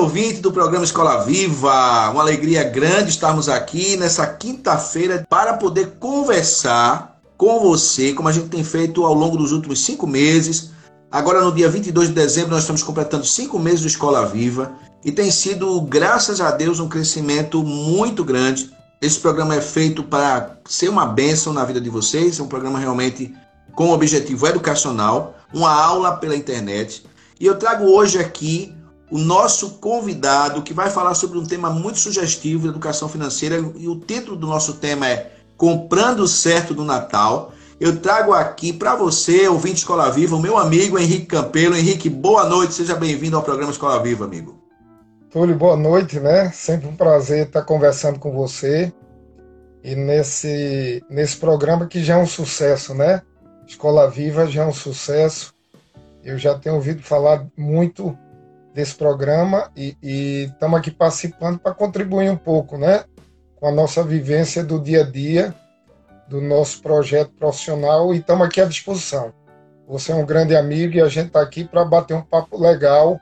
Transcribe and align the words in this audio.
Ouvinte 0.00 0.40
do 0.40 0.50
programa 0.50 0.82
Escola 0.82 1.22
Viva. 1.24 2.10
Uma 2.10 2.22
alegria 2.22 2.64
grande 2.64 3.10
estarmos 3.10 3.50
aqui 3.50 3.98
nessa 3.98 4.26
quinta-feira 4.26 5.26
para 5.28 5.54
poder 5.54 5.96
conversar 6.00 7.20
com 7.36 7.60
você, 7.60 8.14
como 8.14 8.28
a 8.28 8.32
gente 8.32 8.48
tem 8.48 8.64
feito 8.64 9.04
ao 9.04 9.12
longo 9.12 9.36
dos 9.36 9.52
últimos 9.52 9.84
cinco 9.84 10.06
meses. 10.06 10.70
Agora, 11.12 11.42
no 11.42 11.52
dia 11.52 11.68
22 11.68 12.08
de 12.08 12.14
dezembro, 12.14 12.52
nós 12.52 12.60
estamos 12.60 12.82
completando 12.82 13.26
cinco 13.26 13.58
meses 13.58 13.82
do 13.82 13.88
Escola 13.88 14.24
Viva 14.24 14.72
e 15.04 15.12
tem 15.12 15.30
sido, 15.30 15.78
graças 15.82 16.40
a 16.40 16.50
Deus, 16.50 16.80
um 16.80 16.88
crescimento 16.88 17.62
muito 17.62 18.24
grande. 18.24 18.70
Esse 19.02 19.18
programa 19.20 19.54
é 19.54 19.60
feito 19.60 20.02
para 20.02 20.56
ser 20.66 20.88
uma 20.88 21.04
bênção 21.04 21.52
na 21.52 21.64
vida 21.64 21.80
de 21.80 21.90
vocês, 21.90 22.40
é 22.40 22.42
um 22.42 22.48
programa 22.48 22.78
realmente 22.78 23.34
com 23.74 23.90
objetivo 23.90 24.46
educacional, 24.46 25.34
uma 25.52 25.70
aula 25.70 26.16
pela 26.16 26.36
internet. 26.36 27.04
E 27.38 27.44
eu 27.44 27.58
trago 27.58 27.84
hoje 27.84 28.18
aqui 28.18 28.74
o 29.10 29.18
nosso 29.18 29.70
convidado, 29.78 30.62
que 30.62 30.72
vai 30.72 30.88
falar 30.88 31.14
sobre 31.14 31.38
um 31.38 31.44
tema 31.44 31.68
muito 31.68 31.98
sugestivo 31.98 32.62
de 32.62 32.68
educação 32.68 33.08
financeira, 33.08 33.56
e 33.76 33.88
o 33.88 33.96
título 33.96 34.36
do 34.36 34.46
nosso 34.46 34.74
tema 34.74 35.08
é 35.08 35.32
Comprando 35.56 36.28
Certo 36.28 36.72
do 36.72 36.84
Natal. 36.84 37.52
Eu 37.80 37.98
trago 37.98 38.32
aqui 38.32 38.72
para 38.72 38.94
você, 38.94 39.48
ouvinte 39.48 39.78
Escola 39.78 40.10
Viva, 40.10 40.36
o 40.36 40.40
meu 40.40 40.56
amigo 40.56 40.98
Henrique 40.98 41.26
Campelo. 41.26 41.74
Henrique, 41.74 42.08
boa 42.08 42.44
noite, 42.48 42.74
seja 42.74 42.94
bem-vindo 42.94 43.36
ao 43.36 43.42
programa 43.42 43.72
Escola 43.72 44.00
Viva, 44.02 44.26
amigo. 44.26 44.60
Túlio, 45.30 45.56
boa 45.56 45.76
noite, 45.76 46.20
né? 46.20 46.50
Sempre 46.52 46.88
um 46.88 46.94
prazer 46.94 47.46
estar 47.46 47.62
conversando 47.62 48.18
com 48.18 48.32
você. 48.32 48.92
E 49.82 49.96
nesse, 49.96 51.02
nesse 51.08 51.36
programa 51.36 51.86
que 51.86 52.04
já 52.04 52.14
é 52.14 52.22
um 52.22 52.26
sucesso, 52.26 52.94
né? 52.94 53.22
Escola 53.66 54.10
Viva 54.10 54.46
já 54.46 54.62
é 54.62 54.66
um 54.66 54.72
sucesso. 54.72 55.54
Eu 56.22 56.36
já 56.36 56.58
tenho 56.58 56.74
ouvido 56.74 57.02
falar 57.02 57.46
muito 57.56 58.16
desse 58.80 58.94
programa 58.94 59.70
e 59.76 60.46
estamos 60.50 60.78
aqui 60.78 60.90
participando 60.90 61.58
para 61.58 61.74
contribuir 61.74 62.30
um 62.30 62.36
pouco, 62.36 62.78
né, 62.78 63.04
com 63.56 63.68
a 63.68 63.72
nossa 63.72 64.02
vivência 64.02 64.64
do 64.64 64.80
dia 64.80 65.02
a 65.02 65.04
dia, 65.04 65.54
do 66.26 66.40
nosso 66.40 66.80
projeto 66.80 67.30
profissional 67.38 68.14
e 68.14 68.18
estamos 68.18 68.46
aqui 68.46 68.58
à 68.58 68.64
disposição. 68.64 69.34
Você 69.86 70.12
é 70.12 70.14
um 70.14 70.24
grande 70.24 70.56
amigo 70.56 70.96
e 70.96 71.00
a 71.00 71.08
gente 71.08 71.26
está 71.26 71.42
aqui 71.42 71.62
para 71.64 71.84
bater 71.84 72.14
um 72.14 72.22
papo 72.22 72.58
legal 72.58 73.20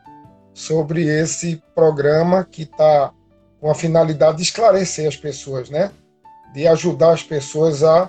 sobre 0.54 1.08
esse 1.08 1.60
programa 1.74 2.44
que 2.44 2.62
está 2.62 3.10
com 3.60 3.68
a 3.68 3.74
finalidade 3.74 4.36
de 4.36 4.44
esclarecer 4.44 5.08
as 5.08 5.16
pessoas, 5.16 5.68
né, 5.70 5.90
de 6.54 6.68
ajudar 6.68 7.14
as 7.14 7.22
pessoas 7.24 7.82
a 7.82 8.08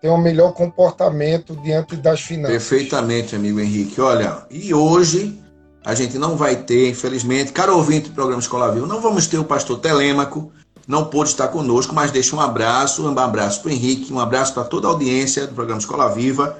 ter 0.00 0.08
um 0.08 0.18
melhor 0.18 0.54
comportamento 0.54 1.54
diante 1.54 1.94
das 1.94 2.20
finanças. 2.20 2.68
Perfeitamente, 2.68 3.36
amigo 3.36 3.60
Henrique. 3.60 4.00
Olha, 4.00 4.44
e 4.50 4.74
hoje 4.74 5.40
a 5.84 5.94
gente 5.94 6.18
não 6.18 6.36
vai 6.36 6.56
ter, 6.56 6.90
infelizmente, 6.90 7.52
caro 7.52 7.76
ouvinte 7.76 8.10
do 8.10 8.14
programa 8.14 8.40
Escola 8.40 8.70
Viva, 8.70 8.86
não 8.86 9.00
vamos 9.00 9.26
ter 9.26 9.38
o 9.38 9.44
pastor 9.44 9.78
Telêmaco, 9.78 10.52
não 10.86 11.06
pôde 11.06 11.30
estar 11.30 11.48
conosco, 11.48 11.94
mas 11.94 12.10
deixa 12.10 12.34
um 12.36 12.40
abraço, 12.40 13.02
um 13.02 13.18
abraço 13.18 13.62
para 13.62 13.70
o 13.70 13.72
Henrique, 13.72 14.12
um 14.12 14.20
abraço 14.20 14.52
para 14.52 14.64
toda 14.64 14.88
a 14.88 14.90
audiência 14.90 15.46
do 15.46 15.54
programa 15.54 15.80
Escola 15.80 16.08
Viva, 16.12 16.58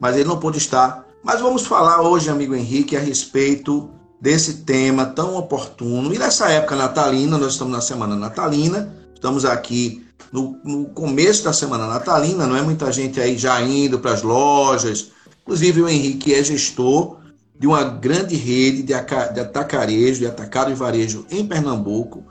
mas 0.00 0.16
ele 0.16 0.28
não 0.28 0.38
pôde 0.38 0.58
estar. 0.58 1.06
Mas 1.22 1.40
vamos 1.40 1.66
falar 1.66 2.00
hoje, 2.00 2.30
amigo 2.30 2.54
Henrique, 2.54 2.96
a 2.96 3.00
respeito 3.00 3.90
desse 4.20 4.62
tema 4.62 5.06
tão 5.06 5.36
oportuno. 5.36 6.12
E 6.12 6.18
nessa 6.18 6.48
época 6.48 6.74
natalina, 6.74 7.38
nós 7.38 7.52
estamos 7.52 7.72
na 7.72 7.80
semana 7.80 8.16
natalina, 8.16 8.92
estamos 9.14 9.44
aqui 9.44 10.04
no, 10.32 10.58
no 10.64 10.86
começo 10.86 11.44
da 11.44 11.52
semana 11.52 11.86
natalina, 11.86 12.46
não 12.46 12.56
é 12.56 12.62
muita 12.62 12.90
gente 12.90 13.20
aí 13.20 13.36
já 13.38 13.60
indo 13.60 13.98
para 13.98 14.12
as 14.12 14.22
lojas, 14.22 15.10
inclusive 15.42 15.82
o 15.82 15.88
Henrique 15.88 16.34
é 16.34 16.42
gestor 16.42 17.17
de 17.58 17.66
uma 17.66 17.84
grande 17.84 18.36
rede 18.36 18.82
de 18.82 18.94
atacarejo, 18.94 20.20
de 20.20 20.26
atacado 20.26 20.70
e 20.70 20.74
varejo 20.74 21.26
em 21.30 21.44
Pernambuco. 21.44 22.24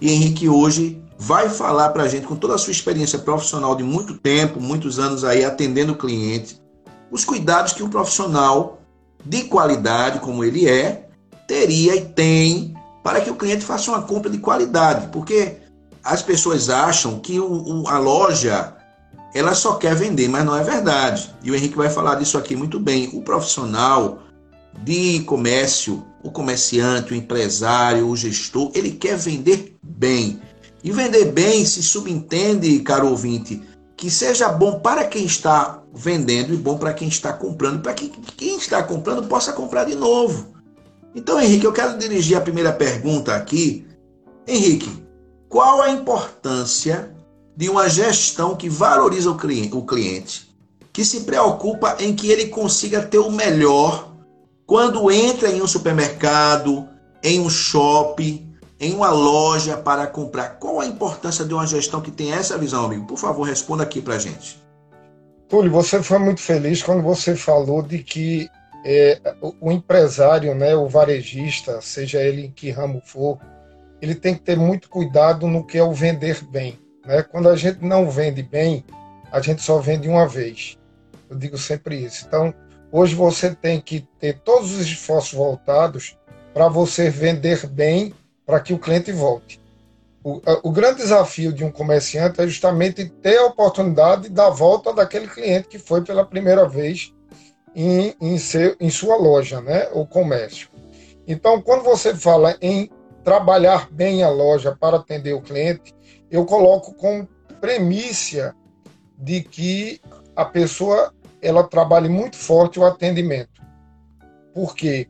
E 0.00 0.10
Henrique 0.10 0.48
hoje 0.48 1.00
vai 1.18 1.48
falar 1.48 1.90
para 1.90 2.02
a 2.02 2.08
gente, 2.08 2.26
com 2.26 2.36
toda 2.36 2.54
a 2.54 2.58
sua 2.58 2.72
experiência 2.72 3.18
profissional 3.18 3.74
de 3.74 3.82
muito 3.82 4.14
tempo, 4.14 4.60
muitos 4.60 4.98
anos 4.98 5.24
aí 5.24 5.44
atendendo 5.44 5.92
o 5.92 5.96
cliente, 5.96 6.60
os 7.10 7.24
cuidados 7.24 7.72
que 7.72 7.82
um 7.82 7.88
profissional 7.88 8.80
de 9.24 9.44
qualidade, 9.44 10.20
como 10.20 10.44
ele 10.44 10.68
é, 10.68 11.08
teria 11.46 11.96
e 11.96 12.04
tem 12.04 12.74
para 13.02 13.20
que 13.20 13.30
o 13.30 13.36
cliente 13.36 13.64
faça 13.64 13.90
uma 13.90 14.02
compra 14.02 14.30
de 14.30 14.38
qualidade. 14.38 15.08
Porque 15.08 15.56
as 16.02 16.22
pessoas 16.22 16.68
acham 16.68 17.18
que 17.20 17.38
o, 17.40 17.84
a 17.86 17.98
loja 17.98 18.74
ela 19.34 19.54
só 19.54 19.74
quer 19.74 19.94
vender, 19.94 20.28
mas 20.28 20.44
não 20.44 20.56
é 20.56 20.62
verdade. 20.62 21.34
E 21.42 21.50
o 21.50 21.54
Henrique 21.54 21.76
vai 21.76 21.90
falar 21.90 22.16
disso 22.16 22.38
aqui 22.38 22.54
muito 22.54 22.78
bem. 22.78 23.10
O 23.12 23.22
profissional, 23.22 24.20
de 24.82 25.20
comércio, 25.20 26.04
o 26.22 26.30
comerciante, 26.30 27.12
o 27.12 27.16
empresário, 27.16 28.08
o 28.08 28.16
gestor, 28.16 28.70
ele 28.74 28.92
quer 28.92 29.16
vender 29.16 29.76
bem. 29.82 30.40
E 30.82 30.90
vender 30.90 31.32
bem 31.32 31.64
se 31.64 31.82
subentende, 31.82 32.80
caro 32.80 33.08
ouvinte, 33.08 33.62
que 33.96 34.10
seja 34.10 34.48
bom 34.48 34.80
para 34.80 35.04
quem 35.04 35.24
está 35.24 35.82
vendendo 35.94 36.52
e 36.52 36.56
bom 36.56 36.76
para 36.76 36.92
quem 36.92 37.08
está 37.08 37.32
comprando, 37.32 37.80
para 37.80 37.94
que 37.94 38.08
quem 38.08 38.56
está 38.56 38.82
comprando 38.82 39.26
possa 39.26 39.52
comprar 39.52 39.84
de 39.84 39.94
novo. 39.94 40.54
Então, 41.14 41.40
Henrique, 41.40 41.64
eu 41.64 41.72
quero 41.72 41.96
dirigir 41.96 42.36
a 42.36 42.40
primeira 42.40 42.72
pergunta 42.72 43.34
aqui. 43.34 43.86
Henrique, 44.46 44.90
qual 45.48 45.80
a 45.80 45.90
importância 45.90 47.14
de 47.56 47.68
uma 47.68 47.88
gestão 47.88 48.56
que 48.56 48.68
valoriza 48.68 49.30
o 49.30 49.36
cliente, 49.36 50.54
que 50.92 51.04
se 51.04 51.20
preocupa 51.20 51.96
em 52.00 52.14
que 52.14 52.30
ele 52.30 52.48
consiga 52.48 53.00
ter 53.00 53.18
o 53.18 53.30
melhor 53.30 54.13
quando 54.66 55.10
entra 55.10 55.50
em 55.50 55.62
um 55.62 55.66
supermercado, 55.66 56.88
em 57.22 57.40
um 57.40 57.50
shopping, 57.50 58.54
em 58.80 58.94
uma 58.94 59.10
loja 59.10 59.76
para 59.76 60.06
comprar, 60.06 60.58
qual 60.58 60.80
a 60.80 60.86
importância 60.86 61.44
de 61.44 61.54
uma 61.54 61.66
gestão 61.66 62.00
que 62.00 62.10
tem 62.10 62.32
essa 62.32 62.58
visão, 62.58 62.84
amigo? 62.84 63.06
Por 63.06 63.18
favor, 63.18 63.44
responda 63.44 63.82
aqui 63.82 64.00
para 64.00 64.18
gente. 64.18 64.62
Túlio, 65.48 65.70
você 65.70 66.02
foi 66.02 66.18
muito 66.18 66.40
feliz 66.40 66.82
quando 66.82 67.02
você 67.02 67.36
falou 67.36 67.82
de 67.82 67.98
que 68.02 68.48
é, 68.84 69.20
o 69.60 69.70
empresário, 69.70 70.54
né, 70.54 70.74
o 70.74 70.88
varejista, 70.88 71.80
seja 71.80 72.22
ele 72.22 72.46
em 72.46 72.50
que 72.50 72.70
ramo 72.70 73.00
for, 73.04 73.38
ele 74.00 74.14
tem 74.14 74.34
que 74.34 74.40
ter 74.40 74.56
muito 74.56 74.88
cuidado 74.88 75.46
no 75.46 75.64
que 75.64 75.78
é 75.78 75.82
o 75.82 75.92
vender 75.92 76.42
bem. 76.44 76.78
Né? 77.06 77.22
Quando 77.22 77.48
a 77.48 77.56
gente 77.56 77.82
não 77.82 78.10
vende 78.10 78.42
bem, 78.42 78.84
a 79.30 79.40
gente 79.40 79.62
só 79.62 79.78
vende 79.78 80.08
uma 80.08 80.26
vez. 80.26 80.78
Eu 81.30 81.36
digo 81.36 81.56
sempre 81.56 82.04
isso. 82.04 82.24
Então, 82.26 82.52
Hoje 82.96 83.12
você 83.16 83.52
tem 83.52 83.80
que 83.80 84.06
ter 84.20 84.38
todos 84.38 84.70
os 84.70 84.86
esforços 84.86 85.32
voltados 85.32 86.16
para 86.52 86.68
você 86.68 87.10
vender 87.10 87.66
bem 87.66 88.14
para 88.46 88.60
que 88.60 88.72
o 88.72 88.78
cliente 88.78 89.10
volte. 89.10 89.60
O, 90.22 90.40
o, 90.62 90.70
grande 90.70 90.98
desafio 90.98 91.52
de 91.52 91.64
um 91.64 91.72
comerciante 91.72 92.40
é 92.40 92.46
justamente 92.46 93.04
ter 93.06 93.38
a 93.38 93.46
oportunidade 93.46 94.28
da 94.28 94.48
volta 94.48 94.92
daquele 94.92 95.26
cliente 95.26 95.66
que 95.66 95.76
foi 95.76 96.04
pela 96.04 96.24
primeira 96.24 96.68
vez 96.68 97.12
em, 97.74 98.14
em, 98.20 98.38
seu, 98.38 98.76
em 98.78 98.90
sua 98.90 99.16
loja, 99.16 99.60
né, 99.60 99.88
ou 99.92 100.06
comércio. 100.06 100.68
Então, 101.26 101.60
quando 101.60 101.82
você 101.82 102.14
fala 102.14 102.56
em 102.62 102.88
trabalhar 103.24 103.90
bem 103.90 104.22
a 104.22 104.30
loja 104.30 104.70
para 104.70 104.98
atender 104.98 105.32
o 105.32 105.42
cliente, 105.42 105.92
eu 106.30 106.46
coloco 106.46 106.94
com 106.94 107.26
premissa 107.60 108.54
de 109.18 109.42
que 109.42 110.00
a 110.36 110.44
pessoa 110.44 111.12
ela 111.46 111.64
trabalhe 111.64 112.08
muito 112.08 112.36
forte 112.36 112.78
o 112.78 112.84
atendimento. 112.84 113.62
Por 114.52 114.74
quê? 114.74 115.08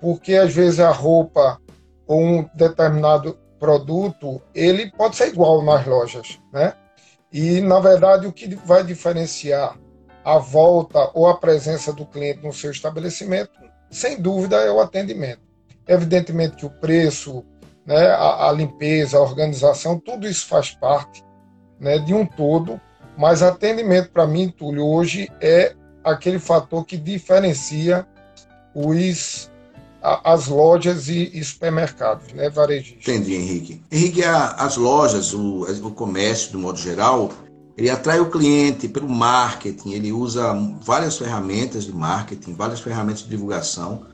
Porque 0.00 0.34
às 0.34 0.54
vezes 0.54 0.80
a 0.80 0.90
roupa 0.90 1.60
ou 2.06 2.20
um 2.20 2.48
determinado 2.54 3.38
produto, 3.58 4.40
ele 4.54 4.90
pode 4.92 5.16
ser 5.16 5.28
igual 5.28 5.62
nas 5.62 5.86
lojas, 5.86 6.38
né? 6.52 6.74
E 7.32 7.60
na 7.60 7.80
verdade 7.80 8.26
o 8.26 8.32
que 8.32 8.54
vai 8.54 8.84
diferenciar 8.84 9.76
a 10.24 10.38
volta 10.38 11.10
ou 11.14 11.26
a 11.26 11.36
presença 11.36 11.92
do 11.92 12.06
cliente 12.06 12.42
no 12.42 12.52
seu 12.52 12.70
estabelecimento, 12.70 13.52
sem 13.90 14.20
dúvida, 14.20 14.56
é 14.56 14.70
o 14.70 14.80
atendimento. 14.80 15.40
Evidentemente 15.86 16.56
que 16.56 16.66
o 16.66 16.70
preço 16.70 17.44
né, 17.86 18.08
a, 18.08 18.48
a 18.48 18.52
limpeza, 18.52 19.16
a 19.16 19.22
organização, 19.22 19.98
tudo 19.98 20.26
isso 20.26 20.46
faz 20.46 20.72
parte 20.72 21.24
né, 21.78 21.98
de 21.98 22.12
um 22.12 22.26
todo, 22.26 22.80
mas 23.16 23.42
atendimento 23.42 24.10
para 24.10 24.26
mim, 24.26 24.48
Túlio, 24.48 24.84
hoje 24.84 25.30
é 25.40 25.74
aquele 26.04 26.38
fator 26.38 26.84
que 26.84 26.96
diferencia 26.96 28.06
os 28.74 29.50
as 30.24 30.46
lojas 30.46 31.08
e, 31.08 31.32
e 31.34 31.42
supermercados, 31.42 32.32
né, 32.32 32.48
varejistas. 32.48 33.02
Entendi, 33.02 33.34
Henrique. 33.34 33.82
Henrique, 33.90 34.22
a, 34.22 34.50
as 34.50 34.76
lojas, 34.76 35.34
o, 35.34 35.62
o 35.62 35.90
comércio, 35.90 36.52
do 36.52 36.60
modo 36.60 36.78
geral, 36.78 37.32
ele 37.76 37.90
atrai 37.90 38.20
o 38.20 38.30
cliente 38.30 38.88
pelo 38.88 39.08
marketing, 39.08 39.92
ele 39.92 40.12
usa 40.12 40.54
várias 40.80 41.18
ferramentas 41.18 41.84
de 41.84 41.92
marketing, 41.92 42.54
várias 42.54 42.78
ferramentas 42.78 43.22
de 43.22 43.30
divulgação. 43.30 44.06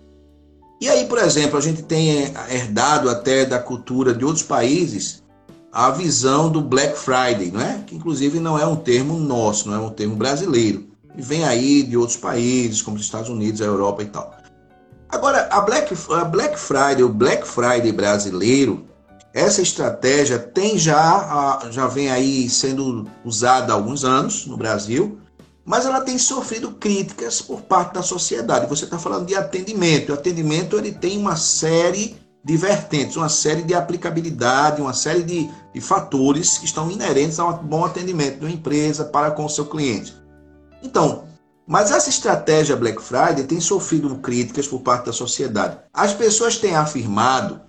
E 0.80 0.88
aí, 0.88 1.06
por 1.06 1.18
exemplo, 1.18 1.58
a 1.58 1.60
gente 1.60 1.82
tem 1.82 2.32
herdado 2.50 3.10
até 3.10 3.44
da 3.44 3.58
cultura 3.58 4.14
de 4.14 4.24
outros 4.24 4.44
países 4.44 5.21
a 5.72 5.90
visão 5.90 6.50
do 6.50 6.60
Black 6.60 6.98
Friday, 6.98 7.50
não 7.50 7.60
é? 7.60 7.82
Que 7.86 7.96
inclusive 7.96 8.38
não 8.38 8.58
é 8.58 8.66
um 8.66 8.76
termo 8.76 9.18
nosso, 9.18 9.68
não 9.68 9.74
é 9.74 9.78
um 9.80 9.90
termo 9.90 10.14
brasileiro. 10.14 10.86
E 11.16 11.22
vem 11.22 11.44
aí 11.44 11.82
de 11.82 11.96
outros 11.96 12.18
países, 12.18 12.82
como 12.82 12.96
os 12.96 13.02
Estados 13.02 13.30
Unidos, 13.30 13.62
a 13.62 13.64
Europa 13.64 14.02
e 14.02 14.06
tal. 14.06 14.36
Agora, 15.08 15.48
a 15.50 15.60
Black, 15.62 15.94
a 16.10 16.24
Black 16.24 16.58
Friday, 16.58 17.02
o 17.02 17.08
Black 17.08 17.46
Friday 17.46 17.90
brasileiro, 17.92 18.86
essa 19.32 19.62
estratégia 19.62 20.38
tem 20.38 20.78
já, 20.78 21.68
já 21.70 21.86
vem 21.86 22.10
aí 22.10 22.50
sendo 22.50 23.08
usada 23.24 23.72
há 23.72 23.76
alguns 23.76 24.04
anos 24.04 24.46
no 24.46 24.58
Brasil, 24.58 25.18
mas 25.64 25.86
ela 25.86 26.00
tem 26.02 26.18
sofrido 26.18 26.72
críticas 26.72 27.40
por 27.40 27.62
parte 27.62 27.94
da 27.94 28.02
sociedade. 28.02 28.66
Você 28.66 28.84
está 28.84 28.98
falando 28.98 29.26
de 29.26 29.34
atendimento. 29.34 30.10
O 30.10 30.14
atendimento 30.14 30.76
ele 30.76 30.92
tem 30.92 31.16
uma 31.16 31.36
série 31.36 32.16
de 32.44 32.56
vertentes, 32.56 33.16
uma 33.16 33.28
série 33.28 33.62
de 33.62 33.74
aplicabilidade, 33.74 34.80
uma 34.80 34.92
série 34.92 35.22
de, 35.22 35.48
de 35.72 35.80
fatores 35.80 36.58
que 36.58 36.64
estão 36.64 36.90
inerentes 36.90 37.38
a 37.38 37.46
um 37.46 37.52
bom 37.58 37.84
atendimento 37.84 38.40
de 38.40 38.46
uma 38.46 38.52
empresa 38.52 39.04
para 39.04 39.30
com 39.30 39.44
o 39.44 39.48
seu 39.48 39.66
cliente. 39.66 40.14
Então, 40.82 41.24
mas 41.66 41.92
essa 41.92 42.08
estratégia 42.08 42.76
Black 42.76 43.00
Friday 43.00 43.44
tem 43.44 43.60
sofrido 43.60 44.14
críticas 44.16 44.66
por 44.66 44.80
parte 44.80 45.06
da 45.06 45.12
sociedade. 45.12 45.78
As 45.94 46.12
pessoas 46.12 46.58
têm 46.58 46.74
afirmado 46.74 47.60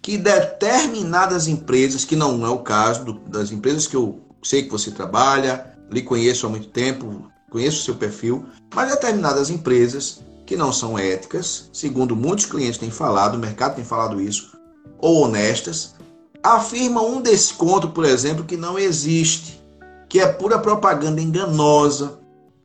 que 0.00 0.16
determinadas 0.16 1.48
empresas, 1.48 2.04
que 2.04 2.16
não 2.16 2.46
é 2.46 2.48
o 2.48 2.60
caso 2.60 3.04
do, 3.04 3.12
das 3.12 3.50
empresas 3.50 3.86
que 3.86 3.96
eu 3.96 4.20
sei 4.42 4.62
que 4.62 4.70
você 4.70 4.90
trabalha, 4.92 5.74
lhe 5.90 6.02
conheço 6.02 6.46
há 6.46 6.48
muito 6.48 6.68
tempo, 6.68 7.28
conheço 7.50 7.80
o 7.80 7.84
seu 7.84 7.96
perfil, 7.96 8.46
mas 8.74 8.90
determinadas 8.90 9.50
empresas 9.50 10.22
que 10.50 10.56
não 10.56 10.72
são 10.72 10.98
éticas, 10.98 11.70
segundo 11.72 12.16
muitos 12.16 12.44
clientes 12.44 12.76
têm 12.76 12.90
falado, 12.90 13.36
o 13.36 13.38
mercado 13.38 13.76
tem 13.76 13.84
falado 13.84 14.20
isso, 14.20 14.58
ou 14.98 15.22
honestas, 15.22 15.94
afirmam 16.42 17.08
um 17.08 17.22
desconto, 17.22 17.90
por 17.90 18.04
exemplo, 18.04 18.44
que 18.44 18.56
não 18.56 18.76
existe, 18.76 19.62
que 20.08 20.18
é 20.18 20.26
pura 20.26 20.58
propaganda 20.58 21.20
enganosa, 21.20 22.18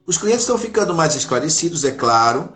os 0.04 0.18
clientes 0.18 0.42
estão 0.42 0.58
ficando 0.58 0.96
mais 0.96 1.14
esclarecidos, 1.14 1.84
é 1.84 1.92
claro. 1.92 2.50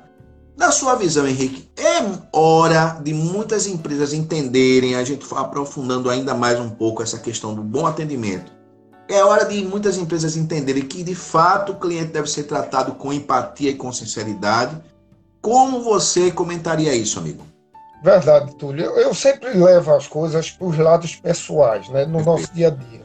Na 0.57 0.71
sua 0.71 0.95
visão, 0.95 1.27
Henrique, 1.27 1.69
é 1.77 2.01
hora 2.35 2.99
de 2.99 3.13
muitas 3.13 3.67
empresas 3.67 4.13
entenderem, 4.13 4.95
a 4.95 5.03
gente 5.03 5.27
aprofundando 5.35 6.09
ainda 6.09 6.33
mais 6.33 6.59
um 6.59 6.71
pouco 6.71 7.03
essa 7.03 7.19
questão 7.19 7.53
do 7.53 7.61
bom 7.61 7.85
atendimento. 7.85 8.51
É 9.07 9.23
hora 9.23 9.45
de 9.45 9.63
muitas 9.63 9.95
empresas 9.95 10.35
entenderem 10.35 10.81
que, 10.81 11.03
de 11.03 11.13
fato, 11.13 11.73
o 11.73 11.79
cliente 11.79 12.13
deve 12.13 12.27
ser 12.27 12.45
tratado 12.45 12.93
com 12.93 13.13
empatia 13.13 13.69
e 13.69 13.75
com 13.75 13.93
sinceridade. 13.93 14.89
Como 15.41 15.83
você 15.83 16.31
comentaria 16.31 16.93
isso, 16.93 17.19
amigo? 17.19 17.45
Verdade, 18.03 18.55
Túlio. 18.55 18.85
Eu 18.91 19.13
sempre 19.13 19.49
levo 19.49 19.93
as 19.93 20.07
coisas 20.07 20.51
para 20.51 20.67
os 20.67 20.77
lados 20.77 21.15
pessoais, 21.15 21.89
né, 21.89 22.05
no 22.05 22.17
Perfeito. 22.17 22.25
nosso 22.25 22.53
dia 22.53 22.67
a 22.67 22.71
dia. 22.71 23.01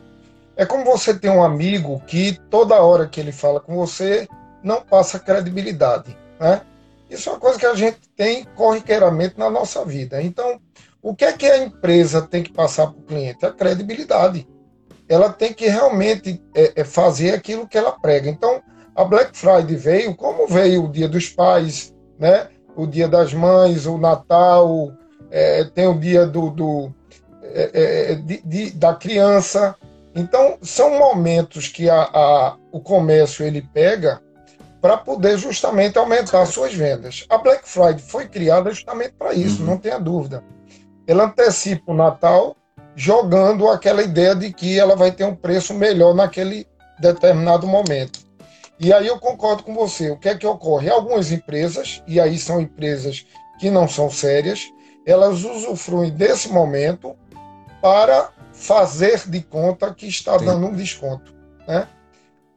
É 0.56 0.64
como 0.64 0.84
você 0.84 1.12
ter 1.14 1.30
um 1.30 1.42
amigo 1.42 2.00
que 2.06 2.38
toda 2.48 2.80
hora 2.80 3.08
que 3.08 3.20
ele 3.20 3.32
fala 3.32 3.60
com 3.60 3.74
você 3.74 4.28
não 4.62 4.82
passa 4.82 5.18
credibilidade, 5.18 6.16
né? 6.38 6.62
Isso 7.10 7.28
é 7.28 7.32
uma 7.32 7.40
coisa 7.40 7.58
que 7.58 7.66
a 7.66 7.74
gente 7.74 7.98
tem 8.16 8.44
corriqueiramente 8.56 9.38
na 9.38 9.50
nossa 9.50 9.84
vida. 9.84 10.22
Então, 10.22 10.60
o 11.02 11.14
que 11.14 11.24
é 11.24 11.32
que 11.32 11.46
a 11.46 11.58
empresa 11.58 12.22
tem 12.22 12.42
que 12.42 12.52
passar 12.52 12.86
para 12.86 12.98
o 12.98 13.02
cliente? 13.02 13.44
A 13.44 13.52
credibilidade. 13.52 14.48
Ela 15.08 15.30
tem 15.30 15.52
que 15.52 15.68
realmente 15.68 16.42
é, 16.54 16.80
é 16.80 16.84
fazer 16.84 17.34
aquilo 17.34 17.68
que 17.68 17.76
ela 17.76 17.92
prega. 17.92 18.30
Então, 18.30 18.62
a 18.96 19.04
Black 19.04 19.36
Friday 19.36 19.76
veio 19.76 20.14
como 20.14 20.46
veio 20.46 20.84
o 20.84 20.90
Dia 20.90 21.08
dos 21.08 21.28
Pais, 21.28 21.93
né? 22.18 22.48
O 22.76 22.86
Dia 22.86 23.08
das 23.08 23.32
Mães, 23.32 23.86
o 23.86 23.98
Natal, 23.98 24.92
é, 25.30 25.64
tem 25.64 25.86
o 25.86 25.98
Dia 25.98 26.26
do, 26.26 26.50
do 26.50 26.92
é, 27.42 28.12
é 28.12 28.14
de, 28.16 28.42
de, 28.44 28.70
da 28.72 28.94
criança. 28.94 29.76
Então, 30.14 30.58
são 30.62 30.98
momentos 30.98 31.68
que 31.68 31.90
a, 31.90 32.02
a, 32.02 32.56
o 32.70 32.80
comércio 32.80 33.44
ele 33.44 33.62
pega 33.62 34.20
para 34.80 34.98
poder 34.98 35.38
justamente 35.38 35.96
aumentar 35.96 36.44
suas 36.46 36.74
vendas. 36.74 37.24
A 37.30 37.38
Black 37.38 37.66
Friday 37.66 38.00
foi 38.00 38.28
criada 38.28 38.70
justamente 38.70 39.14
para 39.18 39.32
isso, 39.32 39.60
uhum. 39.62 39.68
não 39.68 39.78
tenha 39.78 39.98
dúvida. 39.98 40.44
Ela 41.06 41.24
antecipa 41.24 41.90
o 41.90 41.96
Natal, 41.96 42.54
jogando 42.94 43.66
aquela 43.68 44.02
ideia 44.02 44.34
de 44.34 44.52
que 44.52 44.78
ela 44.78 44.94
vai 44.94 45.10
ter 45.10 45.24
um 45.24 45.34
preço 45.34 45.72
melhor 45.72 46.14
naquele 46.14 46.66
determinado 47.00 47.66
momento. 47.66 48.20
E 48.84 48.92
aí 48.92 49.06
eu 49.06 49.18
concordo 49.18 49.62
com 49.62 49.72
você. 49.72 50.10
O 50.10 50.16
que 50.18 50.28
é 50.28 50.34
que 50.34 50.46
ocorre? 50.46 50.90
Algumas 50.90 51.32
empresas, 51.32 52.02
e 52.06 52.20
aí 52.20 52.38
são 52.38 52.60
empresas 52.60 53.24
que 53.58 53.70
não 53.70 53.88
são 53.88 54.10
sérias, 54.10 54.70
elas 55.06 55.42
usufruem 55.42 56.10
desse 56.10 56.50
momento 56.50 57.16
para 57.80 58.28
fazer 58.52 59.26
de 59.26 59.40
conta 59.40 59.94
que 59.94 60.06
está 60.06 60.38
Sim. 60.38 60.44
dando 60.44 60.66
um 60.66 60.74
desconto, 60.74 61.34
né? 61.66 61.88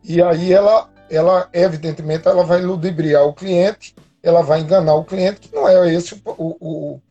E 0.03 0.21
aí 0.21 0.51
ela, 0.51 0.89
ela 1.09 1.47
evidentemente, 1.53 2.27
ela 2.27 2.43
vai 2.43 2.59
ludibriar 2.59 3.23
o 3.23 3.33
cliente, 3.33 3.95
ela 4.21 4.41
vai 4.41 4.59
enganar 4.59 4.95
o 4.95 5.05
cliente, 5.05 5.39
que 5.39 5.55
não 5.55 5.65
é 5.65 5.93
esse 5.93 6.21
o, 6.25 6.57
o, 6.59 7.01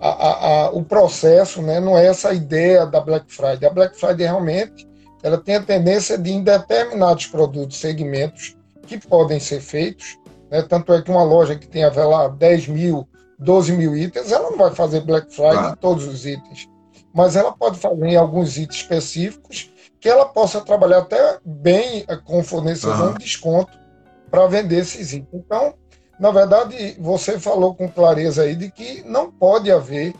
a, 0.00 0.08
a, 0.08 0.70
o 0.70 0.82
processo, 0.82 1.60
né? 1.60 1.78
Não 1.78 1.98
é 1.98 2.06
essa 2.06 2.30
a 2.30 2.34
ideia 2.34 2.86
da 2.86 3.02
Black 3.02 3.30
Friday. 3.30 3.68
A 3.68 3.70
Black 3.70 4.00
Friday 4.00 4.26
realmente 4.26 4.88
ela 5.22 5.36
tem 5.36 5.56
a 5.56 5.62
tendência 5.62 6.16
de 6.16 6.32
em 6.32 6.42
determinados 6.42 7.26
produtos, 7.26 7.76
segmentos 7.76 8.56
que 8.86 8.98
podem 8.98 9.40
ser 9.40 9.60
feitos, 9.60 10.18
né? 10.50 10.62
Tanto 10.62 10.92
é 10.92 11.02
que 11.02 11.10
uma 11.10 11.24
loja 11.24 11.56
que 11.56 11.66
tenha 11.66 11.90
lá 11.90 12.28
10 12.28 12.68
mil, 12.68 13.08
12 13.38 13.72
mil 13.72 13.96
itens, 13.96 14.30
ela 14.30 14.50
não 14.50 14.58
vai 14.58 14.72
fazer 14.74 15.00
Black 15.00 15.34
Friday 15.34 15.52
claro. 15.52 15.72
em 15.72 15.76
todos 15.76 16.06
os 16.06 16.26
itens 16.26 16.72
mas 17.12 17.36
ela 17.36 17.52
pode 17.52 17.78
fazer 17.78 18.06
em 18.06 18.16
alguns 18.16 18.56
itens 18.56 18.80
específicos 18.80 19.70
que 20.00 20.08
ela 20.08 20.26
possa 20.26 20.60
trabalhar 20.60 20.98
até 20.98 21.38
bem 21.44 22.04
eh, 22.08 22.16
com 22.16 22.40
o 22.40 22.44
fornecedor 22.44 23.00
uhum. 23.00 23.10
um 23.10 23.18
desconto 23.18 23.78
para 24.30 24.46
vender 24.46 24.78
esses 24.78 25.12
itens. 25.12 25.28
Então, 25.32 25.74
na 26.18 26.30
verdade, 26.30 26.96
você 26.98 27.38
falou 27.38 27.74
com 27.74 27.88
clareza 27.88 28.42
aí 28.42 28.56
de 28.56 28.70
que 28.70 29.02
não 29.06 29.30
pode 29.30 29.70
haver 29.70 30.14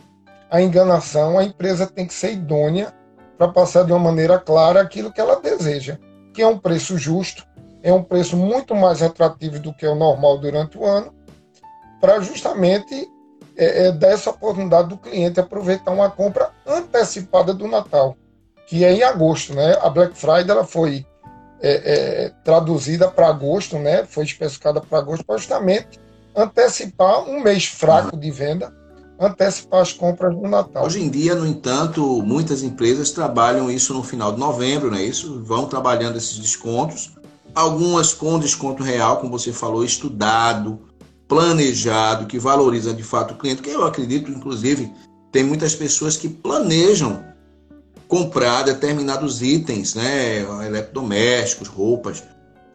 a 0.49 0.61
enganação, 0.61 1.37
a 1.37 1.43
empresa 1.43 1.87
tem 1.87 2.05
que 2.05 2.13
ser 2.13 2.33
idônea 2.33 2.93
para 3.37 3.47
passar 3.47 3.83
de 3.83 3.91
uma 3.91 3.99
maneira 3.99 4.37
clara 4.37 4.81
aquilo 4.81 5.11
que 5.11 5.19
ela 5.19 5.41
deseja, 5.41 5.97
que 6.33 6.41
é 6.41 6.47
um 6.47 6.59
preço 6.59 6.97
justo, 6.97 7.43
é 7.83 7.93
um 7.93 8.01
preço 8.01 8.37
muito 8.37 8.73
mais 8.73 9.03
atrativo 9.03 9.59
do 9.59 9.73
que 9.73 9.85
o 9.85 9.93
normal 9.93 10.39
durante 10.39 10.77
o 10.77 10.85
ano, 10.85 11.13
para 11.99 12.21
justamente 12.21 13.11
é, 13.57 13.87
é, 13.87 13.91
dar 13.91 14.09
essa 14.09 14.29
oportunidade 14.29 14.87
do 14.87 14.97
cliente 14.97 15.39
aproveitar 15.39 15.91
uma 15.91 16.09
compra 16.09 16.51
antecipada 16.65 17.53
do 17.53 17.67
Natal, 17.67 18.15
que 18.67 18.85
é 18.85 18.93
em 18.93 19.03
agosto, 19.03 19.53
né? 19.53 19.77
A 19.81 19.89
Black 19.89 20.17
Friday 20.17 20.49
ela 20.49 20.63
foi 20.63 21.05
é, 21.61 21.71
é, 22.25 22.29
traduzida 22.43 23.09
para 23.09 23.27
agosto, 23.27 23.77
né? 23.77 24.05
Foi 24.05 24.23
especificada 24.23 24.79
para 24.81 24.99
agosto 24.99 25.25
para 25.25 25.37
justamente 25.37 25.99
antecipar 26.35 27.23
um 27.23 27.41
mês 27.41 27.65
fraco 27.65 28.17
de 28.17 28.31
venda, 28.31 28.73
antecipar 29.19 29.81
as 29.81 29.93
compras 29.93 30.33
do 30.33 30.41
Natal. 30.41 30.85
Hoje 30.85 31.01
em 31.01 31.09
dia, 31.09 31.35
no 31.35 31.45
entanto, 31.45 32.23
muitas 32.23 32.63
empresas 32.63 33.11
trabalham 33.11 33.69
isso 33.69 33.93
no 33.93 34.03
final 34.03 34.31
de 34.31 34.39
novembro, 34.39 34.89
né? 34.89 35.03
Isso 35.03 35.43
vão 35.43 35.67
trabalhando 35.67 36.17
esses 36.17 36.37
descontos, 36.37 37.13
algumas 37.55 38.13
com 38.13 38.39
desconto 38.39 38.83
real, 38.83 39.17
como 39.17 39.37
você 39.37 39.51
falou, 39.53 39.83
estudado, 39.83 40.79
planejado, 41.27 42.25
que 42.25 42.39
valoriza 42.39 42.93
de 42.93 43.03
fato 43.03 43.33
o 43.33 43.37
cliente, 43.37 43.61
que 43.61 43.69
eu 43.69 43.85
acredito, 43.85 44.31
inclusive, 44.31 44.91
tem 45.31 45.43
muitas 45.43 45.73
pessoas 45.75 46.15
que 46.17 46.29
planejam 46.29 47.23
comprar 48.07 48.63
determinados 48.63 49.41
itens, 49.41 49.95
né, 49.95 50.41
eletrodomésticos, 50.65 51.67
roupas, 51.67 52.23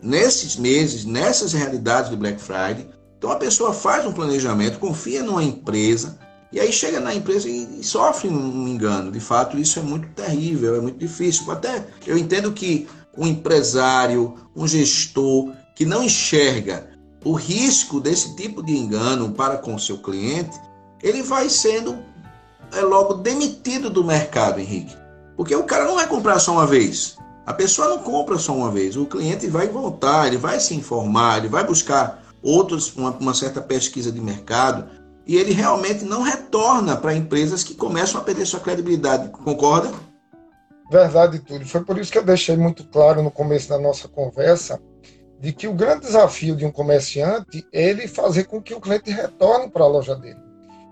nesses 0.02 0.56
meses, 0.56 1.04
nessas 1.04 1.52
realidades 1.52 2.11
de 2.11 2.16
Black 2.16 2.40
Friday. 2.40 2.88
Então 3.16 3.30
a 3.30 3.37
pessoa 3.37 3.73
faz 3.73 4.06
um 4.06 4.12
planejamento, 4.12 4.78
confia 4.78 5.23
numa 5.23 5.42
empresa, 5.42 6.18
e 6.50 6.58
aí 6.58 6.73
chega 6.73 6.99
na 6.99 7.14
empresa 7.14 7.49
e, 7.49 7.82
sofre 7.85 8.28
um 8.28 8.66
engano. 8.66 9.12
De 9.12 9.20
fato, 9.20 9.58
isso 9.58 9.78
é 9.78 9.82
muito 9.82 10.08
terrível, 10.08 10.76
é 10.76 10.80
muito 10.80 10.99
difícil. 10.99 11.50
Até 11.50 11.87
eu 12.06 12.16
entendo 12.16 12.50
que 12.52 12.88
um 13.19 13.27
empresário, 13.27 14.35
um 14.55 14.67
gestor 14.67 15.53
que 15.75 15.85
não 15.85 16.03
enxerga 16.03 16.89
o 17.25 17.33
risco 17.33 18.01
desse 18.01 18.37
tipo 18.37 18.63
de 18.63 18.77
engano 18.77 19.33
para 19.33 19.59
com 19.59 19.75
o 19.75 19.81
seu 19.81 19.99
cliente, 19.99 20.59
ele 21.03 21.23
vai 21.23 21.51
sendo 21.51 21.99
é 22.73 22.81
logo 22.81 23.15
demitido 23.15 23.91
do 23.91 24.05
mercado, 24.05 24.61
Henrique. 24.61 24.95
Porque 25.37 25.55
o 25.55 25.65
cara 25.65 25.85
não 25.85 25.95
vai 25.95 26.07
comprar 26.07 26.39
só 26.39 26.53
uma 26.53 26.67
vez. 26.67 27.17
A 27.47 27.53
pessoa 27.53 27.89
não 27.89 27.99
compra 27.99 28.39
só 28.39 28.55
uma 28.55 28.71
vez. 28.71 28.97
O 28.97 29.07
cliente 29.07 29.47
vai 29.47 29.69
voltar, 29.69 30.27
ele 30.27 30.37
vai 30.37 30.61
se 30.61 30.75
informar, 30.75 31.39
ele 31.39 31.49
vai 31.49 31.65
buscar 31.65 32.23
outros, 32.43 32.95
uma, 32.95 33.11
uma 33.11 33.35
certa 33.35 33.61
pesquisa 33.61 34.13
de 34.13 34.21
mercado 34.21 34.85
e 35.27 35.37
ele 35.37 35.53
realmente 35.53 36.05
não 36.05 36.23
retorna 36.23 36.97
para 36.97 37.15
empresas 37.15 37.63
que 37.63 37.75
começam 37.75 38.21
a 38.21 38.25
perder 38.25 38.47
sua 38.47 38.61
credibilidade. 38.61 39.29
Concorda? 39.31 39.93
Verdade, 40.90 41.38
Túlio. 41.40 41.66
Foi 41.66 41.85
por 41.85 41.99
isso 41.99 42.11
que 42.11 42.18
eu 42.18 42.25
deixei 42.25 42.57
muito 42.57 42.85
claro 42.88 43.23
no 43.23 43.30
começo 43.30 43.68
da 43.68 43.78
nossa 43.78 44.09
conversa 44.09 44.80
de 45.40 45.52
que 45.52 45.68
o 45.68 45.75
grande 45.75 46.07
desafio 46.07 46.57
de 46.57 46.64
um 46.64 46.73
comerciante 46.73 47.66
é 47.73 47.83
ele 47.83 48.09
fazer 48.09 48.45
com 48.45 48.61
que 48.61 48.75
o 48.75 48.80
cliente 48.80 49.11
retorne 49.11 49.71
para 49.71 49.85
a 49.85 49.88
loja 49.88 50.16
dele. 50.16 50.40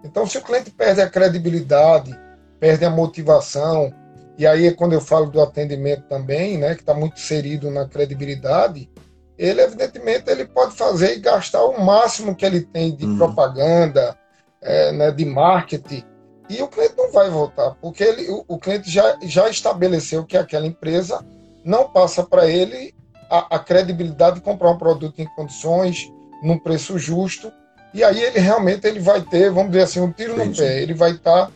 Então, 0.05 0.27
se 0.27 0.39
o 0.39 0.43
cliente 0.43 0.71
perde 0.71 1.01
a 1.01 1.11
credibilidade, 1.11 2.17
perde 2.61 2.85
a 2.85 2.91
motivação, 2.91 3.93
e 4.39 4.47
aí 4.47 4.67
é 4.67 4.73
quando 4.73 4.93
eu 4.93 5.01
falo 5.01 5.27
do 5.27 5.41
atendimento 5.41 6.03
também, 6.03 6.59
né, 6.59 6.75
que 6.75 6.83
está 6.83 6.95
muito 6.95 7.17
inserido 7.17 7.71
na 7.71 7.89
credibilidade, 7.89 8.89
ele 9.37 9.61
evidentemente 9.61 10.31
ele 10.31 10.47
pode 10.47 10.77
fazer 10.77 11.17
e 11.17 11.21
gastar 11.21 11.65
o 11.65 11.83
máximo 11.83 12.35
que 12.35 12.47
ele 12.47 12.61
tem 12.61 12.95
de 12.95 13.05
uhum. 13.05 13.19
propaganda, 13.19 14.17
é, 14.63 14.93
né, 14.93 15.11
de 15.11 15.25
marketing, 15.25 16.05
e 16.49 16.63
o 16.63 16.69
cliente 16.69 16.95
não 16.97 17.11
vai 17.11 17.29
voltar, 17.29 17.73
porque 17.81 18.05
ele, 18.05 18.29
o, 18.31 18.45
o 18.49 18.59
cliente 18.59 18.91
já, 18.91 19.17
já 19.23 19.49
estabeleceu 19.49 20.25
que 20.25 20.37
aquela 20.37 20.67
empresa 20.67 21.25
não 21.65 21.89
passa 21.89 22.23
para 22.23 22.49
ele 22.49 22.95
a, 23.31 23.57
a, 23.57 23.59
credibilidade 23.59 24.37
de 24.37 24.43
comprar 24.43 24.71
um 24.71 24.79
produto 24.79 25.21
em 25.21 25.27
condições, 25.35 26.11
num 26.43 26.59
preço 26.59 26.99
justo, 26.99 27.53
e 27.93 28.05
aí 28.05 28.21
ele 28.23 28.39
realmente 28.39 28.87
ele 28.87 29.01
vai 29.01 29.21
ter, 29.23 29.51
vamos 29.51 29.73
dizer 29.73 29.85
assim, 29.85 30.01
um 30.01 30.13
tiro 30.13 30.35
Entendi. 30.35 30.49
no 30.51 30.57
pé, 30.57 30.83
ele 30.83 30.95
vai 30.95 31.13
estar 31.13 31.47
tá, 31.47 31.53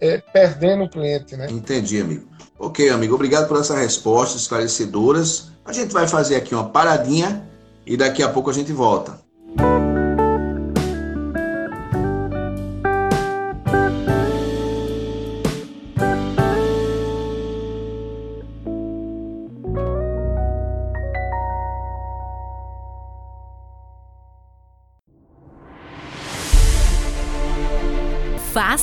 é, 0.00 0.18
perdendo 0.18 0.84
o 0.84 0.90
cliente. 0.90 1.36
Né? 1.36 1.46
Entendi, 1.50 2.00
amigo. 2.00 2.28
Ok, 2.58 2.88
amigo, 2.90 3.14
obrigado 3.14 3.48
por 3.48 3.58
essas 3.58 3.78
respostas 3.78 4.42
esclarecedoras. 4.42 5.50
A 5.64 5.72
gente 5.72 5.92
vai 5.92 6.08
fazer 6.08 6.36
aqui 6.36 6.54
uma 6.54 6.68
paradinha 6.68 7.46
e 7.84 7.96
daqui 7.96 8.22
a 8.22 8.28
pouco 8.28 8.50
a 8.50 8.52
gente 8.52 8.72
volta. 8.72 9.18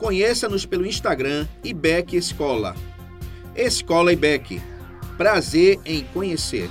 Conheça-nos 0.00 0.64
pelo 0.64 0.86
Instagram 0.86 1.46
IBEC 1.62 2.16
Escola. 2.16 2.74
Escola 3.54 4.10
IBEC. 4.10 4.58
Prazer 5.18 5.78
em 5.84 6.04
conhecer. 6.04 6.70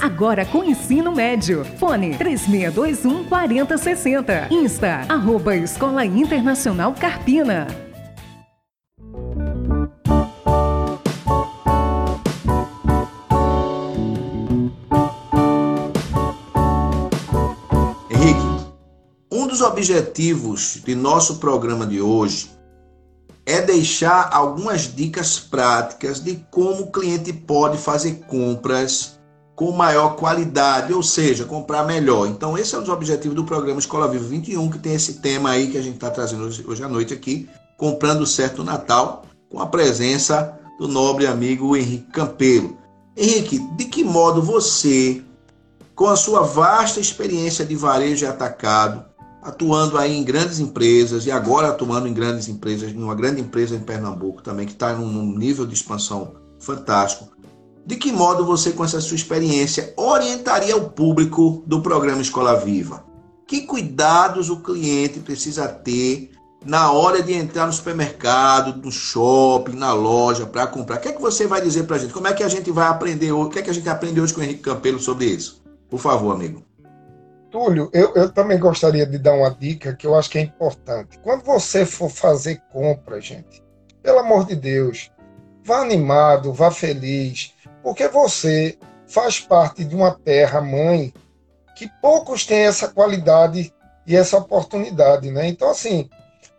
agora 0.00 0.44
com 0.44 0.64
ensino 0.64 1.12
médio. 1.12 1.64
Fone 1.78 2.16
3621 2.16 3.24
4060. 3.24 4.48
Insta, 4.50 5.04
arroba 5.08 5.56
Escola 5.56 6.04
Internacional 6.04 6.94
Carpina. 6.94 7.66
Henrique, 18.10 18.66
um 19.32 19.46
dos 19.46 19.60
objetivos 19.60 20.80
de 20.84 20.94
nosso 20.94 21.36
programa 21.36 21.86
de 21.86 22.00
hoje 22.00 22.56
é 23.46 23.60
deixar 23.60 24.30
algumas 24.32 24.92
dicas 24.92 25.38
práticas 25.38 26.18
de 26.18 26.44
como 26.50 26.82
o 26.82 26.90
cliente 26.90 27.32
pode 27.32 27.78
fazer 27.78 28.24
compras 28.26 29.15
com 29.56 29.72
maior 29.72 30.16
qualidade, 30.16 30.92
ou 30.92 31.02
seja, 31.02 31.46
comprar 31.46 31.82
melhor. 31.84 32.28
Então, 32.28 32.58
esse 32.58 32.74
é 32.74 32.78
um 32.78 32.82
dos 32.82 32.90
objetivos 32.90 33.34
do 33.34 33.42
programa 33.42 33.80
Escola 33.80 34.06
Viva 34.06 34.28
21, 34.28 34.70
que 34.70 34.78
tem 34.78 34.94
esse 34.94 35.14
tema 35.14 35.48
aí 35.48 35.68
que 35.68 35.78
a 35.78 35.82
gente 35.82 35.94
está 35.94 36.10
trazendo 36.10 36.44
hoje, 36.44 36.84
à 36.84 36.88
noite 36.88 37.14
aqui, 37.14 37.48
comprando 37.78 38.26
certo 38.26 38.62
Natal, 38.62 39.24
com 39.50 39.58
a 39.58 39.66
presença 39.66 40.58
do 40.78 40.86
nobre 40.86 41.26
amigo 41.26 41.74
Henrique 41.74 42.12
Campelo. 42.12 42.76
Henrique, 43.16 43.58
de 43.76 43.86
que 43.86 44.04
modo 44.04 44.42
você, 44.42 45.22
com 45.94 46.06
a 46.06 46.16
sua 46.16 46.42
vasta 46.42 47.00
experiência 47.00 47.64
de 47.64 47.74
varejo 47.74 48.26
e 48.26 48.28
atacado, 48.28 49.06
atuando 49.42 49.96
aí 49.96 50.14
em 50.14 50.22
grandes 50.22 50.60
empresas 50.60 51.24
e 51.24 51.30
agora 51.30 51.68
atuando 51.68 52.06
em 52.06 52.12
grandes 52.12 52.46
empresas, 52.46 52.92
em 52.92 53.02
uma 53.02 53.14
grande 53.14 53.40
empresa 53.40 53.74
em 53.74 53.80
Pernambuco 53.80 54.42
também, 54.42 54.66
que 54.66 54.72
está 54.72 54.92
num 54.92 55.34
nível 55.34 55.64
de 55.64 55.72
expansão 55.72 56.34
fantástico, 56.58 57.30
de 57.86 57.94
que 57.94 58.10
modo 58.10 58.44
você, 58.44 58.72
com 58.72 58.84
essa 58.84 59.00
sua 59.00 59.14
experiência, 59.14 59.94
orientaria 59.96 60.76
o 60.76 60.90
público 60.90 61.62
do 61.64 61.80
programa 61.80 62.20
Escola 62.20 62.56
Viva? 62.56 63.04
Que 63.46 63.62
cuidados 63.62 64.50
o 64.50 64.60
cliente 64.60 65.20
precisa 65.20 65.68
ter 65.68 66.32
na 66.64 66.90
hora 66.90 67.22
de 67.22 67.32
entrar 67.32 67.64
no 67.64 67.72
supermercado, 67.72 68.82
no 68.82 68.90
shopping, 68.90 69.76
na 69.76 69.92
loja, 69.92 70.44
para 70.44 70.66
comprar? 70.66 70.96
O 70.96 71.00
que 71.00 71.08
é 71.08 71.12
que 71.12 71.22
você 71.22 71.46
vai 71.46 71.60
dizer 71.60 71.84
para 71.84 71.94
a 71.94 71.98
gente? 72.00 72.12
Como 72.12 72.26
é 72.26 72.34
que 72.34 72.42
a 72.42 72.48
gente 72.48 72.72
vai 72.72 72.88
aprender 72.88 73.30
hoje? 73.30 73.46
O 73.46 73.50
que 73.50 73.60
é 73.60 73.62
que 73.62 73.70
a 73.70 73.74
gente 73.74 73.88
aprende 73.88 74.20
hoje 74.20 74.34
com 74.34 74.40
o 74.40 74.42
Henrique 74.42 74.62
Campelo 74.62 74.98
sobre 74.98 75.26
isso? 75.26 75.62
Por 75.88 76.00
favor, 76.00 76.34
amigo. 76.34 76.64
Túlio, 77.52 77.88
eu, 77.92 78.12
eu 78.16 78.32
também 78.32 78.58
gostaria 78.58 79.06
de 79.06 79.16
dar 79.16 79.34
uma 79.34 79.50
dica 79.50 79.94
que 79.94 80.08
eu 80.08 80.16
acho 80.16 80.28
que 80.28 80.38
é 80.38 80.42
importante. 80.42 81.20
Quando 81.20 81.44
você 81.44 81.86
for 81.86 82.10
fazer 82.10 82.60
compra, 82.72 83.20
gente, 83.20 83.62
pelo 84.02 84.18
amor 84.18 84.44
de 84.44 84.56
Deus, 84.56 85.12
vá 85.62 85.82
animado, 85.82 86.52
vá 86.52 86.72
feliz, 86.72 87.54
porque 87.86 88.08
você 88.08 88.76
faz 89.06 89.38
parte 89.38 89.84
de 89.84 89.94
uma 89.94 90.10
terra 90.10 90.60
mãe 90.60 91.14
que 91.76 91.88
poucos 92.02 92.44
têm 92.44 92.62
essa 92.62 92.88
qualidade 92.88 93.72
e 94.04 94.16
essa 94.16 94.38
oportunidade, 94.38 95.30
né? 95.30 95.46
Então, 95.46 95.70
assim, 95.70 96.10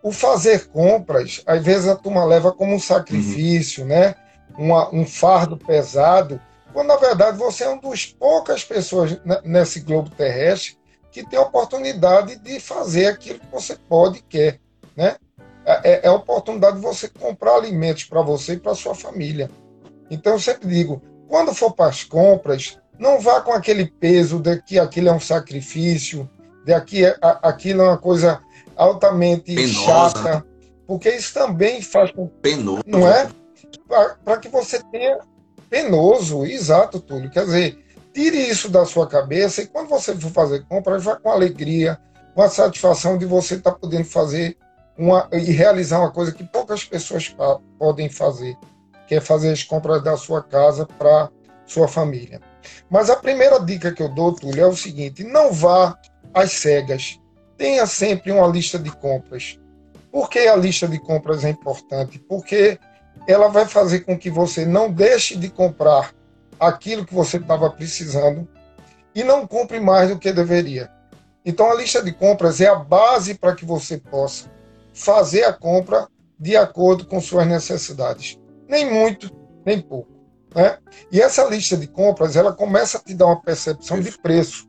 o 0.01 0.13
fazer 0.13 0.69
compras, 0.69 1.43
às 1.45 1.61
vezes 1.61 1.89
a 1.89 1.97
turma 1.97 2.23
leva 2.23 2.53
como 2.53 2.73
um 2.73 2.79
sacrifício, 2.79 3.83
uhum. 3.83 3.89
né? 3.89 4.15
Uma, 4.57 4.89
um 4.95 5.05
fardo 5.05 5.57
pesado, 5.57 6.39
quando 6.71 6.87
na 6.87 6.95
verdade 6.95 7.37
você 7.37 7.65
é 7.65 7.67
uma 7.67 7.81
das 7.81 8.05
poucas 8.05 8.63
pessoas 8.63 9.19
nesse 9.43 9.81
globo 9.81 10.09
terrestre 10.09 10.77
que 11.11 11.27
tem 11.27 11.37
a 11.37 11.41
oportunidade 11.41 12.37
de 12.37 12.57
fazer 12.61 13.07
aquilo 13.07 13.39
que 13.39 13.51
você 13.51 13.75
pode 13.75 14.19
e 14.19 14.21
quer, 14.21 14.61
né? 14.95 15.17
É, 15.65 15.91
é, 15.91 16.05
é 16.05 16.07
a 16.07 16.13
oportunidade 16.13 16.77
de 16.77 16.81
você 16.81 17.09
comprar 17.09 17.55
alimentos 17.55 18.05
para 18.05 18.21
você 18.21 18.53
e 18.53 18.59
para 18.59 18.73
sua 18.73 18.95
família. 18.95 19.51
Então 20.09 20.31
eu 20.31 20.39
sempre 20.39 20.69
digo, 20.69 21.01
quando 21.27 21.53
for 21.53 21.73
para 21.73 21.89
as 21.89 22.03
compras, 22.03 22.77
não 22.97 23.19
vá 23.19 23.41
com 23.41 23.51
aquele 23.51 23.85
peso 23.85 24.39
de 24.39 24.61
que 24.61 24.79
aquilo 24.79 25.09
é 25.09 25.13
um 25.13 25.19
sacrifício, 25.19 26.29
de 26.65 26.79
que 26.81 27.03
aquilo 27.21 27.81
é 27.81 27.89
uma 27.89 27.97
coisa 27.97 28.41
altamente 28.75 29.55
Penosa. 29.55 29.73
chata, 29.73 30.45
porque 30.85 31.09
isso 31.09 31.33
também 31.33 31.81
faz 31.81 32.11
com 32.11 32.27
penoso, 32.27 32.83
não 32.85 33.07
é? 33.07 33.29
Para 34.23 34.37
que 34.37 34.49
você 34.49 34.81
tenha 34.91 35.19
penoso, 35.69 36.45
exato, 36.45 36.99
Túlio. 36.99 37.29
Quer 37.29 37.45
dizer, 37.45 37.77
tire 38.13 38.37
isso 38.37 38.69
da 38.69 38.85
sua 38.85 39.07
cabeça 39.07 39.61
e 39.61 39.67
quando 39.67 39.89
você 39.89 40.15
for 40.15 40.31
fazer 40.31 40.65
compras, 40.65 41.03
vá 41.03 41.15
com 41.15 41.29
alegria, 41.29 41.99
com 42.33 42.41
a 42.41 42.49
satisfação 42.49 43.17
de 43.17 43.25
você 43.25 43.55
estar 43.55 43.71
tá 43.71 43.77
podendo 43.77 44.05
fazer 44.05 44.57
uma 44.97 45.27
e 45.31 45.51
realizar 45.51 45.99
uma 45.99 46.11
coisa 46.11 46.31
que 46.31 46.43
poucas 46.43 46.83
pessoas 46.83 47.35
podem 47.77 48.09
fazer, 48.09 48.57
que 49.07 49.15
é 49.15 49.21
fazer 49.21 49.51
as 49.51 49.63
compras 49.63 50.03
da 50.03 50.17
sua 50.17 50.43
casa 50.43 50.85
para 50.85 51.29
sua 51.65 51.87
família. 51.87 52.41
Mas 52.89 53.09
a 53.09 53.15
primeira 53.15 53.59
dica 53.59 53.91
que 53.91 54.03
eu 54.03 54.09
dou, 54.09 54.33
Túlio, 54.33 54.63
é 54.63 54.67
o 54.67 54.75
seguinte: 54.75 55.23
não 55.23 55.51
vá 55.51 55.97
às 56.33 56.51
cegas. 56.51 57.19
Tenha 57.57 57.85
sempre 57.87 58.31
uma 58.31 58.47
lista 58.47 58.77
de 58.77 58.91
compras. 58.91 59.59
Por 60.11 60.29
que 60.29 60.39
a 60.39 60.55
lista 60.55 60.87
de 60.87 60.99
compras 60.99 61.43
é 61.43 61.49
importante? 61.49 62.19
Porque 62.19 62.79
ela 63.27 63.47
vai 63.47 63.65
fazer 63.65 64.01
com 64.01 64.17
que 64.17 64.29
você 64.29 64.65
não 64.65 64.91
deixe 64.91 65.35
de 65.35 65.49
comprar 65.49 66.13
aquilo 66.59 67.05
que 67.05 67.13
você 67.13 67.37
estava 67.37 67.69
precisando 67.69 68.47
e 69.13 69.23
não 69.23 69.47
compre 69.47 69.79
mais 69.79 70.09
do 70.09 70.19
que 70.19 70.31
deveria. 70.31 70.89
Então, 71.43 71.71
a 71.71 71.75
lista 71.75 72.03
de 72.03 72.11
compras 72.11 72.61
é 72.61 72.67
a 72.67 72.75
base 72.75 73.33
para 73.33 73.55
que 73.55 73.65
você 73.65 73.97
possa 73.97 74.51
fazer 74.93 75.43
a 75.43 75.53
compra 75.53 76.07
de 76.39 76.55
acordo 76.55 77.05
com 77.05 77.19
suas 77.19 77.47
necessidades. 77.47 78.37
Nem 78.67 78.91
muito, 78.91 79.31
nem 79.65 79.81
pouco. 79.81 80.11
Né? 80.55 80.77
E 81.11 81.21
essa 81.21 81.43
lista 81.45 81.77
de 81.77 81.87
compras, 81.87 82.35
ela 82.35 82.53
começa 82.53 82.97
a 82.97 83.01
te 83.01 83.13
dar 83.13 83.27
uma 83.27 83.41
percepção 83.41 83.99
de 83.99 84.11
preço. 84.17 84.67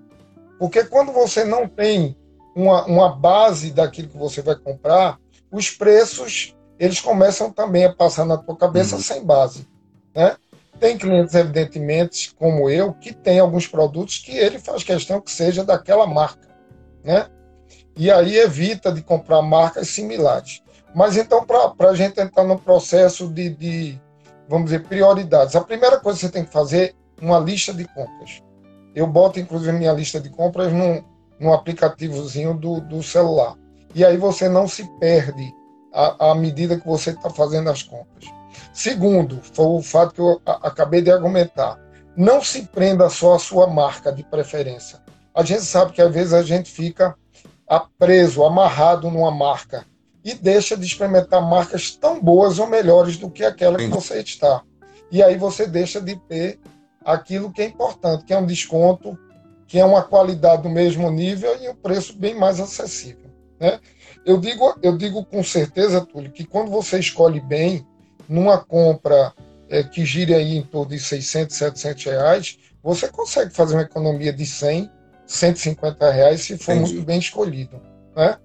Porque 0.58 0.84
quando 0.84 1.12
você 1.12 1.44
não 1.44 1.68
tem 1.68 2.16
uma, 2.54 2.84
uma 2.86 3.16
base 3.16 3.70
daquilo 3.70 4.08
que 4.08 4.18
você 4.18 4.42
vai 4.42 4.56
comprar, 4.56 5.18
os 5.50 5.70
preços 5.70 6.54
eles 6.78 7.00
começam 7.00 7.50
também 7.50 7.84
a 7.84 7.92
passar 7.92 8.24
na 8.24 8.36
tua 8.36 8.56
cabeça 8.56 8.96
uhum. 8.96 9.02
sem 9.02 9.24
base. 9.24 9.66
Né? 10.14 10.36
Tem 10.78 10.96
clientes, 10.96 11.34
evidentemente, 11.34 12.32
como 12.36 12.70
eu, 12.70 12.92
que 12.92 13.12
tem 13.12 13.40
alguns 13.40 13.66
produtos 13.66 14.18
que 14.18 14.30
ele 14.30 14.60
faz 14.60 14.84
questão 14.84 15.20
que 15.20 15.30
seja 15.30 15.64
daquela 15.64 16.06
marca. 16.06 16.48
Né? 17.02 17.26
E 17.96 18.10
aí 18.10 18.38
evita 18.38 18.92
de 18.92 19.02
comprar 19.02 19.42
marcas 19.42 19.88
similares. 19.88 20.62
Mas 20.94 21.16
então, 21.16 21.44
para 21.44 21.90
a 21.90 21.94
gente 21.94 22.20
entrar 22.20 22.44
no 22.44 22.58
processo 22.58 23.28
de, 23.28 23.50
de, 23.50 24.00
vamos 24.48 24.70
dizer, 24.70 24.84
prioridades, 24.84 25.54
a 25.54 25.60
primeira 25.60 25.98
coisa 26.00 26.18
que 26.18 26.26
você 26.26 26.32
tem 26.32 26.44
que 26.44 26.52
fazer 26.52 26.94
é 27.20 27.24
uma 27.24 27.38
lista 27.38 27.72
de 27.72 27.86
compras. 27.86 28.42
Eu 28.94 29.06
boto, 29.06 29.38
inclusive, 29.38 29.72
minha 29.72 29.92
lista 29.92 30.18
de 30.18 30.30
compras 30.30 30.72
num, 30.72 31.02
num 31.38 31.52
aplicativozinho 31.52 32.54
do, 32.54 32.80
do 32.80 33.02
celular. 33.02 33.54
E 33.94 34.04
aí 34.04 34.16
você 34.16 34.48
não 34.48 34.66
se 34.66 34.84
perde 34.98 35.54
à, 35.92 36.34
medida 36.34 36.78
que 36.78 36.86
você 36.86 37.10
está 37.10 37.30
fazendo 37.30 37.70
as 37.70 37.82
compras. 37.82 38.24
Segundo, 38.72 39.40
foi 39.52 39.66
o 39.66 39.82
fato 39.82 40.14
que 40.14 40.20
eu 40.20 40.40
acabei 40.44 41.02
de 41.02 41.10
argumentar. 41.10 41.78
Não 42.16 42.42
se 42.42 42.62
prenda 42.62 43.08
só 43.08 43.34
à 43.34 43.38
sua 43.38 43.66
marca 43.66 44.12
de 44.12 44.22
preferência. 44.24 44.98
A 45.34 45.42
gente 45.44 45.62
sabe 45.62 45.92
que 45.92 46.02
às 46.02 46.12
vezes 46.12 46.32
a 46.32 46.42
gente 46.42 46.70
fica 46.70 47.14
preso, 47.98 48.44
amarrado 48.44 49.10
numa 49.10 49.30
marca 49.30 49.84
e 50.24 50.34
deixa 50.34 50.76
de 50.76 50.84
experimentar 50.84 51.40
marcas 51.40 51.90
tão 51.92 52.20
boas 52.20 52.58
ou 52.58 52.66
melhores 52.66 53.16
do 53.16 53.30
que 53.30 53.44
aquela 53.44 53.78
que 53.78 53.86
você 53.86 54.20
está. 54.20 54.62
E 55.10 55.22
aí 55.22 55.36
você 55.36 55.66
deixa 55.66 56.00
de 56.00 56.16
ter 56.28 56.58
aquilo 57.04 57.52
que 57.52 57.62
é 57.62 57.66
importante, 57.66 58.24
que 58.24 58.32
é 58.32 58.38
um 58.38 58.46
desconto, 58.46 59.18
que 59.66 59.78
é 59.78 59.84
uma 59.84 60.02
qualidade 60.02 60.62
do 60.62 60.68
mesmo 60.68 61.10
nível 61.10 61.56
e 61.62 61.68
um 61.68 61.74
preço 61.74 62.16
bem 62.16 62.34
mais 62.34 62.60
acessível. 62.60 63.30
Né? 63.60 63.78
Eu 64.24 64.38
digo, 64.38 64.76
eu 64.82 64.96
digo 64.96 65.24
com 65.24 65.42
certeza, 65.42 66.04
Túlio, 66.04 66.32
que 66.32 66.44
quando 66.44 66.70
você 66.70 66.98
escolhe 66.98 67.40
bem, 67.40 67.86
numa 68.28 68.58
compra 68.58 69.32
é, 69.68 69.82
que 69.82 70.04
gire 70.04 70.34
aí 70.34 70.56
em 70.56 70.62
torno 70.62 70.90
de 70.90 70.98
600, 70.98 71.56
700 71.56 72.04
reais, 72.04 72.58
você 72.82 73.08
consegue 73.08 73.52
fazer 73.52 73.74
uma 73.74 73.82
economia 73.82 74.32
de 74.32 74.44
100, 74.44 74.90
150 75.26 76.10
reais 76.10 76.42
se 76.42 76.56
for 76.58 76.72
Entendi. 76.72 76.94
muito 76.94 77.06
bem 77.06 77.18
escolhido. 77.18 77.80
Né? 78.14 78.36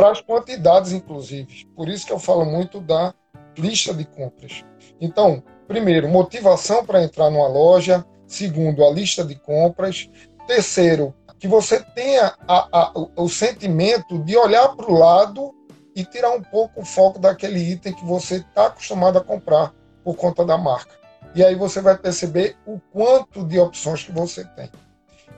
Para 0.00 0.12
as 0.12 0.22
quantidades, 0.22 0.92
inclusive. 0.92 1.66
Por 1.76 1.86
isso 1.86 2.06
que 2.06 2.12
eu 2.14 2.18
falo 2.18 2.46
muito 2.46 2.80
da 2.80 3.12
lista 3.58 3.92
de 3.92 4.06
compras. 4.06 4.64
Então, 4.98 5.42
primeiro, 5.68 6.08
motivação 6.08 6.86
para 6.86 7.02
entrar 7.02 7.28
numa 7.28 7.46
loja. 7.46 8.02
Segundo, 8.26 8.82
a 8.82 8.90
lista 8.90 9.22
de 9.22 9.34
compras. 9.34 10.08
Terceiro, 10.46 11.14
que 11.38 11.46
você 11.46 11.80
tenha 11.94 12.32
a, 12.48 12.68
a, 12.72 12.92
o 13.14 13.28
sentimento 13.28 14.18
de 14.20 14.38
olhar 14.38 14.74
para 14.74 14.90
o 14.90 14.98
lado 14.98 15.54
e 15.94 16.02
tirar 16.02 16.30
um 16.30 16.40
pouco 16.40 16.80
o 16.80 16.84
foco 16.84 17.18
daquele 17.18 17.58
item 17.58 17.92
que 17.92 18.06
você 18.06 18.36
está 18.36 18.68
acostumado 18.68 19.18
a 19.18 19.22
comprar 19.22 19.74
por 20.02 20.16
conta 20.16 20.46
da 20.46 20.56
marca. 20.56 20.94
E 21.34 21.44
aí 21.44 21.54
você 21.54 21.82
vai 21.82 21.98
perceber 21.98 22.56
o 22.66 22.80
quanto 22.90 23.44
de 23.44 23.58
opções 23.58 24.02
que 24.02 24.12
você 24.12 24.46
tem. 24.56 24.70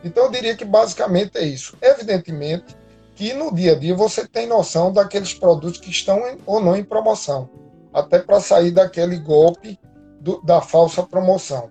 Então 0.04 0.26
eu 0.26 0.30
diria 0.30 0.56
que 0.56 0.64
basicamente 0.64 1.36
é 1.36 1.42
isso. 1.42 1.76
Evidentemente 1.82 2.80
que 3.22 3.32
no 3.34 3.54
dia 3.54 3.70
a 3.70 3.78
dia 3.78 3.94
você 3.94 4.26
tem 4.26 4.48
noção 4.48 4.92
daqueles 4.92 5.32
produtos 5.32 5.78
que 5.78 5.90
estão 5.90 6.26
em, 6.26 6.38
ou 6.44 6.58
não 6.58 6.76
em 6.76 6.82
promoção, 6.82 7.48
até 7.94 8.18
para 8.18 8.40
sair 8.40 8.72
daquele 8.72 9.16
golpe 9.16 9.78
do, 10.20 10.42
da 10.42 10.60
falsa 10.60 11.04
promoção. 11.04 11.70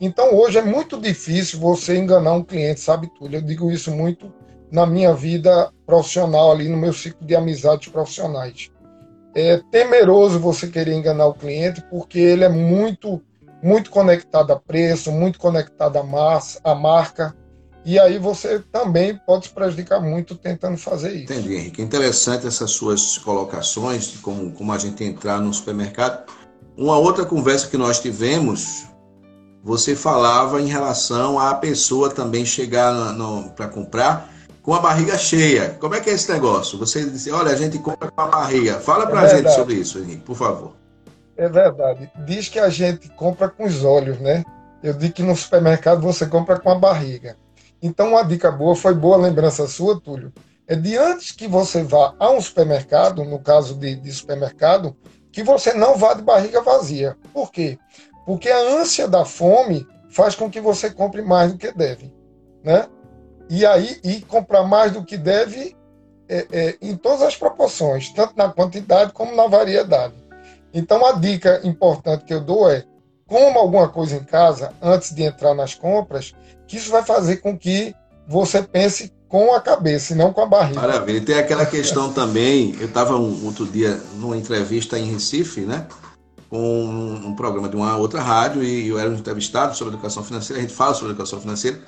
Então 0.00 0.34
hoje 0.34 0.58
é 0.58 0.62
muito 0.62 1.00
difícil 1.00 1.60
você 1.60 1.96
enganar 1.96 2.32
um 2.32 2.42
cliente, 2.42 2.80
sabe 2.80 3.08
tudo. 3.16 3.36
Eu 3.36 3.40
digo 3.40 3.70
isso 3.70 3.92
muito 3.92 4.34
na 4.68 4.84
minha 4.84 5.14
vida 5.14 5.72
profissional 5.86 6.50
ali 6.50 6.68
no 6.68 6.76
meu 6.76 6.92
ciclo 6.92 7.24
de 7.24 7.36
amizades 7.36 7.86
profissionais. 7.86 8.68
É 9.32 9.58
temeroso 9.70 10.40
você 10.40 10.66
querer 10.66 10.94
enganar 10.94 11.26
o 11.26 11.34
cliente 11.34 11.84
porque 11.88 12.18
ele 12.18 12.42
é 12.42 12.48
muito 12.48 13.22
muito 13.62 13.90
conectado 13.90 14.50
a 14.52 14.58
preço, 14.58 15.12
muito 15.12 15.38
conectado 15.38 15.98
à, 15.98 16.02
massa, 16.02 16.58
à 16.64 16.74
marca, 16.74 17.32
e 17.84 17.98
aí 17.98 18.18
você 18.18 18.58
também 18.72 19.18
pode 19.26 19.46
se 19.46 19.52
prejudicar 19.52 20.00
muito 20.00 20.34
tentando 20.34 20.76
fazer 20.76 21.12
isso. 21.12 21.32
Entendi, 21.32 21.54
Henrique. 21.54 21.82
Interessante 21.82 22.46
essas 22.46 22.70
suas 22.70 23.18
colocações, 23.18 24.12
de 24.12 24.18
como, 24.18 24.52
como 24.52 24.72
a 24.72 24.78
gente 24.78 25.02
entrar 25.02 25.40
no 25.40 25.52
supermercado. 25.52 26.30
Uma 26.76 26.98
outra 26.98 27.24
conversa 27.24 27.68
que 27.68 27.76
nós 27.76 28.00
tivemos 28.00 28.90
você 29.62 29.94
falava 29.94 30.60
em 30.60 30.66
relação 30.66 31.38
à 31.38 31.54
pessoa 31.54 32.10
também 32.10 32.46
chegar 32.46 32.94
para 33.54 33.68
comprar 33.68 34.30
com 34.62 34.74
a 34.74 34.80
barriga 34.80 35.18
cheia. 35.18 35.76
Como 35.78 35.94
é 35.94 36.00
que 36.00 36.08
é 36.10 36.14
esse 36.14 36.30
negócio? 36.32 36.78
Você 36.78 37.04
disse, 37.04 37.30
olha, 37.30 37.52
a 37.52 37.56
gente 37.56 37.78
compra 37.78 38.10
com 38.10 38.20
a 38.20 38.26
barriga. 38.26 38.80
Fala 38.80 39.06
para 39.06 39.20
a 39.20 39.24
é 39.24 39.36
gente 39.36 39.50
sobre 39.52 39.74
isso, 39.74 39.98
Henrique, 39.98 40.22
por 40.22 40.36
favor. 40.36 40.76
É 41.36 41.48
verdade. 41.48 42.10
Diz 42.26 42.48
que 42.48 42.58
a 42.58 42.68
gente 42.68 43.08
compra 43.10 43.48
com 43.48 43.64
os 43.64 43.84
olhos, 43.84 44.18
né? 44.18 44.44
Eu 44.82 44.94
digo 44.94 45.12
que 45.12 45.22
no 45.22 45.36
supermercado 45.36 46.00
você 46.00 46.26
compra 46.26 46.58
com 46.58 46.70
a 46.70 46.74
barriga. 46.74 47.36
Então, 47.82 48.10
uma 48.10 48.22
dica 48.22 48.50
boa, 48.50 48.76
foi 48.76 48.94
boa 48.94 49.16
lembrança 49.16 49.66
sua, 49.66 50.00
Túlio, 50.00 50.32
é 50.66 50.76
de 50.76 50.96
antes 50.96 51.32
que 51.32 51.48
você 51.48 51.82
vá 51.82 52.14
a 52.18 52.30
um 52.30 52.40
supermercado, 52.40 53.24
no 53.24 53.40
caso 53.40 53.74
de, 53.74 53.96
de 53.96 54.12
supermercado, 54.12 54.96
que 55.32 55.42
você 55.42 55.72
não 55.72 55.96
vá 55.96 56.14
de 56.14 56.22
barriga 56.22 56.60
vazia. 56.62 57.16
Por 57.32 57.50
quê? 57.50 57.78
Porque 58.26 58.48
a 58.50 58.58
ânsia 58.58 59.08
da 59.08 59.24
fome 59.24 59.86
faz 60.10 60.34
com 60.34 60.50
que 60.50 60.60
você 60.60 60.90
compre 60.90 61.22
mais 61.22 61.52
do 61.52 61.58
que 61.58 61.72
deve, 61.72 62.12
né? 62.62 62.86
E 63.48 63.66
aí, 63.66 63.98
e 64.04 64.20
comprar 64.20 64.62
mais 64.62 64.92
do 64.92 65.04
que 65.04 65.16
deve 65.16 65.76
é, 66.28 66.46
é, 66.52 66.78
em 66.80 66.96
todas 66.96 67.22
as 67.22 67.36
proporções, 67.36 68.10
tanto 68.10 68.34
na 68.36 68.48
quantidade 68.48 69.12
como 69.12 69.34
na 69.34 69.48
variedade. 69.48 70.14
Então, 70.72 71.04
a 71.04 71.12
dica 71.12 71.60
importante 71.64 72.24
que 72.24 72.34
eu 72.34 72.40
dou 72.40 72.70
é 72.70 72.84
coma 73.26 73.60
alguma 73.60 73.88
coisa 73.88 74.16
em 74.16 74.24
casa 74.24 74.72
antes 74.80 75.12
de 75.12 75.24
entrar 75.24 75.54
nas 75.54 75.74
compras, 75.74 76.34
que 76.70 76.76
isso 76.76 76.90
vai 76.90 77.02
fazer 77.02 77.38
com 77.38 77.58
que 77.58 77.92
você 78.28 78.62
pense 78.62 79.12
com 79.28 79.52
a 79.52 79.60
cabeça 79.60 80.12
e 80.12 80.16
não 80.16 80.32
com 80.32 80.40
a 80.40 80.46
barriga. 80.46 80.80
Maravilha. 80.80 81.18
E 81.18 81.20
tem 81.20 81.36
aquela 81.36 81.66
questão 81.66 82.12
também, 82.12 82.76
eu 82.78 82.86
estava 82.86 83.16
um, 83.16 83.44
outro 83.44 83.66
dia 83.66 84.00
numa 84.14 84.36
entrevista 84.36 84.96
em 84.96 85.10
Recife, 85.10 85.62
né? 85.62 85.86
Com 86.48 86.58
um, 86.58 87.28
um, 87.28 87.34
programa 87.34 87.68
de 87.68 87.74
uma 87.74 87.96
outra 87.96 88.20
rádio 88.20 88.62
e 88.62 88.88
eu 88.88 89.00
era 89.00 89.10
um 89.10 89.14
entrevistado 89.14 89.76
sobre 89.76 89.94
educação 89.94 90.22
financeira, 90.22 90.60
a 90.60 90.62
gente 90.62 90.74
fala 90.74 90.94
sobre 90.94 91.10
educação 91.10 91.40
financeira. 91.40 91.80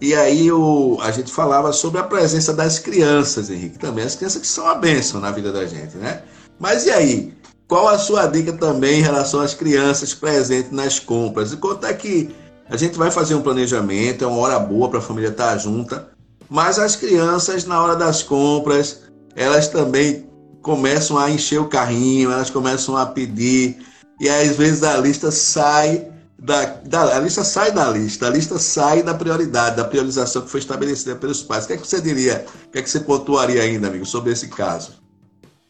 E 0.00 0.14
aí 0.14 0.50
o, 0.52 0.98
a 1.00 1.10
gente 1.10 1.32
falava 1.32 1.72
sobre 1.72 2.00
a 2.00 2.04
presença 2.04 2.52
das 2.52 2.78
crianças, 2.78 3.50
Henrique, 3.50 3.80
também. 3.80 4.04
As 4.04 4.14
crianças 4.14 4.40
que 4.40 4.46
são 4.46 4.68
a 4.68 4.76
bênção 4.76 5.20
na 5.20 5.32
vida 5.32 5.50
da 5.50 5.66
gente, 5.66 5.96
né? 5.96 6.22
Mas 6.60 6.86
e 6.86 6.90
aí? 6.90 7.34
Qual 7.66 7.88
a 7.88 7.98
sua 7.98 8.26
dica 8.26 8.52
também 8.52 9.00
em 9.00 9.02
relação 9.02 9.40
às 9.40 9.54
crianças 9.54 10.14
presentes 10.14 10.70
nas 10.70 11.00
compras? 11.00 11.52
E 11.52 11.56
quanto 11.56 11.86
é 11.86 11.94
que 11.94 12.32
a 12.68 12.76
gente 12.76 12.96
vai 12.96 13.10
fazer 13.10 13.34
um 13.34 13.42
planejamento, 13.42 14.24
é 14.24 14.26
uma 14.26 14.38
hora 14.38 14.58
boa 14.58 14.88
para 14.88 14.98
a 14.98 15.02
família 15.02 15.28
estar 15.28 15.56
junta, 15.58 16.08
mas 16.48 16.78
as 16.78 16.96
crianças, 16.96 17.64
na 17.64 17.82
hora 17.82 17.96
das 17.96 18.22
compras, 18.22 19.02
elas 19.36 19.68
também 19.68 20.28
começam 20.62 21.18
a 21.18 21.30
encher 21.30 21.60
o 21.60 21.68
carrinho, 21.68 22.30
elas 22.30 22.50
começam 22.50 22.96
a 22.96 23.04
pedir, 23.04 23.78
e 24.20 24.28
às 24.28 24.56
vezes 24.56 24.82
a 24.82 24.96
lista 24.96 25.30
sai 25.30 26.08
da, 26.38 26.64
da, 26.84 27.16
a 27.16 27.20
lista 27.20 27.44
sai 27.44 27.72
da 27.72 27.88
lista, 27.90 28.26
a 28.26 28.30
lista 28.30 28.58
sai 28.58 29.02
da 29.02 29.14
prioridade, 29.14 29.76
da 29.76 29.84
priorização 29.84 30.42
que 30.42 30.50
foi 30.50 30.60
estabelecida 30.60 31.16
pelos 31.16 31.42
pais. 31.42 31.64
O 31.64 31.68
que 31.68 31.72
é 31.74 31.76
que 31.76 31.86
você 31.86 32.00
diria, 32.00 32.44
o 32.66 32.70
que 32.70 32.78
é 32.78 32.82
que 32.82 32.90
você 32.90 33.00
pontuaria 33.00 33.62
ainda, 33.62 33.88
amigo, 33.88 34.04
sobre 34.04 34.32
esse 34.32 34.48
caso? 34.48 35.03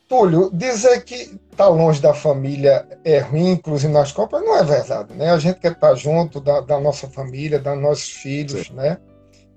Túlio, 0.08 0.50
dizer 0.52 1.04
que 1.04 1.14
estar 1.14 1.38
tá 1.56 1.68
longe 1.68 2.00
da 2.00 2.12
família 2.12 2.86
é 3.04 3.18
ruim, 3.18 3.52
inclusive 3.52 3.92
nas 3.92 4.10
compras, 4.12 4.42
não 4.42 4.56
é 4.56 4.62
verdade, 4.62 5.14
né? 5.14 5.30
A 5.30 5.38
gente 5.38 5.60
quer 5.60 5.72
estar 5.72 5.88
tá 5.90 5.94
junto 5.94 6.40
da, 6.40 6.60
da 6.60 6.78
nossa 6.78 7.08
família, 7.08 7.58
dos 7.58 7.80
nossos 7.80 8.10
filhos, 8.10 8.66
Sim. 8.66 8.74
né? 8.74 8.98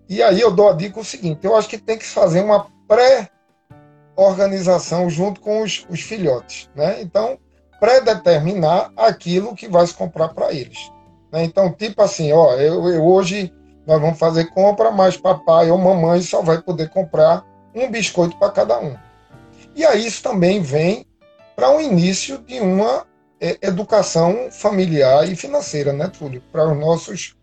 E 0.07 0.23
aí 0.23 0.39
eu 0.39 0.51
dou 0.51 0.69
a 0.69 0.73
dica 0.73 0.97
o 0.99 1.05
seguinte, 1.05 1.43
eu 1.43 1.55
acho 1.55 1.67
que 1.67 1.77
tem 1.77 1.97
que 1.97 2.05
fazer 2.05 2.41
uma 2.41 2.67
pré-organização 2.87 5.09
junto 5.09 5.41
com 5.41 5.63
os, 5.63 5.85
os 5.89 5.99
filhotes, 5.99 6.69
né? 6.73 7.01
Então, 7.01 7.37
pré-determinar 7.79 8.91
aquilo 8.95 9.53
que 9.53 9.67
vai 9.67 9.85
se 9.85 9.93
comprar 9.93 10.29
para 10.29 10.53
eles. 10.53 10.91
Né? 11.31 11.43
Então, 11.43 11.71
tipo 11.71 12.01
assim, 12.01 12.31
ó, 12.31 12.53
eu, 12.53 12.87
eu, 12.87 13.05
hoje 13.05 13.53
nós 13.85 14.01
vamos 14.01 14.17
fazer 14.17 14.45
compra, 14.45 14.91
mas 14.91 15.17
papai 15.17 15.69
ou 15.69 15.77
mamãe 15.77 16.21
só 16.21 16.41
vai 16.41 16.61
poder 16.61 16.89
comprar 16.89 17.45
um 17.75 17.89
biscoito 17.89 18.37
para 18.37 18.51
cada 18.51 18.79
um. 18.79 18.95
E 19.77 19.85
aí 19.85 20.07
isso 20.07 20.23
também 20.23 20.59
vem 20.59 21.05
para 21.55 21.69
o 21.69 21.79
início 21.79 22.39
de 22.39 22.59
uma 22.59 23.05
é, 23.39 23.59
educação 23.61 24.49
familiar 24.49 25.31
e 25.31 25.35
financeira, 25.35 25.93
né, 25.93 26.07
Túlio? 26.07 26.41
Para 26.51 26.67
os 26.67 26.75
nossos, 26.75 27.35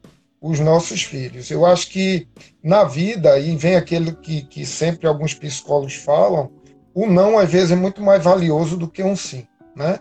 os 0.43 0.59
nossos 0.59 1.05
filhos. 1.05 1.49
Eu 1.49 1.65
acho 1.65 1.89
que 1.89 2.27
na 2.61 2.83
vida, 2.83 3.39
e 3.39 3.57
vem 3.57 3.77
aquele 3.77 4.13
que, 4.17 4.43
que 4.43 4.67
sempre 4.67 5.07
alguns 5.07 5.33
psicólogos 5.33 5.95
falam, 5.95 6.51
o 6.93 7.07
não 7.07 7.39
às 7.39 7.49
vezes 7.49 7.71
é 7.71 7.77
muito 7.77 8.03
mais 8.03 8.21
valioso 8.21 8.77
do 8.77 8.89
que 8.89 9.05
um 9.05 9.15
sim, 9.15 9.47
né? 9.77 10.01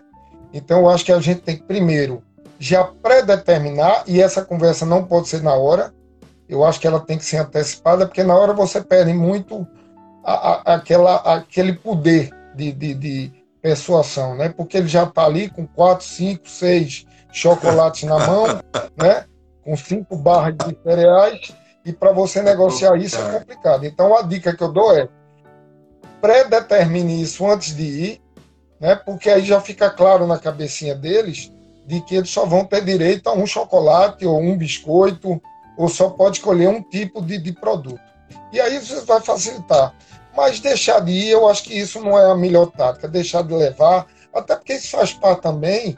Então 0.52 0.80
eu 0.80 0.88
acho 0.88 1.04
que 1.04 1.12
a 1.12 1.20
gente 1.20 1.40
tem 1.40 1.56
que 1.56 1.62
primeiro 1.62 2.20
já 2.58 2.82
predeterminar, 2.82 4.02
e 4.08 4.20
essa 4.20 4.44
conversa 4.44 4.84
não 4.84 5.04
pode 5.04 5.28
ser 5.28 5.40
na 5.40 5.54
hora, 5.54 5.94
eu 6.48 6.64
acho 6.64 6.80
que 6.80 6.86
ela 6.88 6.98
tem 6.98 7.16
que 7.16 7.24
ser 7.24 7.36
antecipada, 7.36 8.06
porque 8.06 8.24
na 8.24 8.34
hora 8.34 8.52
você 8.52 8.80
perde 8.82 9.12
muito 9.12 9.64
a, 10.24 10.32
a, 10.32 10.74
aquela, 10.74 11.16
aquele 11.16 11.74
poder 11.74 12.30
de, 12.54 12.72
de, 12.72 12.94
de, 12.94 13.44
persuasão, 13.60 14.34
né? 14.36 14.50
Porque 14.50 14.76
ele 14.76 14.88
já 14.88 15.04
está 15.04 15.24
ali 15.24 15.48
com 15.48 15.66
quatro, 15.66 16.04
cinco, 16.04 16.48
seis 16.48 17.06
chocolates 17.32 18.02
na 18.02 18.18
mão, 18.18 18.46
né? 18.96 19.24
Com 19.62 19.76
cinco 19.76 20.16
barras 20.16 20.54
de 20.56 20.76
cereais, 20.82 21.54
e 21.84 21.92
para 21.92 22.12
você 22.12 22.42
negociar 22.42 22.96
isso 22.96 23.16
é 23.16 23.38
complicado. 23.38 23.86
Então 23.86 24.16
a 24.16 24.22
dica 24.22 24.54
que 24.54 24.62
eu 24.62 24.72
dou 24.72 24.94
é 24.94 25.08
predetermine 26.20 27.22
isso 27.22 27.46
antes 27.46 27.74
de 27.74 27.82
ir, 27.82 28.22
né? 28.80 28.94
Porque 28.94 29.30
aí 29.30 29.44
já 29.44 29.60
fica 29.60 29.90
claro 29.90 30.26
na 30.26 30.38
cabecinha 30.38 30.94
deles 30.94 31.50
de 31.86 32.00
que 32.00 32.16
eles 32.16 32.30
só 32.30 32.46
vão 32.46 32.64
ter 32.64 32.82
direito 32.82 33.28
a 33.28 33.34
um 33.34 33.46
chocolate 33.46 34.26
ou 34.26 34.40
um 34.40 34.56
biscoito, 34.56 35.40
ou 35.76 35.88
só 35.88 36.10
pode 36.10 36.36
escolher 36.36 36.68
um 36.68 36.82
tipo 36.82 37.20
de, 37.20 37.38
de 37.38 37.52
produto. 37.52 38.00
E 38.52 38.60
aí 38.60 38.78
você 38.78 39.00
vai 39.00 39.20
facilitar. 39.20 39.94
Mas 40.36 40.60
deixar 40.60 41.00
de 41.00 41.12
ir, 41.12 41.30
eu 41.30 41.48
acho 41.48 41.64
que 41.64 41.78
isso 41.78 42.00
não 42.00 42.18
é 42.18 42.30
a 42.30 42.36
melhor 42.36 42.66
tática, 42.66 43.06
deixar 43.06 43.42
de 43.42 43.54
levar, 43.54 44.06
até 44.32 44.56
porque 44.56 44.74
isso 44.74 44.90
faz 44.90 45.12
parte 45.12 45.42
também 45.42 45.96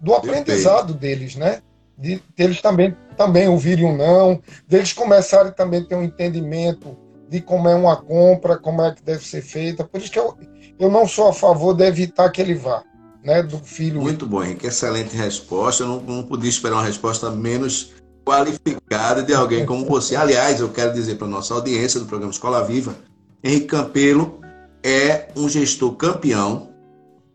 do 0.00 0.14
aprendizado 0.14 0.92
deles, 0.92 1.36
né? 1.36 1.62
De, 1.96 2.22
eles 2.36 2.60
também, 2.60 2.94
também 3.16 3.48
ouvirem 3.48 3.86
um 3.86 3.96
não, 3.96 4.42
deles 4.68 4.92
começarem 4.92 5.52
também 5.52 5.80
a 5.80 5.84
ter 5.84 5.94
um 5.94 6.02
entendimento 6.02 6.96
de 7.28 7.40
como 7.40 7.68
é 7.68 7.74
uma 7.74 7.96
compra, 7.96 8.58
como 8.58 8.82
é 8.82 8.92
que 8.94 9.02
deve 9.02 9.26
ser 9.26 9.40
feita. 9.40 9.84
Por 9.84 10.00
isso 10.00 10.10
que 10.10 10.18
eu, 10.18 10.36
eu 10.78 10.90
não 10.90 11.06
sou 11.06 11.28
a 11.28 11.32
favor 11.32 11.74
de 11.74 11.84
evitar 11.84 12.28
que 12.30 12.40
ele 12.40 12.54
vá, 12.54 12.82
né? 13.24 13.42
Do 13.42 13.58
filho. 13.58 14.02
Muito 14.02 14.26
bom, 14.26 14.42
Henrique. 14.42 14.66
Excelente 14.66 15.16
resposta. 15.16 15.84
Eu 15.84 15.88
não, 15.88 16.00
não 16.00 16.22
podia 16.24 16.50
esperar 16.50 16.74
uma 16.74 16.84
resposta 16.84 17.30
menos 17.30 17.94
qualificada 18.24 19.22
de 19.22 19.32
alguém 19.32 19.64
como 19.64 19.86
você. 19.86 20.16
Aliás, 20.16 20.60
eu 20.60 20.68
quero 20.68 20.92
dizer 20.92 21.16
para 21.16 21.28
nossa 21.28 21.54
audiência 21.54 22.00
do 22.00 22.06
programa 22.06 22.32
Escola 22.32 22.62
Viva 22.64 22.94
Henrique 23.46 23.66
Campelo 23.66 24.40
é 24.82 25.28
um 25.36 25.48
gestor 25.48 25.92
campeão, 25.94 26.70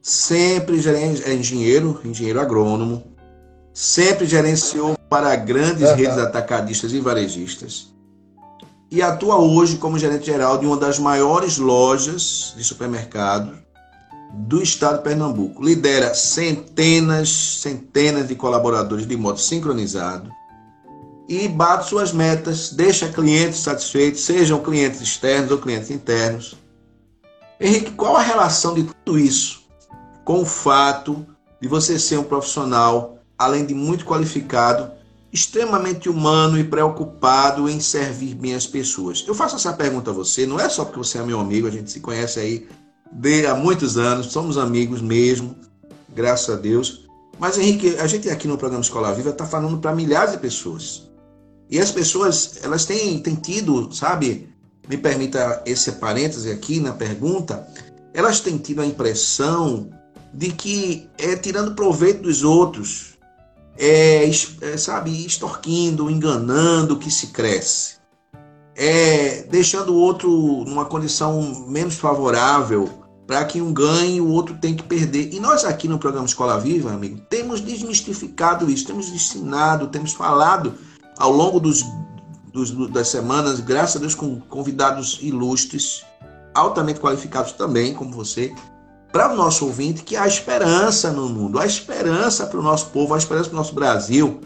sempre 0.01 0.75
é 0.85 1.33
engenheiro, 1.33 2.01
engenheiro 2.03 2.41
agrônomo, 2.41 3.01
sempre 3.73 4.25
gerenciou 4.25 4.97
para 5.09 5.33
grandes 5.37 5.89
uhum. 5.89 5.95
redes 5.95 6.17
atacadistas 6.17 6.91
e 6.91 6.99
varejistas 6.99 7.93
e 8.91 9.01
atua 9.01 9.37
hoje 9.37 9.77
como 9.77 9.97
gerente 9.97 10.25
geral 10.25 10.57
de 10.57 10.65
uma 10.65 10.75
das 10.75 10.99
maiores 10.99 11.57
lojas 11.57 12.53
de 12.57 12.63
supermercado 12.65 13.53
do 14.33 14.61
estado 14.61 14.97
de 14.97 15.03
Pernambuco. 15.03 15.63
Lidera 15.63 16.13
centenas, 16.13 17.29
centenas 17.29 18.27
de 18.27 18.35
colaboradores 18.35 19.07
de 19.07 19.15
modo 19.15 19.39
sincronizado 19.39 20.29
e 21.31 21.47
bate 21.47 21.87
suas 21.87 22.11
metas, 22.11 22.73
deixa 22.73 23.07
clientes 23.07 23.61
satisfeitos, 23.61 24.19
sejam 24.19 24.61
clientes 24.61 24.99
externos 24.99 25.49
ou 25.49 25.59
clientes 25.59 25.89
internos. 25.89 26.55
Henrique, 27.57 27.91
qual 27.91 28.17
a 28.17 28.21
relação 28.21 28.73
de 28.73 28.83
tudo 28.83 29.17
isso 29.17 29.61
com 30.25 30.41
o 30.41 30.45
fato 30.45 31.25
de 31.61 31.69
você 31.69 31.97
ser 31.97 32.17
um 32.17 32.23
profissional, 32.23 33.17
além 33.39 33.65
de 33.65 33.73
muito 33.73 34.03
qualificado, 34.03 34.91
extremamente 35.31 36.09
humano 36.09 36.59
e 36.59 36.65
preocupado 36.65 37.69
em 37.69 37.79
servir 37.79 38.35
bem 38.35 38.53
as 38.53 38.67
pessoas? 38.67 39.23
Eu 39.25 39.33
faço 39.33 39.55
essa 39.55 39.71
pergunta 39.71 40.11
a 40.11 40.13
você, 40.13 40.45
não 40.45 40.59
é 40.59 40.67
só 40.67 40.83
porque 40.83 40.99
você 40.99 41.17
é 41.17 41.23
meu 41.23 41.39
amigo, 41.39 41.65
a 41.65 41.71
gente 41.71 41.89
se 41.89 42.01
conhece 42.01 42.41
aí 42.41 42.67
de 43.09 43.45
há 43.45 43.55
muitos 43.55 43.97
anos, 43.97 44.33
somos 44.33 44.57
amigos 44.57 45.01
mesmo, 45.01 45.55
graças 46.09 46.53
a 46.53 46.59
Deus. 46.59 47.07
Mas, 47.39 47.57
Henrique, 47.57 47.95
a 47.99 48.05
gente 48.05 48.29
aqui 48.29 48.49
no 48.49 48.57
programa 48.57 48.83
Escola 48.83 49.13
Viva 49.13 49.29
está 49.29 49.45
falando 49.45 49.77
para 49.77 49.95
milhares 49.95 50.33
de 50.33 50.39
pessoas. 50.39 51.09
E 51.71 51.79
as 51.79 51.89
pessoas, 51.89 52.59
elas 52.61 52.85
têm, 52.85 53.17
têm 53.19 53.35
tido, 53.35 53.89
sabe, 53.93 54.49
me 54.89 54.97
permita 54.97 55.63
esse 55.65 55.93
parêntese 55.93 56.51
aqui 56.51 56.81
na 56.81 56.91
pergunta, 56.91 57.65
elas 58.13 58.41
têm 58.41 58.57
tido 58.57 58.81
a 58.81 58.85
impressão 58.85 59.89
de 60.33 60.51
que 60.51 61.09
é 61.17 61.33
tirando 61.37 61.73
proveito 61.73 62.23
dos 62.23 62.43
outros, 62.43 63.17
é, 63.77 64.25
é 64.25 64.77
sabe, 64.77 65.25
extorquindo, 65.25 66.11
enganando 66.11 66.99
que 66.99 67.09
se 67.09 67.27
cresce, 67.27 67.95
é 68.75 69.43
deixando 69.43 69.93
o 69.93 69.97
outro 69.97 70.29
numa 70.65 70.83
condição 70.83 71.65
menos 71.69 71.95
favorável 71.95 72.89
para 73.25 73.45
que 73.45 73.61
um 73.61 73.71
ganhe 73.71 74.19
o 74.19 74.27
outro 74.27 74.57
tem 74.57 74.75
que 74.75 74.83
perder. 74.83 75.33
E 75.33 75.39
nós 75.39 75.63
aqui 75.63 75.87
no 75.87 75.97
programa 75.97 76.25
Escola 76.25 76.59
Viva, 76.59 76.91
amigo, 76.91 77.21
temos 77.29 77.61
desmistificado 77.61 78.69
isso, 78.69 78.85
temos 78.85 79.07
ensinado, 79.07 79.87
temos 79.87 80.11
falado 80.11 80.73
ao 81.21 81.31
longo 81.31 81.59
dos, 81.59 81.85
dos, 82.51 82.71
das 82.89 83.09
semanas, 83.09 83.59
graças 83.59 83.97
a 83.97 83.99
Deus, 83.99 84.15
com 84.15 84.39
convidados 84.41 85.19
ilustres, 85.21 86.03
altamente 86.51 86.99
qualificados 86.99 87.51
também, 87.51 87.93
como 87.93 88.11
você, 88.11 88.51
para 89.13 89.31
o 89.31 89.35
nosso 89.35 89.65
ouvinte, 89.65 90.01
que 90.01 90.15
há 90.15 90.27
esperança 90.27 91.11
no 91.11 91.29
mundo, 91.29 91.59
há 91.59 91.65
esperança 91.65 92.47
para 92.47 92.59
o 92.59 92.63
nosso 92.63 92.87
povo, 92.87 93.13
há 93.13 93.19
esperança 93.19 93.49
para 93.49 93.55
o 93.55 93.59
nosso 93.59 93.75
Brasil, 93.75 94.41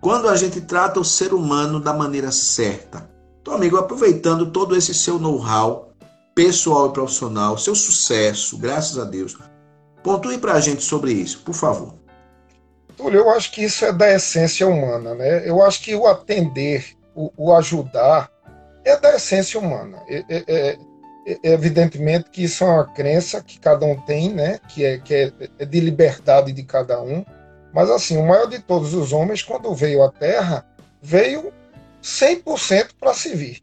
quando 0.00 0.30
a 0.30 0.36
gente 0.36 0.62
trata 0.62 0.98
o 0.98 1.04
ser 1.04 1.34
humano 1.34 1.78
da 1.78 1.92
maneira 1.92 2.32
certa. 2.32 3.10
Então, 3.42 3.52
amigo, 3.52 3.76
aproveitando 3.76 4.50
todo 4.50 4.74
esse 4.74 4.94
seu 4.94 5.18
know-how 5.18 5.92
pessoal 6.34 6.88
e 6.88 6.92
profissional, 6.94 7.58
seu 7.58 7.74
sucesso, 7.74 8.56
graças 8.56 8.96
a 8.96 9.04
Deus, 9.04 9.36
pontue 10.02 10.38
para 10.38 10.54
a 10.54 10.60
gente 10.60 10.82
sobre 10.82 11.12
isso, 11.12 11.40
por 11.44 11.54
favor. 11.54 11.97
Túlio, 12.98 13.20
eu 13.20 13.30
acho 13.30 13.52
que 13.52 13.62
isso 13.62 13.84
é 13.84 13.92
da 13.92 14.12
essência 14.12 14.66
humana, 14.66 15.14
né? 15.14 15.48
Eu 15.48 15.62
acho 15.62 15.80
que 15.80 15.94
o 15.94 16.08
atender, 16.08 16.84
o, 17.14 17.30
o 17.36 17.54
ajudar, 17.54 18.28
é 18.84 18.96
da 18.96 19.14
essência 19.14 19.60
humana. 19.60 20.02
É, 20.08 20.24
é, 20.28 20.44
é, 20.48 20.78
é, 21.26 21.38
evidentemente 21.44 22.28
que 22.28 22.42
isso 22.42 22.64
é 22.64 22.66
uma 22.66 22.92
crença 22.92 23.40
que 23.40 23.60
cada 23.60 23.86
um 23.86 23.94
tem, 24.00 24.34
né? 24.34 24.58
Que 24.68 24.84
é, 24.84 24.98
que 24.98 25.14
é, 25.14 25.32
é 25.60 25.64
de 25.64 25.78
liberdade 25.78 26.52
de 26.52 26.64
cada 26.64 27.00
um. 27.00 27.24
Mas 27.72 27.88
assim, 27.88 28.16
o 28.16 28.26
maior 28.26 28.46
de 28.46 28.58
todos 28.58 28.92
os 28.94 29.12
homens, 29.12 29.44
quando 29.44 29.72
veio 29.72 30.02
à 30.02 30.10
Terra, 30.10 30.66
veio 31.00 31.52
100% 32.02 32.90
para 32.98 33.14
servir. 33.14 33.62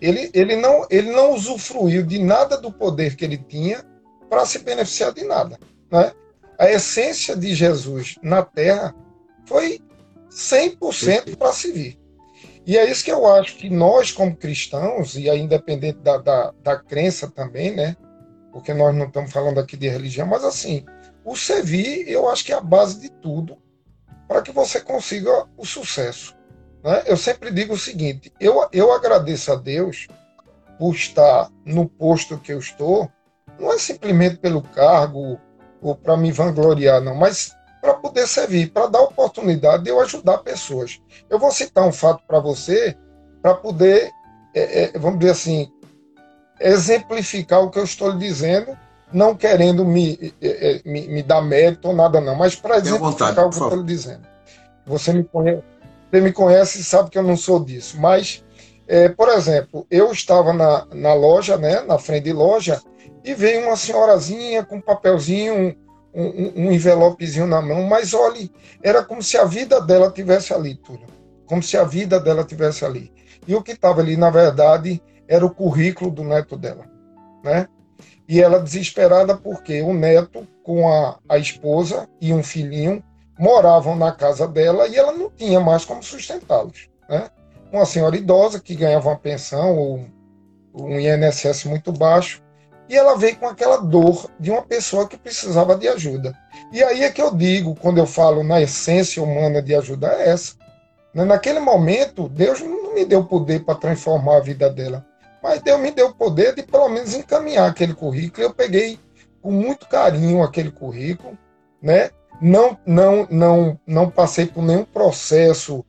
Ele, 0.00 0.32
ele, 0.34 0.56
não, 0.56 0.84
ele 0.90 1.12
não 1.12 1.32
usufruiu 1.32 2.02
de 2.02 2.18
nada 2.18 2.56
do 2.56 2.72
poder 2.72 3.14
que 3.14 3.24
ele 3.24 3.38
tinha 3.38 3.84
para 4.28 4.44
se 4.44 4.58
beneficiar 4.58 5.12
de 5.12 5.22
nada. 5.22 5.60
Né? 5.88 6.10
A 6.62 6.70
essência 6.70 7.34
de 7.34 7.56
Jesus 7.56 8.14
na 8.22 8.40
Terra 8.40 8.94
foi 9.46 9.80
100% 10.30 11.36
para 11.36 11.52
servir. 11.52 11.98
E 12.64 12.78
é 12.78 12.88
isso 12.88 13.04
que 13.04 13.10
eu 13.10 13.26
acho 13.26 13.56
que 13.56 13.68
nós, 13.68 14.12
como 14.12 14.36
cristãos, 14.36 15.16
e 15.16 15.28
independente 15.28 15.98
da, 15.98 16.18
da, 16.18 16.54
da 16.62 16.76
crença 16.76 17.28
também, 17.28 17.74
né? 17.74 17.96
Porque 18.52 18.72
nós 18.72 18.94
não 18.94 19.06
estamos 19.06 19.32
falando 19.32 19.58
aqui 19.58 19.76
de 19.76 19.88
religião, 19.88 20.24
mas 20.24 20.44
assim, 20.44 20.84
o 21.24 21.34
servir, 21.34 22.08
eu 22.08 22.28
acho 22.28 22.44
que 22.44 22.52
é 22.52 22.56
a 22.56 22.60
base 22.60 23.00
de 23.00 23.10
tudo 23.10 23.58
para 24.28 24.40
que 24.40 24.52
você 24.52 24.80
consiga 24.80 25.48
o 25.56 25.66
sucesso. 25.66 26.32
Né? 26.84 27.02
Eu 27.06 27.16
sempre 27.16 27.50
digo 27.50 27.74
o 27.74 27.78
seguinte: 27.78 28.32
eu, 28.38 28.68
eu 28.72 28.92
agradeço 28.92 29.50
a 29.50 29.56
Deus 29.56 30.06
por 30.78 30.94
estar 30.94 31.50
no 31.66 31.88
posto 31.88 32.38
que 32.38 32.52
eu 32.52 32.60
estou, 32.60 33.10
não 33.58 33.72
é 33.72 33.78
simplesmente 33.78 34.36
pelo 34.36 34.62
cargo 34.62 35.40
ou 35.82 35.96
para 35.96 36.16
me 36.16 36.30
vangloriar, 36.30 37.00
não, 37.00 37.14
mas 37.14 37.54
para 37.80 37.94
poder 37.94 38.28
servir, 38.28 38.70
para 38.70 38.86
dar 38.86 39.00
oportunidade 39.00 39.82
de 39.82 39.90
eu 39.90 40.00
ajudar 40.00 40.38
pessoas. 40.38 41.00
Eu 41.28 41.38
vou 41.38 41.50
citar 41.50 41.84
um 41.84 41.92
fato 41.92 42.22
para 42.26 42.38
você, 42.38 42.96
para 43.42 43.54
poder, 43.54 44.10
é, 44.54 44.84
é, 44.84 44.98
vamos 44.98 45.18
dizer 45.18 45.32
assim, 45.32 45.68
exemplificar 46.60 47.60
o 47.60 47.70
que 47.70 47.80
eu 47.80 47.84
estou 47.84 48.10
lhe 48.10 48.18
dizendo, 48.18 48.78
não 49.12 49.34
querendo 49.34 49.84
me, 49.84 50.32
é, 50.40 50.76
é 50.76 50.82
me, 50.84 51.08
me 51.08 51.22
dar 51.24 51.42
mérito 51.42 51.88
ou 51.88 51.94
nada, 51.94 52.20
não, 52.20 52.36
mas 52.36 52.54
para 52.54 52.76
exemplificar 52.76 53.34
vontade, 53.34 53.40
o 53.40 53.50
que 53.50 53.58
eu 53.58 53.62
estou 53.64 53.78
lhe 53.80 53.86
dizendo. 53.86 54.28
Você 54.86 55.12
me 55.12 55.24
conhece, 55.24 55.62
você 56.10 56.20
me 56.20 56.32
conhece 56.32 56.80
e 56.80 56.84
sabe 56.84 57.10
que 57.10 57.18
eu 57.18 57.22
não 57.22 57.36
sou 57.36 57.64
disso. 57.64 58.00
Mas, 58.00 58.44
é, 58.86 59.08
por 59.08 59.28
exemplo, 59.28 59.84
eu 59.90 60.12
estava 60.12 60.52
na, 60.52 60.86
na 60.92 61.14
loja, 61.14 61.56
né, 61.56 61.80
na 61.80 61.98
frente 61.98 62.24
de 62.24 62.32
loja, 62.32 62.80
e 63.24 63.34
veio 63.34 63.66
uma 63.66 63.76
senhorazinha 63.76 64.64
com 64.64 64.76
um 64.76 64.80
papelzinho, 64.80 65.76
um, 66.14 66.22
um, 66.22 66.52
um 66.56 66.72
envelopezinho 66.72 67.46
na 67.46 67.62
mão, 67.62 67.84
mas 67.84 68.12
olhe, 68.14 68.50
era 68.82 69.02
como 69.02 69.22
se 69.22 69.36
a 69.36 69.44
vida 69.44 69.80
dela 69.80 70.10
tivesse 70.10 70.52
ali, 70.52 70.74
tudo. 70.74 71.06
Como 71.46 71.62
se 71.62 71.76
a 71.76 71.84
vida 71.84 72.18
dela 72.18 72.44
tivesse 72.44 72.84
ali. 72.84 73.12
E 73.46 73.54
o 73.54 73.62
que 73.62 73.72
estava 73.72 74.00
ali, 74.00 74.16
na 74.16 74.30
verdade, 74.30 75.02
era 75.26 75.44
o 75.44 75.54
currículo 75.54 76.10
do 76.10 76.24
neto 76.24 76.56
dela, 76.56 76.84
né? 77.42 77.66
E 78.28 78.40
ela 78.40 78.60
desesperada 78.60 79.36
porque 79.36 79.82
o 79.82 79.92
neto, 79.92 80.46
com 80.62 80.88
a, 80.88 81.18
a 81.28 81.38
esposa 81.38 82.08
e 82.20 82.32
um 82.32 82.42
filhinho, 82.42 83.02
moravam 83.38 83.96
na 83.96 84.12
casa 84.12 84.46
dela 84.46 84.86
e 84.86 84.96
ela 84.96 85.12
não 85.12 85.30
tinha 85.30 85.60
mais 85.60 85.84
como 85.84 86.02
sustentá-los. 86.02 86.88
Né? 87.08 87.28
Uma 87.72 87.84
senhora 87.84 88.16
idosa 88.16 88.60
que 88.60 88.74
ganhava 88.74 89.08
uma 89.08 89.18
pensão 89.18 89.76
ou 89.76 90.06
um 90.74 90.98
INSS 90.98 91.64
muito 91.64 91.92
baixo, 91.92 92.41
e 92.92 92.96
ela 92.96 93.16
veio 93.16 93.36
com 93.36 93.48
aquela 93.48 93.78
dor 93.78 94.30
de 94.38 94.50
uma 94.50 94.60
pessoa 94.60 95.08
que 95.08 95.16
precisava 95.16 95.74
de 95.74 95.88
ajuda. 95.88 96.36
E 96.70 96.84
aí 96.84 97.02
é 97.02 97.10
que 97.10 97.22
eu 97.22 97.34
digo, 97.34 97.74
quando 97.74 97.96
eu 97.96 98.06
falo 98.06 98.44
na 98.44 98.60
essência 98.60 99.22
humana 99.22 99.62
de 99.62 99.74
ajudar, 99.74 100.12
é 100.20 100.28
essa. 100.28 100.56
Né? 101.14 101.24
Naquele 101.24 101.58
momento, 101.58 102.28
Deus 102.28 102.60
não 102.60 102.94
me 102.94 103.06
deu 103.06 103.24
poder 103.24 103.64
para 103.64 103.76
transformar 103.78 104.36
a 104.36 104.40
vida 104.40 104.68
dela, 104.68 105.06
mas 105.42 105.62
Deus 105.62 105.80
me 105.80 105.90
deu 105.90 106.08
o 106.08 106.14
poder 106.14 106.54
de 106.54 106.62
pelo 106.64 106.90
menos 106.90 107.14
encaminhar 107.14 107.70
aquele 107.70 107.94
currículo. 107.94 108.46
Eu 108.46 108.52
peguei 108.52 109.00
com 109.40 109.50
muito 109.50 109.88
carinho 109.88 110.42
aquele 110.42 110.70
currículo, 110.70 111.38
né? 111.80 112.10
não, 112.42 112.76
não, 112.84 113.26
não, 113.30 113.80
não 113.86 114.10
passei 114.10 114.44
por 114.44 114.62
nenhum 114.62 114.84
processo 114.84 115.82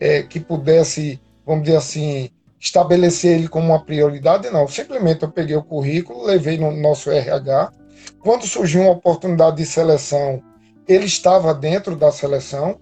é, 0.00 0.24
que 0.24 0.40
pudesse, 0.40 1.20
vamos 1.46 1.62
dizer 1.64 1.76
assim, 1.76 2.30
estabelecer 2.60 3.38
ele 3.38 3.48
como 3.48 3.68
uma 3.68 3.84
prioridade, 3.84 4.50
não. 4.50 4.66
Simplesmente 4.66 5.22
eu 5.22 5.30
peguei 5.30 5.56
o 5.56 5.62
currículo, 5.62 6.24
levei 6.24 6.58
no 6.58 6.70
nosso 6.70 7.10
RH. 7.10 7.72
Quando 8.20 8.46
surgiu 8.46 8.82
uma 8.82 8.92
oportunidade 8.92 9.56
de 9.56 9.66
seleção, 9.66 10.42
ele 10.86 11.04
estava 11.04 11.54
dentro 11.54 11.94
da 11.94 12.10
seleção 12.10 12.80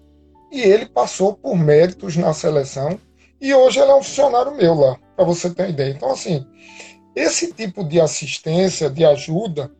e 0.51 0.61
ele 0.61 0.85
passou 0.85 1.33
por 1.33 1.55
méritos 1.57 2.15
na 2.15 2.33
seleção. 2.33 2.99
E 3.39 3.53
hoje 3.53 3.79
ele 3.79 3.91
é 3.91 3.95
um 3.95 4.01
funcionário 4.01 4.55
meu 4.55 4.73
lá, 4.73 4.97
para 5.15 5.25
você 5.25 5.49
ter 5.49 5.63
uma 5.63 5.69
ideia. 5.69 5.91
Então, 5.91 6.11
assim, 6.11 6.45
esse 7.15 7.53
tipo 7.53 7.83
de 7.83 8.01
assistência, 8.01 8.89
de 8.89 9.05
ajuda, 9.05 9.71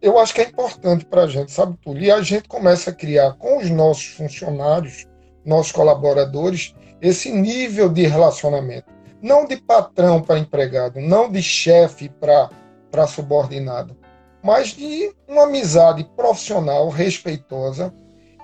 eu 0.00 0.18
acho 0.18 0.34
que 0.34 0.42
é 0.42 0.44
importante 0.44 1.04
para 1.04 1.22
a 1.22 1.26
gente, 1.26 1.50
sabe, 1.50 1.76
Túlio? 1.82 2.04
E 2.04 2.10
a 2.10 2.22
gente 2.22 2.48
começa 2.48 2.90
a 2.90 2.94
criar 2.94 3.32
com 3.32 3.58
os 3.58 3.70
nossos 3.70 4.06
funcionários, 4.06 5.06
nossos 5.44 5.72
colaboradores, 5.72 6.74
esse 7.00 7.32
nível 7.32 7.88
de 7.88 8.06
relacionamento. 8.06 8.97
Não 9.20 9.44
de 9.44 9.56
patrão 9.56 10.22
para 10.22 10.38
empregado, 10.38 11.00
não 11.00 11.30
de 11.30 11.42
chefe 11.42 12.08
para 12.08 13.06
subordinado, 13.06 13.96
mas 14.42 14.68
de 14.68 15.12
uma 15.26 15.44
amizade 15.44 16.04
profissional, 16.16 16.88
respeitosa 16.88 17.92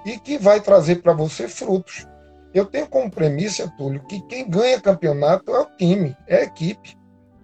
e 0.04 0.18
que 0.18 0.36
vai 0.36 0.60
trazer 0.60 0.96
para 0.96 1.12
você 1.12 1.48
frutos. 1.48 2.06
Eu 2.52 2.66
tenho 2.66 2.86
como 2.86 3.10
premissa, 3.10 3.72
Túlio, 3.76 4.04
que 4.04 4.20
quem 4.22 4.48
ganha 4.48 4.80
campeonato 4.80 5.50
é 5.50 5.60
o 5.60 5.66
time, 5.76 6.16
é 6.26 6.36
a 6.36 6.44
equipe. 6.44 6.96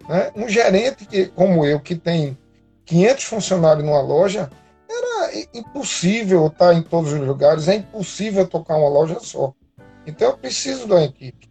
Né? 0.08 0.30
Um 0.36 0.48
gerente 0.48 1.04
que, 1.04 1.26
como 1.26 1.64
eu, 1.64 1.80
que 1.80 1.96
tem 1.96 2.38
500 2.84 3.24
funcionários 3.24 3.84
numa 3.84 4.00
loja, 4.00 4.50
era 4.88 5.30
impossível 5.54 6.46
estar 6.46 6.74
em 6.74 6.82
todos 6.82 7.12
os 7.12 7.20
lugares, 7.20 7.68
é 7.68 7.76
impossível 7.76 8.46
tocar 8.46 8.76
uma 8.76 8.88
loja 8.88 9.18
só. 9.20 9.52
Então 10.06 10.30
eu 10.30 10.38
preciso 10.38 10.86
da 10.86 11.02
equipe. 11.02 11.49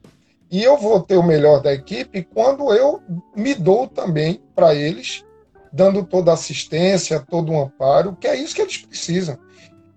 E 0.52 0.64
eu 0.64 0.78
vou 0.78 1.00
ter 1.02 1.18
o 1.18 1.24
melhor 1.24 1.62
da 1.62 1.74
equipe 1.74 2.24
quando 2.24 2.74
eu 2.74 3.02
me 3.36 3.54
dou 3.54 3.88
também 3.88 4.42
para 4.56 4.74
eles, 4.74 5.24
dando 5.72 6.04
toda 6.04 6.34
assistência, 6.34 7.20
todo 7.20 7.52
o 7.52 7.56
um 7.56 7.62
amparo, 7.64 8.16
que 8.16 8.28
é 8.28 8.36
isso 8.36 8.56
que 8.56 8.62
eles 8.62 8.78
precisam. 8.78 9.38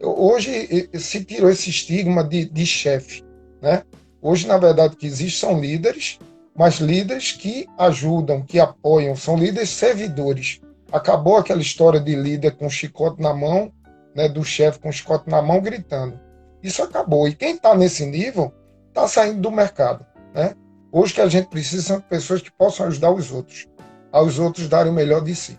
Hoje 0.00 0.90
se 0.94 1.24
tirou 1.24 1.50
esse 1.50 1.70
estigma 1.70 2.22
de, 2.22 2.44
de 2.44 2.66
chefe. 2.66 3.24
Né? 3.62 3.82
Hoje, 4.20 4.46
na 4.46 4.58
verdade, 4.58 4.94
o 4.94 4.96
que 4.96 5.06
existe 5.06 5.40
são 5.40 5.58
líderes, 5.58 6.18
mas 6.54 6.76
líderes 6.76 7.32
que 7.32 7.66
ajudam, 7.78 8.42
que 8.42 8.60
apoiam, 8.60 9.16
são 9.16 9.36
líderes 9.36 9.70
servidores. 9.70 10.60
Acabou 10.92 11.38
aquela 11.38 11.62
história 11.62 11.98
de 11.98 12.14
líder 12.14 12.56
com 12.56 12.68
chicote 12.68 13.22
na 13.22 13.32
mão, 13.32 13.72
né, 14.14 14.28
do 14.28 14.44
chefe 14.44 14.78
com 14.78 14.92
chicote 14.92 15.30
na 15.30 15.40
mão 15.40 15.60
gritando. 15.60 16.20
Isso 16.62 16.82
acabou. 16.82 17.26
E 17.26 17.34
quem 17.34 17.54
está 17.54 17.74
nesse 17.74 18.04
nível 18.04 18.52
está 18.88 19.08
saindo 19.08 19.40
do 19.40 19.50
mercado. 19.50 20.04
Né? 20.34 20.54
Hoje 20.90 21.14
que 21.14 21.20
a 21.20 21.28
gente 21.28 21.48
precisa 21.48 21.82
são 21.82 22.00
pessoas 22.00 22.42
que 22.42 22.50
possam 22.50 22.86
ajudar 22.86 23.10
os 23.10 23.32
outros, 23.32 23.68
aos 24.10 24.38
outros 24.38 24.68
darem 24.68 24.92
o 24.92 24.94
melhor 24.94 25.22
de 25.22 25.34
si. 25.34 25.58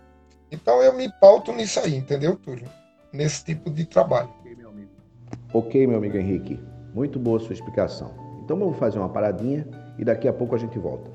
Então 0.52 0.82
eu 0.82 0.94
me 0.94 1.12
pauto 1.20 1.52
nisso 1.52 1.80
aí, 1.80 1.96
entendeu, 1.96 2.36
Túlio? 2.36 2.70
Nesse 3.12 3.44
tipo 3.44 3.70
de 3.70 3.86
trabalho. 3.86 4.30
Ok, 5.54 5.86
meu 5.88 5.98
amigo 5.98 6.18
Henrique. 6.18 6.60
Muito 6.94 7.20
boa 7.20 7.40
sua 7.40 7.54
explicação. 7.54 8.14
Então 8.44 8.58
vamos 8.58 8.78
fazer 8.78 9.00
uma 9.00 9.10
paradinha 9.10 9.68
e 9.98 10.06
daqui 10.06 10.28
a 10.28 10.34
pouco 10.34 10.56
a 10.56 10.58
gente 10.58 10.78
volta. 10.78 11.12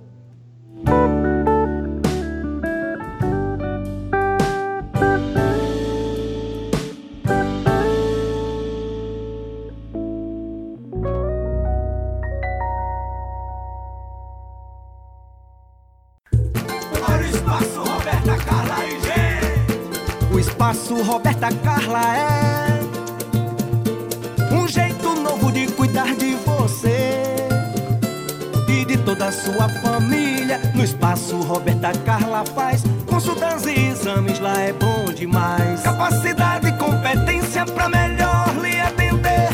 Toda 29.19 29.27
a 29.27 29.33
sua 29.33 29.69
família. 29.69 30.61
No 30.75 30.85
espaço 30.85 31.37
Roberta 31.41 31.93
Carla 32.05 32.45
faz 32.55 32.85
consultas 33.07 33.67
e 33.67 33.89
exames, 33.89 34.39
lá 34.39 34.61
é 34.61 34.73
bom 34.73 35.13
demais. 35.13 35.83
Capacidade 35.83 36.69
e 36.69 36.73
competência 36.73 37.67
pra 37.67 37.89
melhor 37.89 38.55
lhe 38.63 38.81
atender 38.81 39.49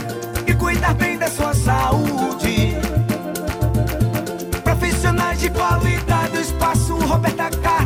e 0.47 0.55
cuidar 0.55 0.95
bem 0.95 1.17
da 1.17 1.29
sua 1.29 1.55
saúde. 1.55 2.77
Profissionais 4.63 5.41
de 5.41 5.49
qualidade, 5.49 6.37
o 6.37 6.41
espaço 6.41 6.95
Roberta 6.97 7.49
Carla 7.63 7.84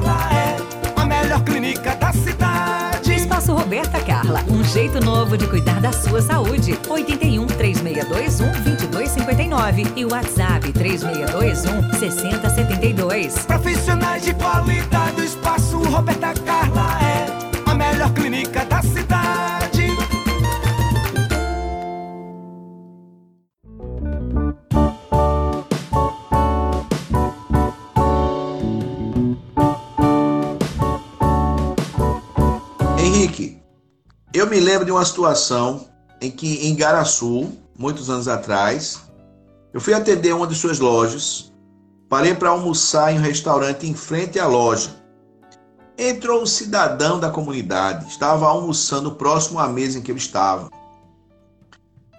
Roberta 3.69 4.01
Carla, 4.01 4.43
um 4.49 4.65
jeito 4.65 4.99
novo 4.99 5.37
de 5.37 5.47
cuidar 5.47 5.79
da 5.79 5.93
sua 5.93 6.23
saúde. 6.23 6.73
81 6.89 7.47
3621 7.47 8.51
2259 8.63 9.87
e 9.95 10.07
o 10.07 10.11
WhatsApp 10.11 10.73
3621 10.73 11.93
6072. 11.99 13.45
Profissionais 13.45 14.25
de 14.25 14.33
qualidade, 14.33 15.21
o 15.21 15.23
Espaço 15.25 15.83
Roberta 15.83 16.33
Carla 16.47 16.99
é 17.03 17.71
a 17.71 17.75
melhor 17.75 18.11
clínica 18.15 18.65
lembro 34.69 34.85
de 34.85 34.93
uma 34.93 35.05
situação 35.05 35.87
em 36.21 36.31
que 36.31 36.69
em 36.69 36.77
Garaçu, 36.77 37.51
muitos 37.79 38.11
anos 38.11 38.29
atrás, 38.29 39.01
eu 39.73 39.81
fui 39.81 39.95
atender 39.95 40.35
uma 40.35 40.47
de 40.47 40.55
suas 40.55 40.79
lojas, 40.79 41.51
parei 42.07 42.35
para 42.35 42.51
almoçar 42.51 43.11
em 43.11 43.19
um 43.19 43.23
restaurante 43.23 43.89
em 43.89 43.95
frente 43.95 44.39
à 44.39 44.47
loja. 44.47 44.91
Entrou 45.97 46.43
um 46.43 46.47
cidadão 46.47 47.19
da 47.19 47.31
comunidade, 47.31 48.09
estava 48.09 48.47
almoçando 48.47 49.13
próximo 49.13 49.59
à 49.59 49.67
mesa 49.67 49.99
em 49.99 50.03
que 50.03 50.13
eu 50.13 50.17
estava. 50.19 50.69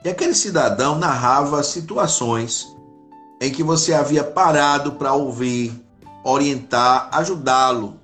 E 0.04 0.10
aquele 0.10 0.34
cidadão 0.34 0.98
narrava 0.98 1.62
situações 1.62 2.66
em 3.40 3.52
que 3.52 3.62
você 3.62 3.94
havia 3.94 4.24
parado 4.24 4.94
para 4.94 5.14
ouvir, 5.14 5.72
orientar, 6.24 7.10
ajudá-lo. 7.12 8.00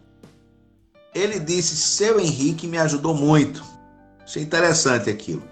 Ele 1.15 1.39
disse: 1.39 1.75
Seu 1.75 2.19
Henrique 2.19 2.67
me 2.67 2.77
ajudou 2.77 3.15
muito. 3.15 3.74
Achei 4.25 4.43
interessante 4.43 5.09
aquilo. 5.09 5.43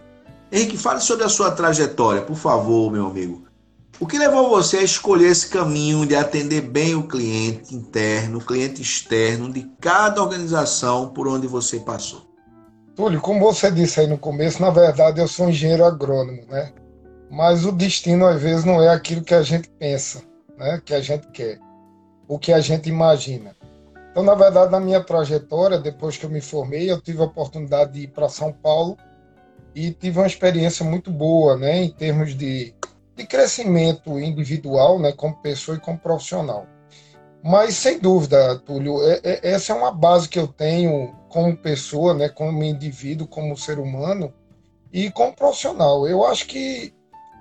Henrique, 0.51 0.77
fale 0.77 0.99
sobre 0.99 1.23
a 1.23 1.29
sua 1.29 1.51
trajetória, 1.51 2.21
por 2.21 2.36
favor, 2.36 2.91
meu 2.91 3.07
amigo. 3.07 3.43
O 3.99 4.07
que 4.07 4.17
levou 4.17 4.49
você 4.49 4.79
a 4.79 4.83
escolher 4.83 5.27
esse 5.27 5.47
caminho 5.47 6.05
de 6.05 6.15
atender 6.15 6.62
bem 6.62 6.95
o 6.95 7.07
cliente 7.07 7.75
interno, 7.75 8.39
o 8.39 8.45
cliente 8.45 8.81
externo 8.81 9.53
de 9.53 9.69
cada 9.79 10.21
organização 10.21 11.09
por 11.09 11.27
onde 11.27 11.47
você 11.47 11.79
passou? 11.79 12.27
Túlio, 12.95 13.21
como 13.21 13.39
você 13.39 13.71
disse 13.71 13.99
aí 13.99 14.07
no 14.07 14.17
começo, 14.17 14.62
na 14.62 14.71
verdade 14.71 15.21
eu 15.21 15.27
sou 15.27 15.49
engenheiro 15.49 15.86
agrônomo, 15.86 16.43
né? 16.47 16.73
Mas 17.31 17.65
o 17.65 17.71
destino 17.71 18.27
às 18.27 18.41
vezes 18.41 18.65
não 18.65 18.81
é 18.81 18.89
aquilo 18.89 19.23
que 19.23 19.33
a 19.33 19.41
gente 19.41 19.69
pensa, 19.79 20.21
né? 20.57 20.81
Que 20.83 20.93
a 20.93 21.01
gente 21.01 21.27
quer, 21.27 21.59
o 22.27 22.38
que 22.38 22.51
a 22.51 22.59
gente 22.59 22.89
imagina. 22.89 23.55
Então, 24.13 24.21
na 24.21 24.36
verdade, 24.36 24.71
na 24.71 24.80
minha 24.80 25.04
trajetória, 25.04 25.80
depois 25.80 26.17
que 26.17 26.23
eu 26.23 26.30
me 26.30 26.39
formei, 26.39 26.91
eu 26.91 27.02
tive 27.02 27.19
a 27.19 27.26
oportunidade 27.26 27.93
de 27.93 28.02
ir 28.02 28.08
para 28.10 28.30
São 28.30 28.54
Paulo 28.54 28.95
e 29.73 29.89
tive 29.89 30.19
uma 30.19 30.28
experiência 30.28 30.86
muito 30.86 31.10
boa, 31.10 31.58
né? 31.58 31.84
Em 31.84 31.89
termos 31.89 32.38
de, 32.38 32.76
de 33.15 33.26
crescimento 33.26 34.19
individual, 34.19 34.99
né? 34.99 35.13
Como 35.13 35.36
pessoa 35.38 35.78
e 35.78 35.80
como 35.80 35.97
profissional. 35.97 36.67
Mas, 37.43 37.73
sem 37.73 37.97
dúvida, 37.97 38.60
Túlio, 38.60 39.02
é, 39.02 39.19
é, 39.23 39.49
essa 39.49 39.73
é 39.73 39.76
uma 39.76 39.91
base 39.91 40.30
que 40.30 40.38
eu 40.38 40.47
tenho 40.47 41.12
como 41.28 41.58
pessoa, 41.58 42.13
né, 42.13 42.30
como 42.30 42.63
indivíduo, 42.63 43.28
como 43.28 43.58
ser 43.58 43.80
humano 43.80 44.32
e 44.93 45.10
como 45.10 45.36
profissional. 45.36 46.08
Eu 46.08 46.23
acho 46.23 46.45
que 46.45 46.93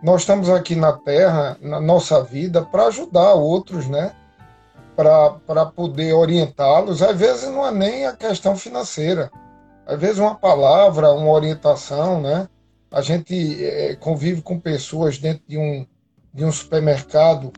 nós 0.02 0.22
estamos 0.22 0.48
aqui 0.48 0.74
na 0.74 0.94
Terra, 0.94 1.58
na 1.60 1.78
nossa 1.78 2.24
vida, 2.24 2.62
para 2.62 2.86
ajudar 2.86 3.34
outros, 3.34 3.86
né? 3.88 4.16
Para 5.46 5.66
poder 5.66 6.12
orientá-los. 6.12 7.02
Às 7.02 7.16
vezes 7.16 7.48
não 7.48 7.66
é 7.66 7.72
nem 7.72 8.06
a 8.06 8.12
questão 8.12 8.56
financeira. 8.56 9.30
Às 9.86 9.98
vezes 9.98 10.18
uma 10.18 10.34
palavra, 10.34 11.12
uma 11.12 11.30
orientação, 11.30 12.20
né? 12.20 12.48
A 12.90 13.00
gente 13.00 13.64
é, 13.64 13.96
convive 13.96 14.42
com 14.42 14.60
pessoas 14.60 15.18
dentro 15.18 15.42
de 15.48 15.58
um, 15.58 15.86
de 16.32 16.44
um 16.44 16.52
supermercado 16.52 17.52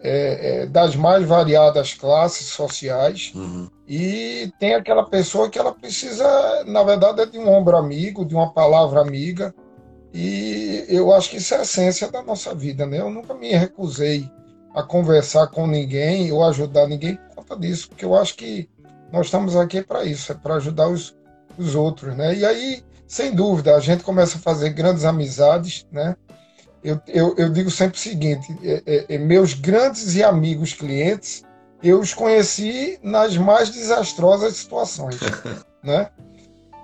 é, 0.00 0.62
é, 0.62 0.66
das 0.66 0.94
mais 0.94 1.26
variadas 1.26 1.94
classes 1.94 2.46
sociais 2.46 3.32
uhum. 3.34 3.68
e 3.86 4.52
tem 4.60 4.74
aquela 4.74 5.04
pessoa 5.04 5.50
que 5.50 5.58
ela 5.58 5.72
precisa, 5.72 6.64
na 6.66 6.84
verdade, 6.84 7.22
é 7.22 7.26
de 7.26 7.36
um 7.36 7.48
ombro 7.48 7.76
amigo, 7.76 8.24
de 8.24 8.34
uma 8.34 8.52
palavra 8.52 9.00
amiga 9.00 9.52
e 10.12 10.84
eu 10.88 11.12
acho 11.12 11.30
que 11.30 11.36
isso 11.36 11.54
é 11.54 11.58
a 11.58 11.62
essência 11.62 12.10
da 12.10 12.22
nossa 12.22 12.54
vida, 12.54 12.86
né? 12.86 13.00
Eu 13.00 13.10
nunca 13.10 13.34
me 13.34 13.52
recusei 13.52 14.30
a 14.78 14.82
conversar 14.82 15.48
com 15.48 15.66
ninguém 15.66 16.30
ou 16.32 16.44
ajudar 16.44 16.86
ninguém 16.86 17.16
por 17.16 17.36
conta 17.36 17.56
disso, 17.56 17.88
porque 17.88 18.04
eu 18.04 18.14
acho 18.14 18.34
que 18.36 18.68
nós 19.12 19.26
estamos 19.26 19.56
aqui 19.56 19.82
para 19.82 20.04
isso, 20.04 20.30
é 20.32 20.34
para 20.34 20.54
ajudar 20.54 20.88
os, 20.88 21.16
os 21.56 21.74
outros, 21.74 22.16
né? 22.16 22.34
E 22.34 22.44
aí, 22.44 22.84
sem 23.06 23.34
dúvida, 23.34 23.74
a 23.74 23.80
gente 23.80 24.04
começa 24.04 24.38
a 24.38 24.40
fazer 24.40 24.70
grandes 24.70 25.04
amizades, 25.04 25.86
né? 25.90 26.14
eu, 26.82 27.00
eu, 27.08 27.34
eu 27.36 27.48
digo 27.50 27.70
sempre 27.70 27.98
o 27.98 28.00
seguinte: 28.00 28.56
é, 28.62 28.82
é, 28.86 29.14
é, 29.14 29.18
meus 29.18 29.54
grandes 29.54 30.14
e 30.14 30.22
amigos 30.22 30.72
clientes, 30.72 31.42
eu 31.82 32.00
os 32.00 32.14
conheci 32.14 32.98
nas 33.02 33.36
mais 33.36 33.70
desastrosas 33.70 34.54
situações, 34.56 35.18
né? 35.82 36.08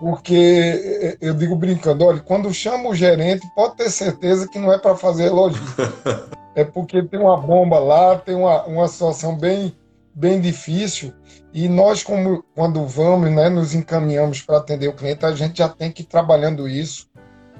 Porque 0.01 0.35
é, 0.35 1.07
é, 1.07 1.17
eu 1.21 1.35
digo 1.35 1.57
brincando, 1.57 2.05
olha, 2.05 2.21
quando 2.21 2.53
chama 2.53 2.89
o 2.89 2.95
gerente, 2.95 3.47
pode 3.55 3.77
ter 3.77 3.91
certeza 3.91 4.49
que 4.49 4.59
não 4.59 4.73
é 4.73 4.79
para 4.79 4.97
fazer 4.97 5.27
elogio. 5.27 5.63
É 6.55 6.65
porque 6.65 7.03
tem 7.03 7.19
uma 7.19 7.37
bomba 7.37 7.79
lá, 7.79 8.19
tem 8.19 8.35
uma, 8.35 8.65
uma 8.65 8.89
situação 8.89 9.37
bem, 9.37 9.77
bem 10.15 10.41
difícil. 10.41 11.13
E 11.53 11.69
nós, 11.69 12.03
como, 12.03 12.45
quando 12.55 12.87
vamos, 12.87 13.31
né, 13.31 13.49
nos 13.49 13.75
encaminhamos 13.75 14.41
para 14.41 14.59
atender 14.59 14.89
o 14.89 14.95
cliente, 14.95 15.27
a 15.27 15.33
gente 15.33 15.59
já 15.59 15.69
tem 15.69 15.91
que 15.91 16.03
ir 16.03 16.07
trabalhando 16.07 16.69
isso, 16.69 17.09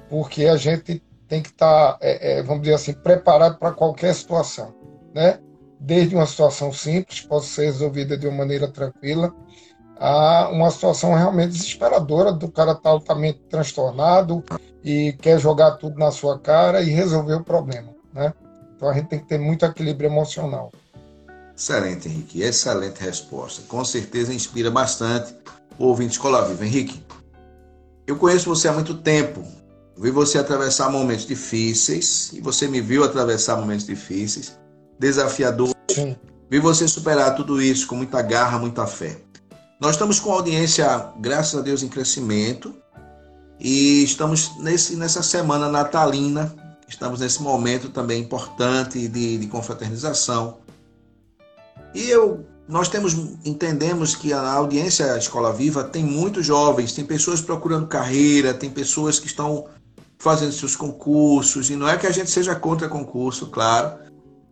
porque 0.09 0.45
a 0.45 0.55
gente 0.55 1.01
tem 1.27 1.41
que 1.41 1.49
estar, 1.49 1.93
tá, 1.93 1.97
é, 2.01 2.39
é, 2.39 2.43
vamos 2.43 2.63
dizer 2.63 2.75
assim, 2.75 2.93
preparado 2.93 3.57
para 3.57 3.71
qualquer 3.71 4.13
situação, 4.13 4.73
né? 5.13 5.39
Desde 5.79 6.15
uma 6.15 6.25
situação 6.25 6.71
simples, 6.71 7.21
pode 7.21 7.45
ser 7.45 7.65
resolvida 7.65 8.17
de 8.17 8.27
uma 8.27 8.37
maneira 8.37 8.67
tranquila, 8.67 9.33
a 9.97 10.49
uma 10.49 10.69
situação 10.71 11.13
realmente 11.13 11.53
desesperadora 11.53 12.31
do 12.31 12.51
cara 12.51 12.71
estar 12.71 12.83
tá 12.83 12.89
altamente 12.89 13.39
transtornado 13.49 14.43
e 14.83 15.13
quer 15.13 15.39
jogar 15.39 15.71
tudo 15.71 15.97
na 15.97 16.11
sua 16.11 16.39
cara 16.39 16.81
e 16.81 16.89
resolver 16.89 17.35
o 17.35 17.43
problema, 17.43 17.93
né? 18.13 18.33
Então 18.85 18.93
a 18.93 18.97
gente 18.99 19.07
tem 19.07 19.19
que 19.19 19.25
ter 19.25 19.39
muito 19.39 19.65
equilíbrio 19.65 20.07
emocional. 20.07 20.71
Excelente, 21.57 22.07
Henrique. 22.07 22.43
Excelente 22.43 23.01
resposta. 23.01 23.63
Com 23.67 23.83
certeza 23.83 24.31
inspira 24.31 24.69
bastante 24.69 25.33
o 25.79 25.85
ouvinte 25.85 26.11
Escola 26.11 26.45
Viva. 26.45 26.63
Henrique, 26.63 27.03
eu 28.05 28.15
conheço 28.15 28.47
você 28.47 28.67
há 28.67 28.73
muito 28.73 28.93
tempo 28.93 29.43
vi 29.97 30.11
você 30.11 30.37
atravessar 30.37 30.89
momentos 30.91 31.25
difíceis, 31.25 32.31
e 32.33 32.41
você 32.41 32.67
me 32.67 32.81
viu 32.81 33.03
atravessar 33.03 33.55
momentos 33.55 33.85
difíceis, 33.85 34.55
desafiadores. 34.99 35.73
Sim. 35.89 36.15
Vi 36.49 36.59
você 36.59 36.87
superar 36.87 37.33
tudo 37.33 37.61
isso 37.61 37.87
com 37.87 37.95
muita 37.95 38.21
garra, 38.21 38.59
muita 38.59 38.85
fé. 38.85 39.17
Nós 39.81 39.91
estamos 39.91 40.19
com 40.19 40.31
a 40.31 40.35
audiência, 40.35 41.09
graças 41.19 41.57
a 41.57 41.61
Deus, 41.63 41.81
em 41.81 41.87
crescimento. 41.87 42.75
E 43.57 44.03
estamos 44.03 44.51
nesse, 44.59 44.97
nessa 44.97 45.23
semana 45.23 45.69
natalina, 45.69 46.53
estamos 46.87 47.19
nesse 47.19 47.41
momento 47.41 47.89
também 47.89 48.21
importante 48.21 49.07
de, 49.07 49.37
de 49.37 49.47
confraternização. 49.47 50.57
E 51.93 52.09
eu, 52.09 52.45
nós 52.67 52.89
temos, 52.89 53.13
entendemos 53.45 54.15
que 54.15 54.33
a 54.33 54.51
audiência 54.51 55.17
Escola 55.17 55.53
Viva 55.53 55.83
tem 55.83 56.03
muitos 56.03 56.45
jovens, 56.45 56.93
tem 56.93 57.05
pessoas 57.05 57.41
procurando 57.41 57.87
carreira, 57.87 58.53
tem 58.53 58.69
pessoas 58.69 59.19
que 59.19 59.27
estão 59.27 59.65
fazendo 60.17 60.51
seus 60.51 60.75
concursos, 60.75 61.69
e 61.69 61.75
não 61.75 61.87
é 61.87 61.97
que 61.97 62.07
a 62.07 62.11
gente 62.11 62.29
seja 62.31 62.55
contra 62.55 62.89
concurso, 62.89 63.47
claro, 63.47 63.99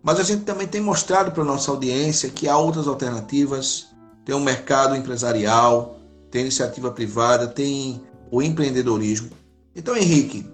mas 0.02 0.20
a 0.20 0.24
gente 0.24 0.44
também 0.44 0.68
tem 0.68 0.82
mostrado 0.82 1.32
para 1.32 1.42
a 1.42 1.46
nossa 1.46 1.72
audiência 1.72 2.30
que 2.30 2.48
há 2.48 2.58
outras 2.58 2.88
alternativas, 2.88 3.88
tem 4.26 4.36
um 4.36 4.40
mercado 4.40 4.96
empresarial, 4.96 6.00
tem 6.30 6.42
iniciativa 6.42 6.92
privada, 6.92 7.48
tem 7.48 8.02
o 8.30 8.42
empreendedorismo. 8.42 9.30
Então, 9.76 9.96
Henrique, 9.96 10.46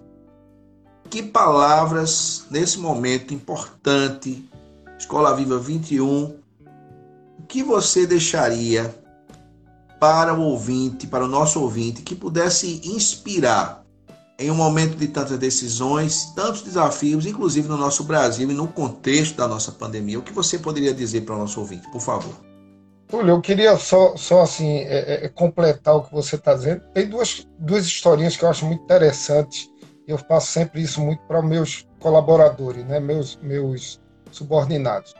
que 1.10 1.24
palavras 1.24 2.46
nesse 2.52 2.78
momento 2.78 3.34
importante, 3.34 4.48
Escola 4.98 5.36
Viva 5.36 5.58
21, 5.58 6.36
o 7.40 7.44
que 7.48 7.64
você 7.64 8.06
deixaria 8.06 8.94
para 10.00 10.34
o 10.34 10.42
ouvinte, 10.42 11.08
para 11.08 11.26
o 11.26 11.28
nosso 11.28 11.62
ouvinte, 11.62 12.02
que 12.02 12.16
pudesse 12.16 12.82
inspirar 12.86 13.84
em 14.38 14.50
um 14.50 14.56
momento 14.56 14.96
de 14.96 15.08
tantas 15.08 15.38
decisões, 15.38 16.32
tantos 16.34 16.62
desafios, 16.62 17.26
inclusive 17.26 17.68
no 17.68 17.76
nosso 17.76 18.06
Brasil 18.06 18.50
e 18.50 18.54
no 18.54 18.68
contexto 18.68 19.36
da 19.36 19.48
nossa 19.48 19.72
pandemia. 19.72 20.20
O 20.20 20.22
que 20.22 20.32
você 20.32 20.58
poderia 20.58 20.94
dizer 20.94 21.22
para 21.22 21.36
o 21.36 21.40
nosso 21.40 21.60
ouvinte, 21.60 21.90
por 21.92 22.00
favor? 22.00 22.34
Túlio, 23.10 23.32
eu 23.32 23.42
queria 23.42 23.76
só, 23.78 24.16
só 24.16 24.42
assim, 24.44 24.78
é, 24.82 25.26
é, 25.26 25.30
completar 25.30 25.96
o 25.96 26.04
que 26.04 26.14
você 26.14 26.36
está 26.36 26.54
dizendo. 26.54 26.82
Tem 26.94 27.10
duas, 27.10 27.46
duas 27.58 27.86
historinhas 27.86 28.38
que 28.38 28.46
eu 28.46 28.50
acho 28.50 28.66
muito 28.66 28.84
interessantes. 28.84 29.68
Eu 30.10 30.18
faço 30.18 30.52
sempre 30.52 30.82
isso 30.82 31.00
muito 31.00 31.22
para 31.28 31.40
meus 31.40 31.88
colaboradores, 32.00 32.84
né, 32.84 33.00
meus, 33.00 33.38
meus 33.44 34.02
subordinados. 34.32 35.14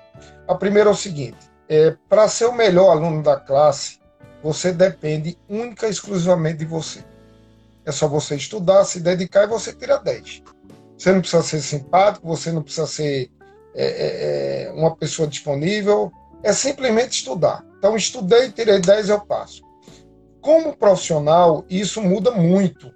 A 0.48 0.56
primeira 0.56 0.90
é 0.90 0.92
o 0.92 0.96
seguinte: 0.96 1.38
é, 1.70 1.96
para 2.10 2.28
ser 2.28 2.46
o 2.46 2.56
melhor 2.56 2.90
aluno 2.90 3.22
da 3.22 3.40
classe, 3.40 4.00
você 4.42 4.72
depende 4.74 5.38
única 5.48 5.86
e 5.86 5.92
exclusivamente 5.92 6.58
de 6.58 6.66
você. 6.66 7.06
É 7.86 7.92
só 7.92 8.08
você 8.08 8.36
estudar, 8.36 8.84
se 8.84 9.00
dedicar 9.00 9.44
e 9.44 9.48
você 9.48 9.72
tira 9.74 10.00
10. 10.00 10.42
Você 10.98 11.12
não 11.12 11.22
precisa 11.22 11.44
ser 11.44 11.62
simpático, 11.62 12.28
você 12.28 12.52
não 12.52 12.64
precisa 12.64 12.88
ser 12.88 13.30
é, 13.76 13.86
é, 13.86 14.64
é, 14.64 14.72
uma 14.72 14.96
pessoa 14.96 15.28
disponível, 15.28 16.12
é 16.42 16.52
simplesmente 16.52 17.12
estudar. 17.12 17.64
Então, 17.78 17.96
estudei, 17.96 18.52
tirei 18.52 18.80
10, 18.80 19.10
eu 19.10 19.22
passo. 19.22 19.62
Como 20.42 20.76
profissional, 20.76 21.64
isso 21.70 22.02
muda 22.02 22.32
muito. 22.32 22.92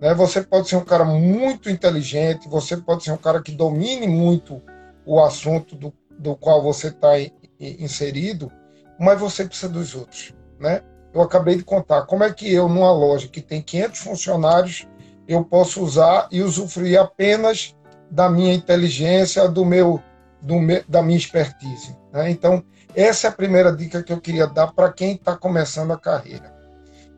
Né? 0.00 0.14
Você 0.14 0.42
pode 0.42 0.68
ser 0.68 0.76
um 0.76 0.84
cara 0.84 1.04
muito 1.04 1.70
inteligente, 1.70 2.48
você 2.48 2.76
pode 2.76 3.04
ser 3.04 3.12
um 3.12 3.16
cara 3.16 3.42
que 3.42 3.52
domine 3.52 4.06
muito 4.06 4.62
o 5.04 5.22
assunto 5.22 5.74
do, 5.76 5.92
do 6.18 6.36
qual 6.36 6.62
você 6.62 6.88
está 6.88 7.12
inserido, 7.60 8.50
mas 8.98 9.20
você 9.20 9.44
precisa 9.44 9.68
dos 9.68 9.94
outros. 9.94 10.34
Né? 10.58 10.82
eu 11.16 11.22
acabei 11.22 11.56
de 11.56 11.64
contar. 11.64 12.02
Como 12.02 12.22
é 12.22 12.32
que 12.32 12.52
eu, 12.52 12.68
numa 12.68 12.92
loja 12.92 13.26
que 13.26 13.40
tem 13.40 13.62
500 13.62 14.00
funcionários, 14.00 14.86
eu 15.26 15.42
posso 15.42 15.82
usar 15.82 16.28
e 16.30 16.42
usufruir 16.42 17.00
apenas 17.00 17.74
da 18.10 18.28
minha 18.28 18.52
inteligência, 18.52 19.48
do 19.48 19.64
meu, 19.64 20.00
do 20.42 20.60
me, 20.60 20.82
da 20.86 21.02
minha 21.02 21.16
expertise? 21.16 21.96
Né? 22.12 22.30
Então, 22.30 22.62
essa 22.94 23.26
é 23.26 23.30
a 23.30 23.32
primeira 23.32 23.74
dica 23.74 24.02
que 24.02 24.12
eu 24.12 24.20
queria 24.20 24.46
dar 24.46 24.72
para 24.72 24.92
quem 24.92 25.14
está 25.14 25.34
começando 25.34 25.92
a 25.92 25.98
carreira. 25.98 26.54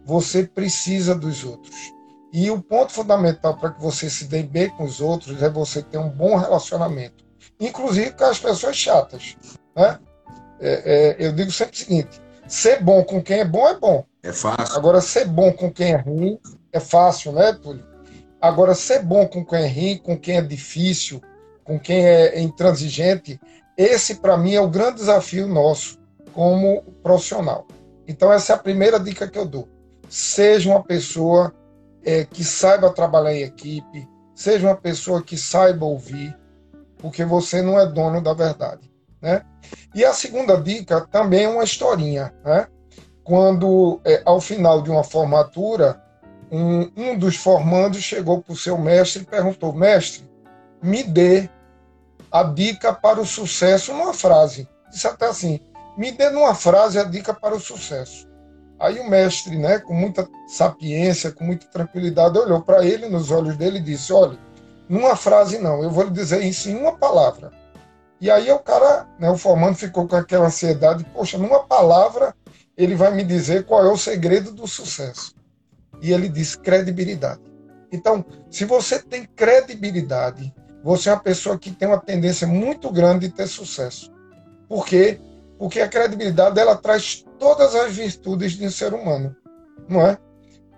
Você 0.05 0.45
precisa 0.45 1.15
dos 1.15 1.45
outros. 1.45 1.75
E 2.33 2.51
o 2.51 2.61
ponto 2.61 2.93
fundamental 2.93 3.57
para 3.57 3.71
que 3.71 3.81
você 3.81 4.11
se 4.11 4.27
dê 4.27 4.43
bem 4.43 4.69
com 4.71 4.85
os 4.85 5.01
outros 5.01 5.43
é 5.43 5.49
você 5.49 5.83
ter 5.83 5.99
um 5.99 6.11
bom 6.11 6.37
relacionamento, 6.37 7.25
inclusive 7.59 8.13
com 8.13 8.25
as 8.25 8.39
pessoas 8.39 8.77
chatas. 8.77 9.37
Né? 9.75 9.99
É, 10.61 11.17
é, 11.21 11.27
eu 11.27 11.33
digo 11.33 11.51
sempre 11.51 11.75
o 11.75 11.79
seguinte: 11.79 12.21
ser 12.47 12.83
bom 12.83 13.03
com 13.03 13.23
quem 13.23 13.41
é 13.41 13.45
bom 13.45 13.67
é 13.67 13.79
bom. 13.79 14.05
É 14.23 14.33
fácil. 14.33 14.77
Agora, 14.77 15.01
ser 15.01 15.27
bom 15.27 15.53
com 15.53 15.71
quem 15.71 15.93
é 15.93 15.97
ruim 15.97 16.39
é 16.73 16.81
fácil, 16.81 17.33
né, 17.33 17.53
Túlio? 17.53 17.87
Agora, 18.41 18.75
ser 18.75 19.03
bom 19.03 19.27
com 19.27 19.45
quem 19.45 19.65
é 19.65 19.69
ruim, 19.69 19.99
com 19.99 20.19
quem 20.19 20.37
é 20.37 20.43
difícil, 20.43 21.23
com 21.65 21.79
quem 21.79 22.05
é 22.05 22.41
intransigente, 22.41 23.41
esse, 23.77 24.17
para 24.17 24.37
mim, 24.37 24.55
é 24.55 24.61
o 24.61 24.69
grande 24.69 24.97
desafio 24.97 25.47
nosso 25.47 25.99
como 26.33 26.83
profissional. 27.03 27.67
Então, 28.09 28.33
essa 28.33 28.53
é 28.53 28.57
a 28.57 28.59
primeira 28.59 28.99
dica 28.99 29.29
que 29.29 29.39
eu 29.39 29.47
dou. 29.47 29.69
Seja 30.09 30.69
uma 30.69 30.83
pessoa 30.83 31.55
é, 32.09 32.25
que 32.25 32.43
saiba 32.43 32.89
trabalhar 32.89 33.35
em 33.35 33.43
equipe, 33.43 34.09
seja 34.35 34.67
uma 34.67 34.75
pessoa 34.75 35.23
que 35.23 35.37
saiba 35.37 35.85
ouvir, 35.85 36.35
porque 36.97 37.23
você 37.23 37.61
não 37.61 37.79
é 37.79 37.85
dono 37.85 38.23
da 38.23 38.33
verdade. 38.33 38.91
Né? 39.21 39.45
E 39.95 40.03
a 40.03 40.15
segunda 40.15 40.59
dica 40.59 41.03
também 41.03 41.45
é 41.45 41.49
uma 41.51 41.65
historinha. 41.65 42.33
Né? 42.43 42.67
Quando, 43.23 44.01
é, 44.07 44.23
ao 44.25 44.41
final 44.41 44.81
de 44.81 44.91
uma 44.91 45.05
formatura, 45.05 46.03
um, 46.51 46.91
um 46.97 47.19
dos 47.19 47.37
formandos 47.37 48.03
chegou 48.03 48.41
para 48.41 48.55
o 48.55 48.57
seu 48.57 48.79
mestre 48.79 49.23
e 49.23 49.27
perguntou: 49.27 49.75
Mestre, 49.75 50.27
me 50.83 51.03
dê 51.03 51.51
a 52.33 52.43
dica 52.43 52.91
para 52.91 53.21
o 53.21 53.27
sucesso 53.27 53.93
numa 53.93 54.15
frase. 54.15 54.67
Disse 54.91 55.07
até 55.07 55.27
assim: 55.27 55.61
me 55.95 56.11
dê 56.11 56.31
numa 56.31 56.55
frase 56.55 56.99
a 56.99 57.05
dica 57.05 57.35
para 57.35 57.55
o 57.55 57.61
sucesso. 57.61 58.28
Aí 58.79 59.01
o 59.01 59.09
mestre, 59.09 59.59
né, 59.59 59.79
com 59.79 59.93
muita 59.93 60.29
sapiência, 60.47 61.33
com 61.33 61.45
muita 61.45 61.67
tranquilidade, 61.67 62.39
olhou 62.39 62.63
para 62.63 62.85
ele 62.85 63.09
nos 63.09 63.31
olhos 63.31 63.57
dele 63.57 63.79
e 63.79 63.83
disse: 63.83 64.13
Olha, 64.13 64.39
numa 64.89 65.17
frase 65.17 65.59
não, 65.59 65.83
eu 65.83 65.91
vou 65.91 66.05
lhe 66.05 66.11
dizer 66.11 66.45
isso 66.45 66.71
em 66.71 66.77
uma 66.77 66.97
palavra. 66.97 67.51
E 68.21 68.31
aí 68.31 68.51
o 68.51 68.59
cara, 68.59 69.07
né, 69.19 69.31
o 69.31 69.37
formando 69.37 69.77
ficou 69.77 70.07
com 70.07 70.17
aquela 70.17 70.47
ansiedade: 70.47 71.05
Poxa, 71.13 71.37
numa 71.37 71.61
palavra 71.65 72.35
ele 72.77 72.95
vai 72.95 73.13
me 73.13 73.25
dizer 73.25 73.65
qual 73.65 73.85
é 73.85 73.91
o 73.91 73.97
segredo 73.97 74.53
do 74.53 74.67
sucesso. 74.69 75.35
E 76.01 76.13
ele 76.13 76.29
disse: 76.29 76.59
credibilidade. 76.59 77.41
Então, 77.91 78.25
se 78.51 78.65
você 78.65 79.01
tem 79.01 79.25
credibilidade, 79.25 80.55
você 80.85 81.09
é 81.09 81.13
uma 81.13 81.21
pessoa 81.21 81.59
que 81.59 81.73
tem 81.73 81.89
uma 81.89 81.99
tendência 81.99 82.47
muito 82.47 82.91
grande 82.93 83.27
de 83.27 83.35
ter 83.35 83.49
sucesso. 83.49 84.13
Por 84.69 84.87
quê? 84.87 85.21
Porque 85.59 85.81
a 85.81 85.89
credibilidade 85.89 86.61
ela 86.61 86.77
traz 86.77 87.25
todas 87.39 87.75
as 87.75 87.95
virtudes 87.95 88.53
de 88.53 88.67
um 88.67 88.71
ser 88.71 88.93
humano, 88.93 89.35
não 89.89 90.07
é? 90.07 90.19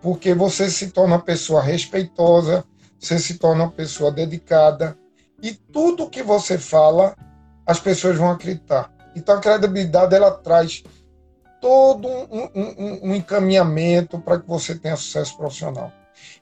Porque 0.02 0.34
você 0.34 0.70
se 0.70 0.90
torna 0.90 1.16
uma 1.16 1.22
pessoa 1.22 1.62
respeitosa, 1.62 2.64
você 2.98 3.18
se 3.18 3.38
torna 3.38 3.64
uma 3.64 3.72
pessoa 3.72 4.10
dedicada 4.10 4.96
e 5.42 5.52
tudo 5.52 6.08
que 6.10 6.22
você 6.22 6.58
fala 6.58 7.16
as 7.66 7.78
pessoas 7.80 8.16
vão 8.16 8.30
acreditar. 8.30 8.92
Então 9.14 9.36
a 9.36 9.40
credibilidade 9.40 10.14
ela 10.14 10.30
traz 10.30 10.82
todo 11.60 12.08
um, 12.08 12.48
um, 12.54 13.10
um 13.10 13.14
encaminhamento 13.14 14.18
para 14.18 14.38
que 14.40 14.48
você 14.48 14.74
tenha 14.74 14.96
sucesso 14.96 15.36
profissional. 15.36 15.92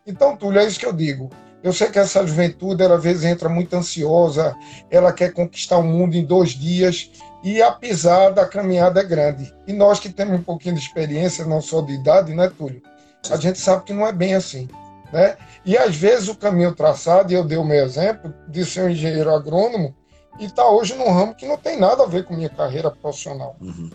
Então, 0.07 0.37
Túlio, 0.37 0.61
é 0.61 0.67
isso 0.67 0.79
que 0.79 0.87
eu 0.87 0.93
digo. 0.93 1.31
Eu 1.63 1.73
sei 1.73 1.89
que 1.89 1.99
essa 1.99 2.27
juventude, 2.27 2.83
ela, 2.83 2.97
às 2.97 3.03
vezes, 3.03 3.25
entra 3.25 3.49
muito 3.49 3.75
ansiosa, 3.75 4.57
ela 4.91 5.13
quer 5.13 5.33
conquistar 5.33 5.79
o 5.79 5.83
mundo 5.83 6.15
em 6.15 6.25
dois 6.25 6.51
dias, 6.51 7.11
e 7.43 7.61
a 7.63 7.73
pisada, 7.73 8.43
a 8.43 8.49
caminhada 8.49 9.01
é 9.01 9.05
grande. 9.05 9.53
E 9.67 9.73
nós 9.73 9.99
que 9.99 10.09
temos 10.09 10.39
um 10.39 10.43
pouquinho 10.43 10.75
de 10.75 10.81
experiência, 10.81 11.45
não 11.45 11.61
só 11.61 11.81
de 11.81 11.93
idade, 11.93 12.35
né, 12.35 12.51
Túlio? 12.57 12.83
A 13.31 13.37
gente 13.37 13.59
sabe 13.59 13.85
que 13.85 13.93
não 13.93 14.07
é 14.07 14.13
bem 14.13 14.35
assim. 14.35 14.69
Né? 15.13 15.37
E 15.65 15.77
às 15.77 15.97
vezes 15.97 16.29
o 16.29 16.37
caminho 16.37 16.75
traçado, 16.75 17.33
e 17.33 17.35
eu 17.35 17.45
dei 17.45 17.59
o 17.59 17.65
meu 17.65 17.85
exemplo, 17.85 18.33
de 18.49 18.65
ser 18.65 18.85
um 18.85 18.91
engenheiro 18.91 19.35
agrônomo, 19.35 19.95
e 20.39 20.45
está 20.45 20.69
hoje 20.69 20.95
num 20.95 21.11
ramo 21.11 21.35
que 21.35 21.47
não 21.47 21.57
tem 21.57 21.79
nada 21.79 22.05
a 22.05 22.07
ver 22.07 22.25
com 22.25 22.35
minha 22.35 22.49
carreira 22.49 22.91
profissional. 22.91 23.57
Uhum. 23.61 23.91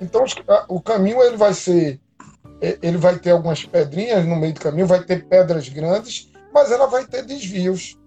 Então 0.00 0.24
o 0.68 0.80
caminho 0.80 1.22
ele 1.22 1.36
vai 1.36 1.52
ser, 1.52 2.00
ele 2.60 2.96
vai 2.96 3.18
ter 3.18 3.30
algumas 3.30 3.64
pedrinhas 3.64 4.24
no 4.24 4.36
meio 4.36 4.54
do 4.54 4.60
caminho, 4.60 4.86
vai 4.86 5.02
ter 5.02 5.24
pedras 5.26 5.68
grandes, 5.68 6.30
mas 6.54 6.70
ela 6.70 6.86
vai 6.86 7.04
ter 7.04 7.24
desvios 7.24 7.98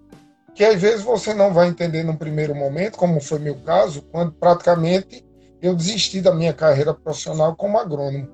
que 0.54 0.64
às 0.64 0.80
vezes 0.80 1.04
você 1.04 1.34
não 1.34 1.52
vai 1.52 1.68
entender 1.68 2.02
no 2.02 2.16
primeiro 2.16 2.54
momento, 2.54 2.96
como 2.96 3.20
foi 3.20 3.38
meu 3.38 3.54
caso, 3.56 4.02
quando 4.10 4.32
praticamente 4.32 5.24
eu 5.60 5.74
desisti 5.74 6.20
da 6.20 6.34
minha 6.34 6.52
carreira 6.54 6.94
profissional 6.94 7.54
como 7.54 7.78
agrônomo 7.78 8.28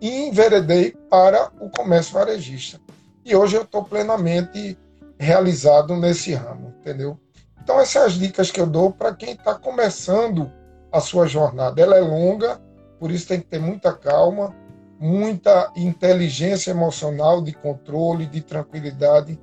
e 0.00 0.28
enveredei 0.28 0.94
para 1.08 1.50
o 1.60 1.70
comércio 1.70 2.14
varejista. 2.14 2.80
E 3.24 3.34
hoje 3.34 3.56
eu 3.56 3.62
estou 3.62 3.84
plenamente 3.84 4.76
realizado 5.18 5.96
nesse 5.96 6.34
ramo, 6.34 6.74
entendeu? 6.80 7.18
Então 7.62 7.76
essas 7.76 7.90
são 7.90 8.04
as 8.04 8.12
dicas 8.14 8.50
que 8.50 8.60
eu 8.60 8.66
dou 8.66 8.90
para 8.90 9.14
quem 9.14 9.32
está 9.32 9.54
começando 9.54 10.50
a 10.90 11.00
sua 11.00 11.26
jornada. 11.26 11.80
Ela 11.80 11.96
é 11.96 12.00
longa, 12.00 12.60
por 12.98 13.10
isso 13.10 13.28
tem 13.28 13.40
que 13.40 13.46
ter 13.46 13.60
muita 13.60 13.92
calma, 13.92 14.54
muita 14.98 15.72
inteligência 15.76 16.72
emocional, 16.72 17.40
de 17.40 17.52
controle, 17.52 18.26
de 18.26 18.40
tranquilidade 18.40 19.38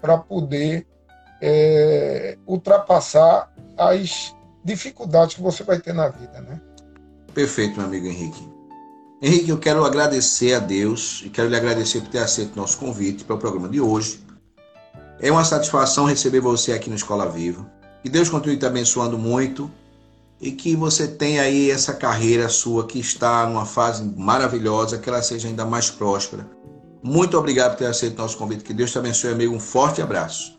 para 0.00 0.18
poder 0.18 0.86
é, 1.40 2.36
ultrapassar 2.46 3.52
as 3.76 4.34
dificuldades 4.64 5.36
que 5.36 5.42
você 5.42 5.62
vai 5.62 5.80
ter 5.80 5.92
na 5.92 6.08
vida, 6.08 6.40
né? 6.40 6.60
Perfeito, 7.32 7.76
meu 7.76 7.86
amigo 7.86 8.06
Henrique. 8.06 8.48
Henrique, 9.22 9.50
eu 9.50 9.58
quero 9.58 9.84
agradecer 9.84 10.54
a 10.54 10.58
Deus 10.58 11.22
e 11.24 11.30
quero 11.30 11.48
lhe 11.48 11.56
agradecer 11.56 12.00
por 12.00 12.08
ter 12.08 12.18
aceito 12.18 12.56
nosso 12.56 12.78
convite 12.78 13.24
para 13.24 13.36
o 13.36 13.38
programa 13.38 13.68
de 13.68 13.80
hoje. 13.80 14.24
É 15.20 15.30
uma 15.30 15.44
satisfação 15.44 16.06
receber 16.06 16.40
você 16.40 16.72
aqui 16.72 16.88
no 16.88 16.96
Escola 16.96 17.28
Viva. 17.28 17.70
Que 18.02 18.08
Deus 18.08 18.30
continue 18.30 18.56
te 18.56 18.64
abençoando 18.64 19.18
muito 19.18 19.70
e 20.40 20.52
que 20.52 20.74
você 20.74 21.06
tenha 21.06 21.42
aí 21.42 21.70
essa 21.70 21.92
carreira 21.92 22.48
sua 22.48 22.86
que 22.86 22.98
está 22.98 23.46
numa 23.46 23.66
fase 23.66 24.02
maravilhosa, 24.02 24.96
que 24.96 25.08
ela 25.08 25.22
seja 25.22 25.48
ainda 25.48 25.66
mais 25.66 25.90
próspera 25.90 26.46
muito 27.02 27.36
obrigado 27.38 27.72
por 27.72 27.78
ter 27.78 27.86
aceito 27.86 28.18
o 28.18 28.22
nosso 28.22 28.36
convite. 28.36 28.64
Que 28.64 28.74
Deus 28.74 28.92
te 28.92 28.98
abençoe, 28.98 29.32
amigo. 29.32 29.54
Um 29.54 29.60
forte 29.60 30.02
abraço. 30.02 30.58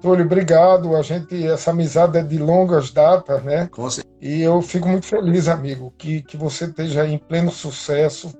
Túlio, 0.00 0.24
obrigado. 0.24 0.96
A 0.96 1.02
gente, 1.02 1.46
essa 1.46 1.70
amizade 1.70 2.18
é 2.18 2.22
de 2.22 2.38
longas 2.38 2.90
datas, 2.90 3.42
né? 3.44 3.68
Com 3.70 3.88
certeza. 3.90 4.10
E 4.20 4.42
eu 4.42 4.60
fico 4.60 4.88
muito 4.88 5.06
feliz, 5.06 5.48
amigo, 5.48 5.92
que, 5.96 6.22
que 6.22 6.36
você 6.36 6.64
esteja 6.64 7.06
em 7.06 7.18
pleno 7.18 7.50
sucesso 7.50 8.34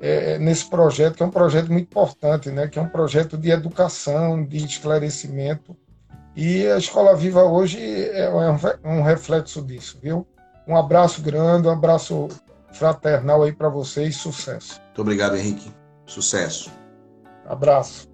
é, 0.00 0.38
nesse 0.38 0.68
projeto, 0.68 1.14
que 1.14 1.22
é 1.22 1.26
um 1.26 1.30
projeto 1.30 1.70
muito 1.70 1.86
importante, 1.86 2.50
né? 2.50 2.68
Que 2.68 2.78
é 2.78 2.82
um 2.82 2.88
projeto 2.88 3.36
de 3.36 3.50
educação, 3.50 4.44
de 4.44 4.64
esclarecimento. 4.64 5.76
E 6.34 6.66
a 6.66 6.78
Escola 6.78 7.14
Viva 7.14 7.44
hoje 7.44 7.78
é 7.78 8.28
um 8.84 9.02
reflexo 9.02 9.62
disso, 9.62 9.98
viu? 10.02 10.26
Um 10.66 10.76
abraço 10.76 11.22
grande, 11.22 11.68
um 11.68 11.70
abraço 11.70 12.28
fraternal 12.72 13.42
aí 13.42 13.52
para 13.52 13.68
vocês, 13.68 14.16
sucesso. 14.16 14.80
Muito 14.86 15.02
obrigado, 15.02 15.36
Henrique. 15.36 15.83
Sucesso. 16.06 16.70
Abraço. 17.46 18.13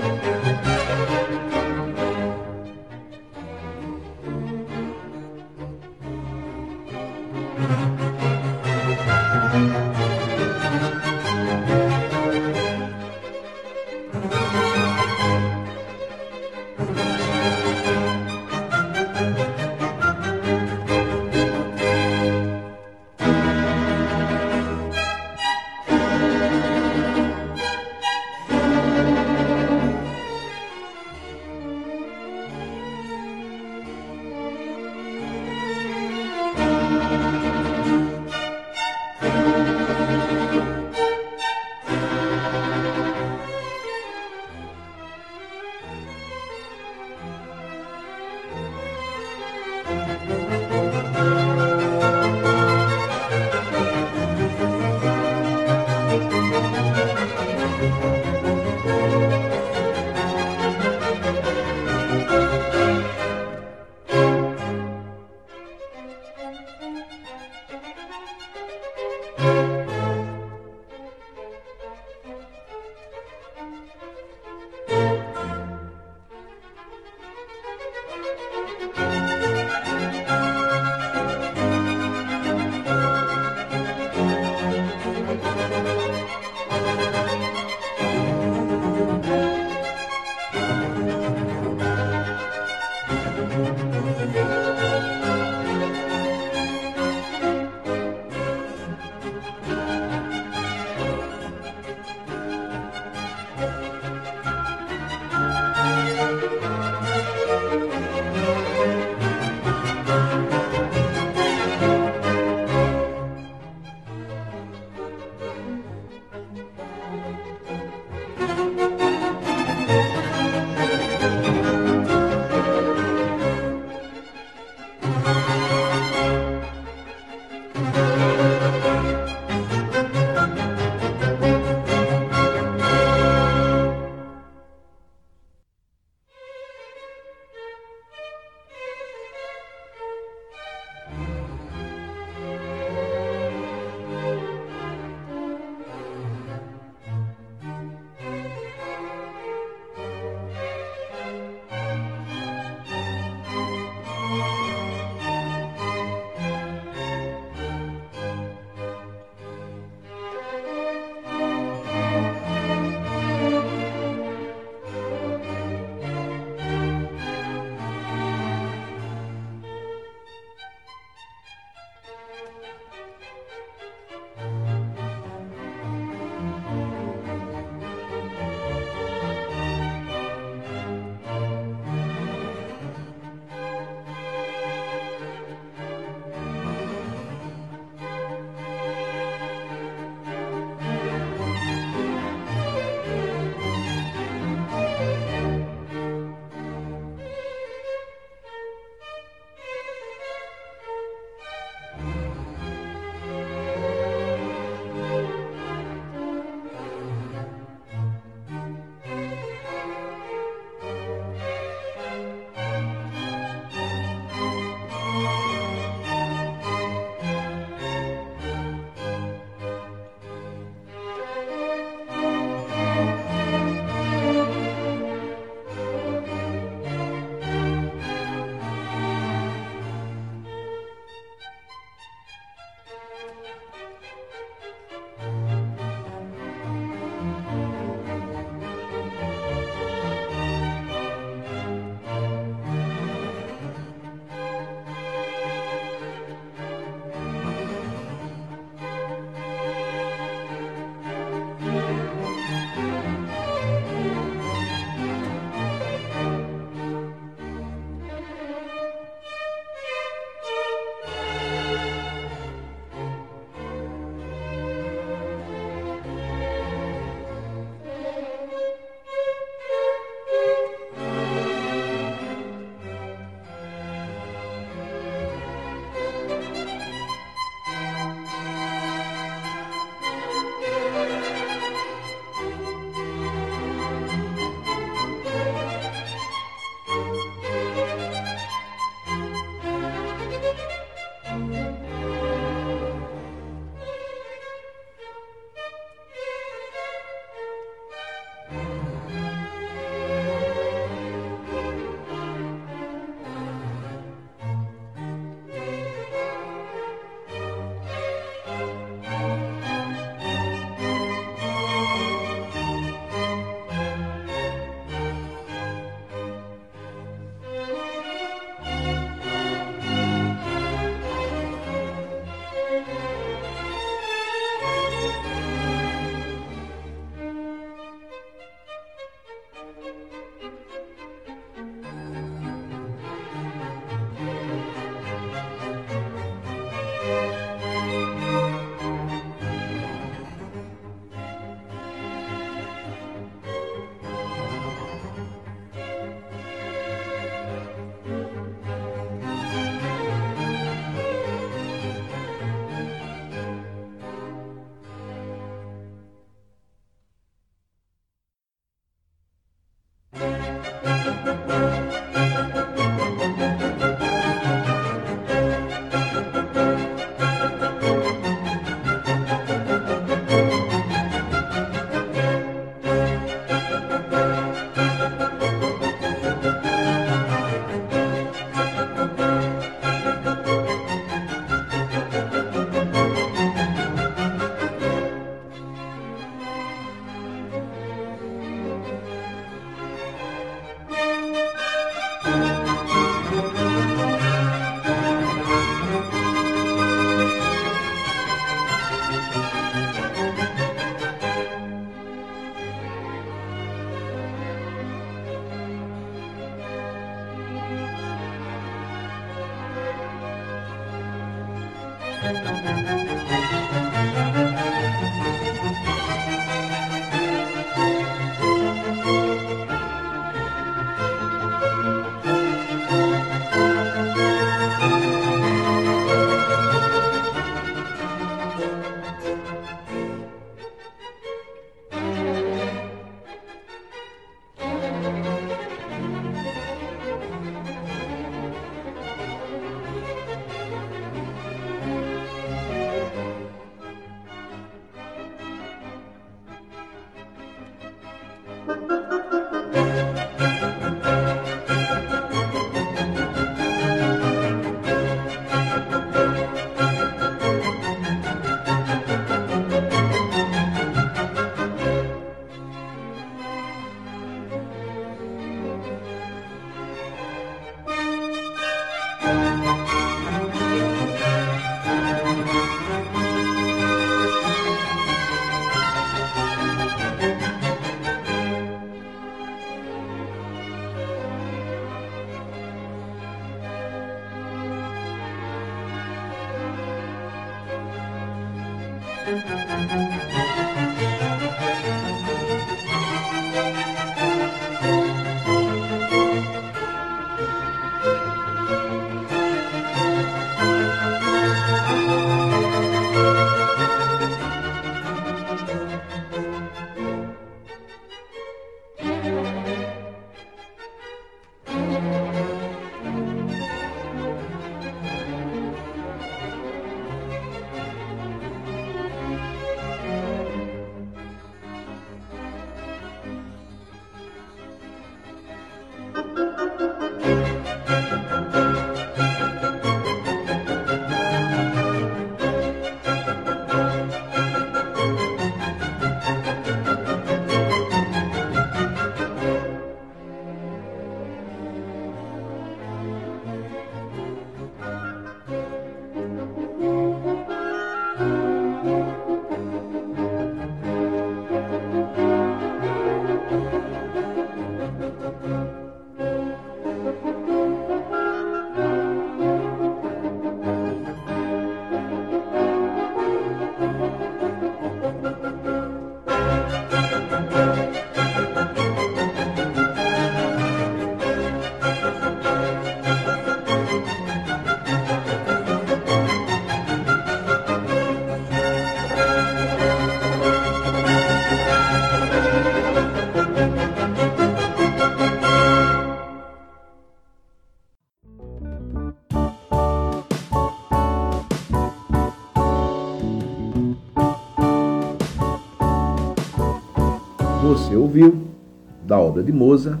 obra 599.36 599.42
de 599.42 599.52
Mozart, 599.52 600.00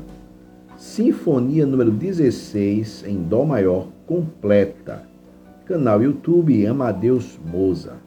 Sinfonia 0.78 1.66
número 1.66 1.90
16 1.90 3.04
em 3.06 3.22
Dó 3.22 3.44
maior 3.44 3.88
completa. 4.06 5.02
Canal 5.66 6.02
YouTube 6.02 6.66
Amadeus 6.66 7.38
Mozart. 7.44 7.98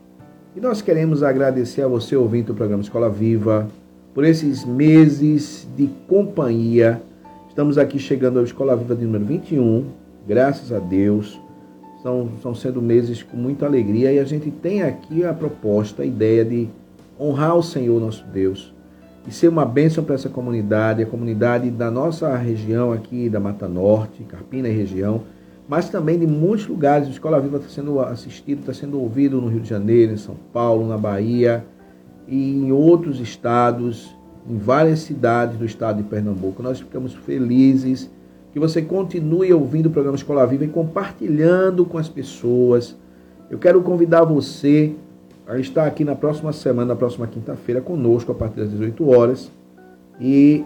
E 0.55 0.59
nós 0.59 0.81
queremos 0.81 1.21
agradecer 1.21 1.83
a 1.83 1.87
você, 1.87 2.15
ouvinte 2.15 2.47
do 2.47 2.55
programa 2.55 2.81
Escola 2.81 3.09
Viva, 3.09 3.67
por 4.13 4.23
esses 4.23 4.65
meses 4.65 5.67
de 5.77 5.87
companhia. 6.07 7.01
Estamos 7.47 7.77
aqui 7.77 7.99
chegando 7.99 8.39
ao 8.39 8.45
Escola 8.45 8.75
Viva 8.75 8.95
de 8.95 9.05
número 9.05 9.25
21, 9.25 9.85
graças 10.27 10.71
a 10.71 10.79
Deus. 10.79 11.39
São, 12.01 12.29
estão 12.35 12.55
sendo 12.55 12.81
meses 12.81 13.21
com 13.21 13.37
muita 13.37 13.65
alegria 13.65 14.11
e 14.11 14.19
a 14.19 14.23
gente 14.23 14.49
tem 14.49 14.81
aqui 14.81 15.23
a 15.23 15.33
proposta, 15.33 16.01
a 16.01 16.05
ideia 16.05 16.43
de 16.45 16.67
honrar 17.19 17.55
o 17.55 17.61
Senhor 17.61 17.99
nosso 17.99 18.25
Deus 18.25 18.73
e 19.27 19.31
ser 19.31 19.47
uma 19.47 19.65
bênção 19.65 20.03
para 20.03 20.15
essa 20.15 20.29
comunidade, 20.29 21.03
a 21.03 21.05
comunidade 21.05 21.69
da 21.69 21.91
nossa 21.91 22.35
região 22.35 22.91
aqui, 22.91 23.29
da 23.29 23.39
Mata 23.39 23.67
Norte, 23.67 24.23
Carpina 24.23 24.67
e 24.67 24.75
região, 24.75 25.23
mas 25.67 25.89
também 25.89 26.17
de 26.17 26.25
muitos 26.25 26.67
lugares. 26.67 27.07
A 27.07 27.11
Escola 27.11 27.39
Viva 27.39 27.57
está 27.57 27.69
sendo 27.69 27.99
assistido, 27.99 28.61
está 28.61 28.73
sendo 28.73 28.99
ouvido 28.99 29.39
no 29.39 29.47
Rio 29.47 29.59
de 29.59 29.69
Janeiro, 29.69 30.13
em 30.13 30.17
São 30.17 30.35
Paulo, 30.51 30.87
na 30.87 30.97
Bahia 30.97 31.63
e 32.27 32.53
em 32.57 32.71
outros 32.71 33.19
estados, 33.19 34.15
em 34.49 34.57
várias 34.57 35.01
cidades 35.01 35.57
do 35.57 35.65
estado 35.65 35.97
de 35.97 36.09
Pernambuco. 36.09 36.63
Nós 36.63 36.79
ficamos 36.79 37.13
felizes 37.13 38.09
que 38.51 38.59
você 38.59 38.81
continue 38.81 39.53
ouvindo 39.53 39.87
o 39.87 39.91
programa 39.91 40.15
Escola 40.15 40.47
Viva 40.47 40.65
e 40.65 40.69
compartilhando 40.69 41.85
com 41.85 41.97
as 41.97 42.09
pessoas. 42.09 42.97
Eu 43.49 43.59
quero 43.59 43.81
convidar 43.81 44.23
você 44.23 44.95
está 45.57 45.85
aqui 45.85 46.03
na 46.03 46.15
próxima 46.15 46.53
semana, 46.53 46.89
na 46.89 46.95
próxima 46.95 47.25
quinta-feira, 47.25 47.81
conosco 47.81 48.31
a 48.31 48.35
partir 48.35 48.59
das 48.59 48.69
18 48.69 49.09
horas 49.09 49.51
e 50.19 50.63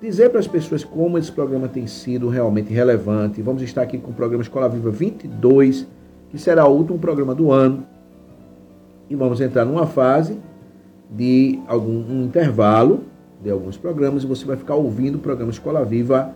dizer 0.00 0.30
para 0.30 0.40
as 0.40 0.48
pessoas 0.48 0.82
como 0.82 1.16
esse 1.16 1.30
programa 1.30 1.68
tem 1.68 1.86
sido 1.86 2.28
realmente 2.28 2.72
relevante. 2.72 3.40
Vamos 3.40 3.62
estar 3.62 3.82
aqui 3.82 3.98
com 3.98 4.10
o 4.10 4.14
programa 4.14 4.42
Escola 4.42 4.68
Viva 4.68 4.90
22, 4.90 5.86
que 6.30 6.38
será 6.38 6.66
o 6.66 6.74
último 6.76 6.98
programa 6.98 7.34
do 7.34 7.52
ano. 7.52 7.86
E 9.08 9.14
vamos 9.14 9.40
entrar 9.40 9.64
numa 9.64 9.86
fase 9.86 10.38
de 11.08 11.60
algum 11.68 12.04
um 12.10 12.24
intervalo 12.24 13.04
de 13.42 13.50
alguns 13.50 13.76
programas 13.76 14.24
e 14.24 14.26
você 14.26 14.44
vai 14.44 14.56
ficar 14.56 14.74
ouvindo 14.74 15.16
o 15.16 15.18
programa 15.20 15.52
Escola 15.52 15.84
Viva 15.84 16.34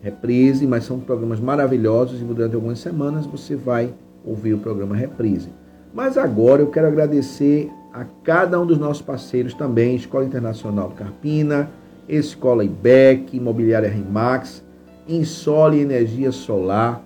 Reprise, 0.00 0.66
mas 0.66 0.84
são 0.84 1.00
programas 1.00 1.40
maravilhosos 1.40 2.20
e 2.20 2.24
durante 2.24 2.54
algumas 2.54 2.78
semanas 2.78 3.26
você 3.26 3.56
vai 3.56 3.92
ouvir 4.24 4.54
o 4.54 4.58
programa 4.58 4.94
Reprise. 4.94 5.48
Mas 5.94 6.16
agora 6.16 6.62
eu 6.62 6.68
quero 6.68 6.86
agradecer 6.86 7.70
a 7.92 8.04
cada 8.24 8.58
um 8.58 8.64
dos 8.64 8.78
nossos 8.78 9.02
parceiros 9.02 9.52
também, 9.52 9.94
Escola 9.94 10.24
Internacional 10.24 10.90
Carpina, 10.96 11.68
Escola 12.08 12.64
IBEC, 12.64 13.36
Imobiliária 13.36 13.90
Rimax, 13.90 14.64
Insole 15.06 15.80
Energia 15.80 16.32
Solar, 16.32 17.02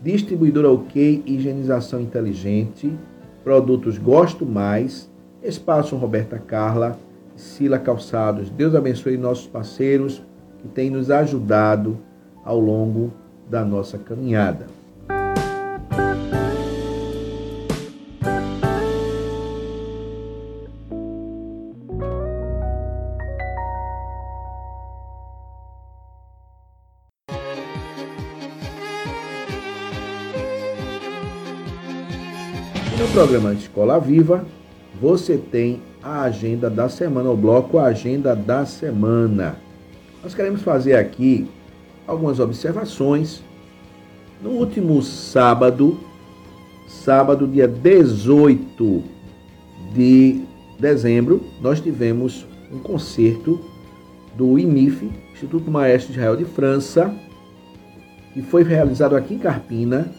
Distribuidora 0.00 0.70
OK 0.70 1.24
Higienização 1.26 2.00
Inteligente, 2.00 2.92
Produtos 3.42 3.98
Gosto 3.98 4.46
Mais, 4.46 5.10
Espaço 5.42 5.96
Roberta 5.96 6.38
Carla, 6.38 6.96
Sila 7.34 7.78
Calçados. 7.78 8.50
Deus 8.50 8.74
abençoe 8.74 9.16
nossos 9.16 9.46
parceiros 9.46 10.22
que 10.60 10.68
têm 10.68 10.90
nos 10.90 11.10
ajudado 11.10 11.98
ao 12.44 12.60
longo 12.60 13.12
da 13.50 13.64
nossa 13.64 13.98
caminhada. 13.98 14.77
Programa 33.28 33.52
Escola 33.52 34.00
Viva, 34.00 34.42
você 34.98 35.36
tem 35.36 35.82
a 36.02 36.22
agenda 36.22 36.70
da 36.70 36.88
semana, 36.88 37.28
o 37.28 37.36
bloco 37.36 37.78
Agenda 37.78 38.34
da 38.34 38.64
Semana. 38.64 39.56
Nós 40.22 40.34
queremos 40.34 40.62
fazer 40.62 40.94
aqui 40.94 41.46
algumas 42.06 42.40
observações. 42.40 43.42
No 44.42 44.52
último 44.52 45.02
sábado, 45.02 46.00
sábado, 46.86 47.46
dia 47.46 47.68
18 47.68 49.04
de 49.92 50.40
dezembro, 50.80 51.44
nós 51.60 51.82
tivemos 51.82 52.46
um 52.72 52.78
concerto 52.78 53.60
do 54.38 54.58
IMIF, 54.58 55.06
Instituto 55.34 55.70
Maestro 55.70 56.12
Israel 56.12 56.34
de 56.34 56.46
França, 56.46 57.14
que 58.32 58.40
foi 58.40 58.62
realizado 58.62 59.14
aqui 59.14 59.34
em 59.34 59.38
Carpina, 59.38 60.10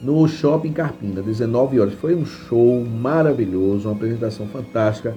no 0.00 0.26
Shopping 0.26 0.72
Carpina, 0.72 1.20
19 1.20 1.78
horas. 1.78 1.94
Foi 1.94 2.14
um 2.14 2.24
show 2.24 2.82
maravilhoso, 2.84 3.88
uma 3.88 3.94
apresentação 3.94 4.46
fantástica. 4.46 5.14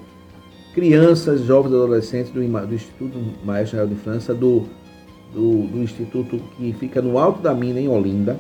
Crianças, 0.74 1.42
jovens 1.42 1.74
adolescentes 1.74 2.32
do, 2.32 2.40
do 2.42 2.76
Instituto 2.76 3.18
Maestro 3.46 3.78
Israel 3.78 3.88
de 3.88 3.96
França, 3.96 4.34
do, 4.34 4.64
do, 5.34 5.68
do 5.68 5.78
Instituto 5.80 6.38
que 6.58 6.74
fica 6.74 7.02
no 7.02 7.18
Alto 7.18 7.42
da 7.42 7.54
Mina, 7.54 7.80
em 7.80 7.88
Olinda. 7.88 8.38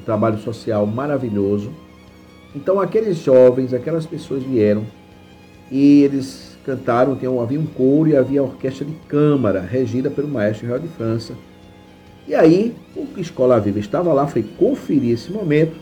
Um 0.00 0.04
trabalho 0.04 0.38
social 0.38 0.86
maravilhoso. 0.86 1.70
Então, 2.54 2.80
aqueles 2.80 3.18
jovens, 3.18 3.72
aquelas 3.72 4.06
pessoas 4.06 4.42
vieram 4.42 4.84
e 5.70 6.02
eles 6.02 6.58
cantaram. 6.64 7.14
Tinha, 7.14 7.30
havia 7.40 7.60
um 7.60 7.66
coro 7.66 8.08
e 8.08 8.16
havia 8.16 8.40
a 8.40 8.44
orquestra 8.44 8.84
de 8.84 8.94
câmara, 9.06 9.60
regida 9.60 10.10
pelo 10.10 10.26
Maestro 10.26 10.64
Israel 10.64 10.80
de 10.80 10.88
França 10.88 11.34
e 12.26 12.34
aí, 12.34 12.74
o 12.96 13.20
Escola 13.20 13.58
Viva 13.58 13.78
estava 13.78 14.12
lá, 14.12 14.26
foi 14.26 14.42
conferir 14.42 15.14
esse 15.14 15.32
momento. 15.32 15.76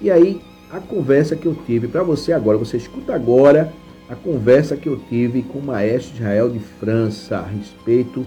E 0.00 0.10
aí, 0.10 0.40
a 0.70 0.80
conversa 0.80 1.36
que 1.36 1.46
eu 1.46 1.54
tive 1.66 1.86
para 1.88 2.02
você 2.02 2.32
agora, 2.32 2.58
você 2.58 2.76
escuta 2.76 3.14
agora 3.14 3.72
a 4.08 4.14
conversa 4.14 4.76
que 4.76 4.88
eu 4.88 4.98
tive 5.08 5.42
com 5.42 5.58
o 5.58 5.64
maestro 5.64 6.16
Israel 6.16 6.48
de 6.48 6.58
França 6.58 7.38
a 7.38 7.46
respeito 7.46 8.26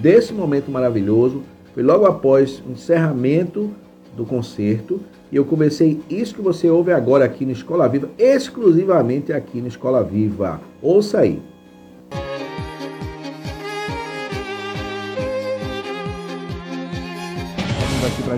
desse 0.00 0.32
momento 0.32 0.70
maravilhoso. 0.70 1.42
Foi 1.74 1.82
logo 1.82 2.06
após 2.06 2.62
o 2.66 2.72
encerramento 2.72 3.70
do 4.16 4.24
concerto 4.24 5.00
e 5.30 5.36
eu 5.36 5.44
conversei 5.44 6.00
isso 6.10 6.34
que 6.34 6.42
você 6.42 6.68
ouve 6.68 6.92
agora 6.92 7.24
aqui 7.24 7.44
no 7.44 7.52
Escola 7.52 7.88
Viva, 7.88 8.10
exclusivamente 8.18 9.32
aqui 9.32 9.60
no 9.60 9.68
Escola 9.68 10.02
Viva. 10.02 10.60
Ouça 10.82 11.20
aí. 11.20 11.40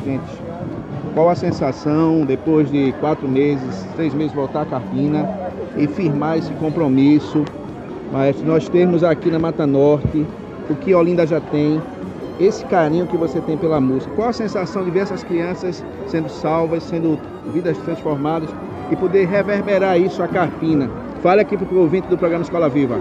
Gente 0.04 0.42
qual 1.14 1.28
a 1.28 1.34
sensação 1.34 2.24
depois 2.24 2.70
de 2.70 2.92
quatro 3.00 3.28
meses, 3.28 3.86
três 3.94 4.14
meses 4.14 4.32
voltar 4.32 4.62
a 4.62 4.66
Carpina 4.66 5.28
e 5.76 5.86
firmar 5.86 6.38
esse 6.38 6.52
compromisso. 6.54 7.44
Mas 8.10 8.42
nós 8.42 8.68
temos 8.68 9.04
aqui 9.04 9.30
na 9.30 9.38
Mata 9.38 9.66
Norte 9.66 10.26
o 10.70 10.74
que 10.74 10.94
Olinda 10.94 11.26
já 11.26 11.40
tem, 11.40 11.80
esse 12.40 12.64
carinho 12.64 13.06
que 13.06 13.16
você 13.16 13.40
tem 13.40 13.56
pela 13.56 13.80
música. 13.80 14.14
Qual 14.14 14.28
a 14.28 14.32
sensação 14.32 14.84
de 14.84 14.90
ver 14.90 15.00
essas 15.00 15.22
crianças 15.22 15.84
sendo 16.06 16.28
salvas, 16.28 16.82
sendo 16.82 17.18
vidas 17.52 17.76
transformadas 17.78 18.48
e 18.90 18.96
poder 18.96 19.26
reverberar 19.26 19.98
isso 19.98 20.22
a 20.22 20.28
Carpina? 20.28 20.90
Fale 21.22 21.40
aqui 21.40 21.56
para 21.56 21.74
o 21.74 21.80
ouvinte 21.80 22.08
do 22.08 22.18
programa 22.18 22.42
Escola 22.42 22.68
Viva. 22.68 22.98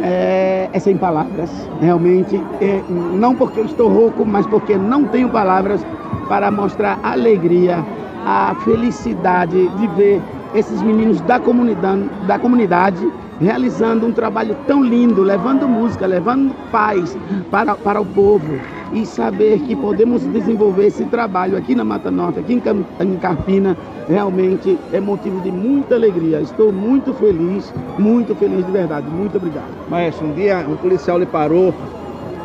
É, 0.00 0.70
é 0.72 0.78
sem 0.78 0.96
palavras, 0.96 1.50
realmente. 1.80 2.36
É, 2.60 2.82
não 2.88 3.34
porque 3.34 3.60
eu 3.60 3.66
estou 3.66 3.88
rouco, 3.88 4.24
mas 4.24 4.46
porque 4.46 4.76
não 4.76 5.04
tenho 5.04 5.28
palavras 5.28 5.84
para 6.28 6.50
mostrar 6.50 6.98
a 7.02 7.12
alegria, 7.12 7.84
a 8.24 8.54
felicidade 8.64 9.68
de 9.68 9.86
ver 9.88 10.22
esses 10.54 10.80
meninos 10.82 11.20
da 11.22 11.38
comunidade, 11.38 12.08
da 12.26 12.38
comunidade 12.38 13.06
realizando 13.42 14.06
um 14.06 14.12
trabalho 14.12 14.56
tão 14.66 14.82
lindo, 14.82 15.22
levando 15.22 15.68
música, 15.68 16.06
levando 16.06 16.54
paz 16.70 17.16
para, 17.50 17.74
para 17.74 18.00
o 18.00 18.06
povo 18.06 18.58
e 18.92 19.04
saber 19.04 19.58
que 19.60 19.74
podemos 19.74 20.22
desenvolver 20.22 20.86
esse 20.86 21.04
trabalho 21.06 21.56
aqui 21.56 21.74
na 21.74 21.82
Mata 21.82 22.10
Norte, 22.10 22.38
aqui 22.38 22.54
em, 23.00 23.16
Carpina, 23.16 23.76
realmente 24.08 24.78
é 24.92 25.00
motivo 25.00 25.40
de 25.40 25.50
muita 25.50 25.94
alegria. 25.94 26.40
Estou 26.40 26.72
muito 26.72 27.12
feliz, 27.14 27.72
muito 27.98 28.34
feliz 28.34 28.64
de 28.64 28.70
verdade. 28.70 29.08
Muito 29.08 29.36
obrigado. 29.38 29.70
Maestro, 29.88 30.26
um 30.26 30.32
dia 30.32 30.64
um 30.68 30.76
policial 30.76 31.18
lhe 31.18 31.26
parou, 31.26 31.74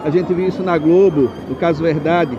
a 0.04 0.10
gente 0.10 0.34
viu 0.34 0.48
isso 0.48 0.64
na 0.64 0.78
Globo, 0.78 1.30
no 1.50 1.56
caso 1.56 1.84
Verdade, 1.84 2.38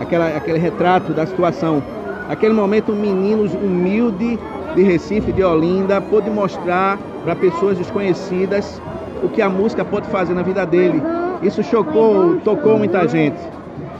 aquela, 0.00 0.28
aquele 0.28 0.58
retrato 0.58 1.12
da 1.12 1.26
situação. 1.26 1.82
Aquele 2.28 2.52
momento, 2.52 2.92
um 2.92 2.96
menino 2.96 3.44
humilde 3.58 4.38
de 4.74 4.82
Recife, 4.82 5.32
de 5.32 5.42
Olinda, 5.42 6.00
pôde 6.00 6.30
mostrar 6.30 6.98
para 7.24 7.34
pessoas 7.34 7.78
desconhecidas 7.78 8.80
o 9.22 9.28
que 9.28 9.42
a 9.42 9.48
música 9.48 9.84
pode 9.84 10.06
fazer 10.08 10.34
na 10.34 10.42
vida 10.42 10.64
dele. 10.64 11.02
Isso 11.42 11.62
chocou, 11.62 12.36
tocou 12.44 12.78
muita 12.78 13.06
gente. 13.06 13.38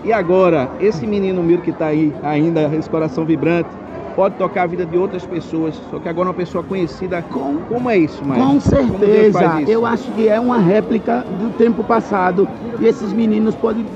E 0.04 0.12
agora, 0.12 0.68
esse 0.80 1.06
menino 1.06 1.40
humilde 1.40 1.62
que 1.62 1.70
está 1.70 1.86
aí, 1.86 2.12
ainda, 2.22 2.62
esse 2.74 2.88
coração 2.88 3.24
vibrante, 3.24 3.68
pode 4.14 4.34
tocar 4.36 4.62
a 4.62 4.66
vida 4.66 4.84
de 4.84 4.96
outras 4.96 5.24
pessoas, 5.24 5.80
só 5.90 5.98
que 5.98 6.08
agora 6.08 6.28
uma 6.28 6.34
pessoa 6.34 6.64
conhecida. 6.64 7.22
Com, 7.22 7.58
como 7.68 7.88
é 7.88 7.98
isso, 7.98 8.24
Maia? 8.24 8.42
Com 8.42 8.60
certeza. 8.60 9.62
Eu 9.68 9.86
acho 9.86 10.10
que 10.12 10.28
é 10.28 10.40
uma 10.40 10.58
réplica 10.58 11.24
do 11.38 11.56
tempo 11.56 11.84
passado. 11.84 12.48
E 12.80 12.86
esses 12.86 13.12
meninos 13.12 13.54
podem 13.54 13.86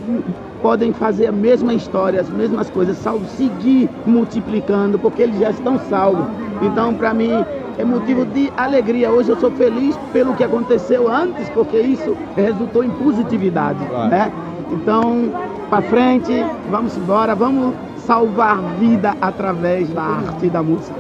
podem 0.62 0.92
fazer 0.92 1.26
a 1.26 1.32
mesma 1.32 1.74
história, 1.74 2.20
as 2.20 2.30
mesmas 2.30 2.70
coisas, 2.70 2.96
salvo 2.96 3.26
seguir 3.26 3.90
multiplicando, 4.06 4.98
porque 4.98 5.22
eles 5.22 5.38
já 5.38 5.50
estão 5.50 5.78
salvos. 5.90 6.24
Então, 6.62 6.94
para 6.94 7.12
mim, 7.12 7.44
é 7.76 7.84
motivo 7.84 8.24
de 8.24 8.50
alegria. 8.56 9.10
Hoje 9.10 9.30
eu 9.30 9.36
sou 9.36 9.50
feliz 9.50 9.96
pelo 10.12 10.34
que 10.34 10.44
aconteceu 10.44 11.10
antes, 11.10 11.48
porque 11.50 11.78
isso 11.78 12.16
resultou 12.36 12.84
em 12.84 12.90
positividade. 12.90 13.84
Claro. 13.86 14.10
Né? 14.10 14.32
Então, 14.70 15.32
para 15.68 15.82
frente, 15.82 16.44
vamos 16.70 16.96
embora, 16.96 17.34
vamos 17.34 17.74
salvar 17.98 18.58
vida 18.78 19.14
através 19.20 19.88
da 19.90 20.02
arte 20.02 20.46
e 20.46 20.50
da 20.50 20.62
música. 20.62 20.96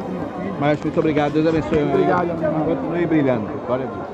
Mas 0.60 0.80
muito 0.80 0.98
obrigado, 0.98 1.32
Deus 1.32 1.46
abençoe. 1.46 1.82
Obrigado, 1.82 2.28
Continue 2.64 3.06
brilhando. 3.06 3.46
Glória 3.66 3.86
a 3.86 3.88
Deus. 3.88 4.11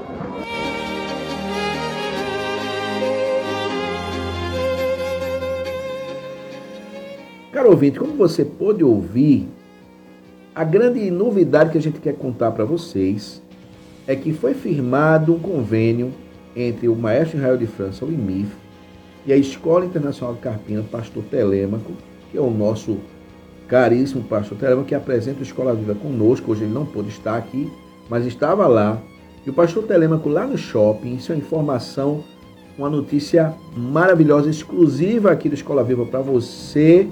Caro 7.59 7.70
ouvinte, 7.70 7.98
como 7.98 8.12
você 8.12 8.44
pôde 8.44 8.84
ouvir, 8.84 9.48
a 10.54 10.62
grande 10.62 11.11
novidade 11.11 11.72
que 11.72 11.78
a 11.78 11.80
gente 11.80 11.98
quer 11.98 12.14
contar 12.14 12.52
para 12.52 12.64
vocês 12.64 13.42
é 14.06 14.14
que 14.14 14.32
foi 14.32 14.54
firmado 14.54 15.34
um 15.34 15.40
convênio 15.40 16.12
entre 16.54 16.86
o 16.86 16.94
Maestro 16.94 17.36
Israel 17.36 17.56
de 17.56 17.66
França, 17.66 18.04
o 18.04 18.12
IMIF, 18.12 18.54
e 19.26 19.32
a 19.32 19.36
Escola 19.36 19.84
Internacional 19.84 20.36
de 20.36 20.40
Carpina, 20.40 20.84
pastor 20.84 21.24
Telêmaco, 21.24 21.90
que 22.30 22.38
é 22.38 22.40
o 22.40 22.48
nosso 22.48 22.98
caríssimo 23.66 24.22
pastor 24.22 24.56
Telêmaco, 24.56 24.86
que 24.86 24.94
apresenta 24.94 25.40
a 25.40 25.42
Escola 25.42 25.74
Viva 25.74 25.96
conosco. 25.96 26.52
Hoje 26.52 26.62
ele 26.62 26.72
não 26.72 26.86
pôde 26.86 27.09
estar 27.09 27.36
aqui, 27.36 27.68
mas 28.09 28.24
estava 28.24 28.68
lá. 28.68 29.02
E 29.44 29.50
o 29.50 29.52
pastor 29.52 29.82
Telêmaco 29.82 30.28
lá 30.28 30.46
no 30.46 30.56
shopping, 30.56 31.16
isso 31.16 31.32
é 31.32 31.36
informação, 31.36 32.22
uma 32.78 32.88
notícia 32.88 33.52
maravilhosa, 33.76 34.48
exclusiva 34.48 35.32
aqui 35.32 35.48
do 35.48 35.56
Escola 35.56 35.82
Viva 35.82 36.06
para 36.06 36.20
você 36.20 37.09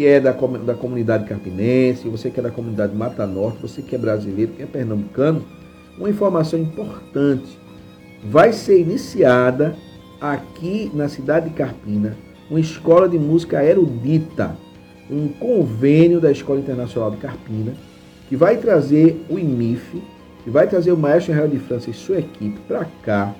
que 0.00 0.06
é 0.06 0.18
da, 0.18 0.32
da 0.32 0.72
comunidade 0.72 1.26
carpinense, 1.26 2.08
você 2.08 2.30
que 2.30 2.40
é 2.40 2.42
da 2.42 2.50
comunidade 2.50 2.96
Mata 2.96 3.26
Norte, 3.26 3.60
você 3.60 3.82
que 3.82 3.94
é 3.94 3.98
brasileiro, 3.98 4.52
que 4.52 4.62
é 4.62 4.66
pernambucano, 4.66 5.44
uma 5.98 6.08
informação 6.08 6.58
importante. 6.58 7.58
Vai 8.24 8.50
ser 8.54 8.80
iniciada 8.80 9.76
aqui 10.18 10.90
na 10.94 11.06
cidade 11.06 11.50
de 11.50 11.54
Carpina 11.54 12.16
uma 12.48 12.58
escola 12.58 13.06
de 13.10 13.18
música 13.18 13.62
erudita, 13.62 14.56
um 15.10 15.28
convênio 15.28 16.18
da 16.18 16.32
Escola 16.32 16.60
Internacional 16.60 17.10
de 17.10 17.18
Carpina, 17.18 17.74
que 18.26 18.36
vai 18.36 18.56
trazer 18.56 19.22
o 19.28 19.38
IMIF, 19.38 20.02
que 20.42 20.48
vai 20.48 20.66
trazer 20.66 20.92
o 20.92 20.96
Maestro 20.96 21.32
Israel 21.32 21.50
de 21.50 21.58
França 21.58 21.90
e 21.90 21.92
sua 21.92 22.20
equipe 22.20 22.58
para 22.66 22.86
cá, 23.02 23.34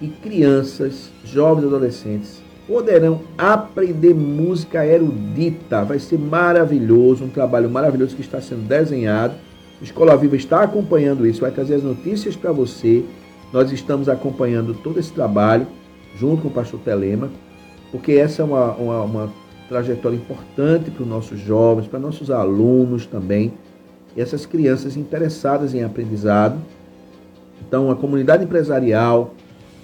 e 0.00 0.08
crianças, 0.08 1.10
jovens 1.22 1.64
e 1.64 1.66
adolescentes 1.66 2.47
poderão 2.68 3.22
aprender 3.38 4.14
música 4.14 4.86
erudita. 4.86 5.82
Vai 5.84 5.98
ser 5.98 6.18
maravilhoso, 6.18 7.24
um 7.24 7.30
trabalho 7.30 7.70
maravilhoso 7.70 8.14
que 8.14 8.20
está 8.20 8.42
sendo 8.42 8.68
desenhado. 8.68 9.34
A 9.80 9.84
Escola 9.84 10.14
Viva 10.16 10.36
está 10.36 10.62
acompanhando 10.62 11.26
isso, 11.26 11.40
vai 11.40 11.50
trazer 11.50 11.76
as 11.76 11.82
notícias 11.82 12.36
para 12.36 12.52
você. 12.52 13.02
Nós 13.50 13.72
estamos 13.72 14.08
acompanhando 14.08 14.74
todo 14.74 15.00
esse 15.00 15.10
trabalho 15.10 15.66
junto 16.14 16.42
com 16.42 16.48
o 16.48 16.50
pastor 16.50 16.78
Telema, 16.80 17.30
porque 17.90 18.12
essa 18.12 18.42
é 18.42 18.44
uma, 18.44 18.72
uma, 18.72 19.02
uma 19.02 19.32
trajetória 19.68 20.16
importante 20.16 20.90
para 20.90 21.02
os 21.02 21.08
nossos 21.08 21.40
jovens, 21.40 21.86
para 21.86 21.98
nossos 21.98 22.30
alunos 22.30 23.06
também, 23.06 23.54
e 24.14 24.20
essas 24.20 24.44
crianças 24.44 24.96
interessadas 24.96 25.74
em 25.74 25.82
aprendizado. 25.82 26.58
Então, 27.66 27.90
a 27.90 27.96
comunidade 27.96 28.44
empresarial, 28.44 29.32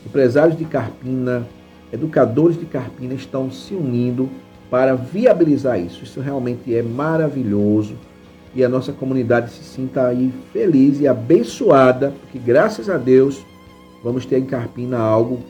empresários 0.05 0.59
de 0.59 0.65
Carpina, 0.65 1.47
educadores 1.93 2.59
de 2.59 2.67
Carpina 2.67 3.15
estão 3.15 3.51
se 3.51 3.75
unindo 3.75 4.29
para 4.71 4.95
viabilizar 4.95 5.81
isso. 5.81 6.03
Isso 6.03 6.21
realmente 6.21 6.75
é 6.75 6.83
maravilhoso. 6.83 7.95
e 8.57 8.63
a 8.65 8.69
nossa 8.69 8.93
comunidade 8.93 9.51
se 9.51 9.65
sinta 9.65 10.07
aí 10.07 10.33
feliz 10.53 11.01
e 11.01 11.09
abençoada, 11.09 12.15
porque 12.21 12.39
graças 12.39 12.89
a 12.89 12.97
Deus 12.97 13.45
vamos 14.03 14.25
ter 14.27 14.39
em 14.39 14.45
Carpina 14.45 14.97
algo 14.97 15.41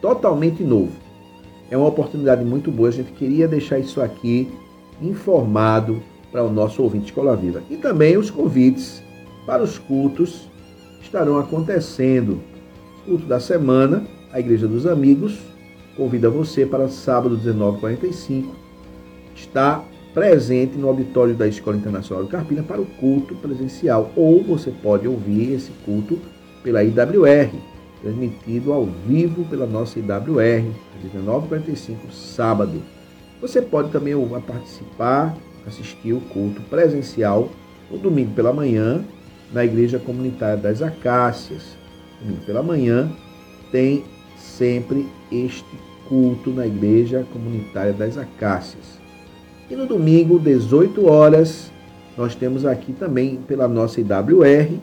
totalmente 0.00 0.62
novo. 0.62 0.92
É 1.70 1.76
uma 1.76 1.86
oportunidade 1.86 2.42
muito 2.42 2.70
boa, 2.70 2.88
a 2.88 2.92
gente 2.92 3.12
queria 3.12 3.46
deixar 3.46 3.78
isso 3.78 4.00
aqui 4.00 4.50
informado 5.02 6.02
para 6.32 6.42
o 6.42 6.50
nosso 6.50 6.82
ouvinte 6.82 7.06
Escola 7.06 7.36
Viva. 7.36 7.62
E 7.68 7.76
também 7.76 8.16
os 8.16 8.30
convites 8.30 9.02
para 9.44 9.62
os 9.62 9.78
cultos 9.78 10.48
estarão 11.02 11.38
acontecendo. 11.38 12.40
Culto 13.04 13.26
da 13.26 13.38
semana, 13.38 14.02
a 14.32 14.40
Igreja 14.40 14.66
dos 14.66 14.86
Amigos 14.86 15.38
convida 16.00 16.30
você 16.30 16.64
para 16.64 16.88
sábado 16.88 17.36
19h45. 17.36 18.46
Está 19.36 19.84
presente 20.14 20.78
no 20.78 20.88
auditório 20.88 21.34
da 21.34 21.46
Escola 21.46 21.76
Internacional 21.76 22.24
de 22.24 22.30
Carpina 22.30 22.62
para 22.62 22.80
o 22.80 22.86
culto 22.86 23.34
presencial. 23.34 24.10
Ou 24.16 24.42
você 24.42 24.70
pode 24.70 25.06
ouvir 25.06 25.52
esse 25.52 25.70
culto 25.84 26.18
pela 26.62 26.82
IWR, 26.82 27.50
transmitido 28.00 28.72
ao 28.72 28.86
vivo 28.86 29.44
pela 29.44 29.66
nossa 29.66 29.98
IWR, 29.98 30.64
19h45, 31.04 32.10
sábado. 32.10 32.80
Você 33.42 33.60
pode 33.60 33.90
também 33.90 34.14
participar, 34.46 35.36
assistir 35.66 36.14
o 36.14 36.20
culto 36.22 36.62
presencial 36.62 37.50
no 37.90 37.98
domingo 37.98 38.32
pela 38.32 38.54
manhã, 38.54 39.04
na 39.52 39.66
Igreja 39.66 39.98
Comunitária 39.98 40.56
das 40.56 40.80
Acácias. 40.80 41.76
Domingo 42.22 42.40
pela 42.46 42.62
manhã 42.62 43.12
tem 43.70 44.02
sempre 44.38 45.06
este 45.30 45.89
culto 46.10 46.50
na 46.50 46.66
Igreja 46.66 47.24
Comunitária 47.32 47.92
das 47.92 48.18
Acácias. 48.18 48.98
E 49.70 49.76
no 49.76 49.86
domingo, 49.86 50.40
18 50.40 51.06
horas, 51.06 51.70
nós 52.18 52.34
temos 52.34 52.66
aqui 52.66 52.92
também 52.92 53.36
pela 53.46 53.68
nossa 53.68 54.00
IWR, 54.00 54.76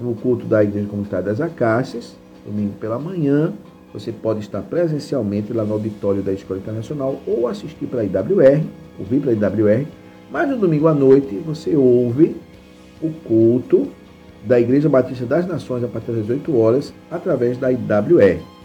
no 0.00 0.14
culto 0.14 0.46
da 0.46 0.64
Igreja 0.64 0.88
Comunitária 0.88 1.26
das 1.26 1.38
Acácias, 1.42 2.16
domingo 2.46 2.72
pela 2.80 2.98
manhã. 2.98 3.52
Você 3.92 4.10
pode 4.10 4.40
estar 4.40 4.62
presencialmente 4.62 5.52
lá 5.52 5.64
no 5.64 5.74
auditório 5.74 6.22
da 6.22 6.32
Escola 6.32 6.58
Internacional 6.58 7.20
ou 7.26 7.46
assistir 7.46 7.84
para 7.84 8.00
a 8.00 8.04
IWR, 8.04 8.64
ouvir 8.98 9.20
para 9.20 9.32
a 9.32 9.34
IWR. 9.34 9.86
Mas 10.30 10.48
no 10.48 10.56
domingo 10.56 10.88
à 10.88 10.94
noite 10.94 11.36
você 11.44 11.76
ouve 11.76 12.34
o 13.02 13.10
culto 13.26 13.88
da 14.44 14.58
Igreja 14.58 14.88
Batista 14.88 15.26
das 15.26 15.46
Nações 15.46 15.84
a 15.84 15.88
partir 15.88 16.12
das 16.12 16.22
18 16.22 16.56
horas 16.56 16.94
através 17.10 17.58
da 17.58 17.70
IWR. 17.70 18.57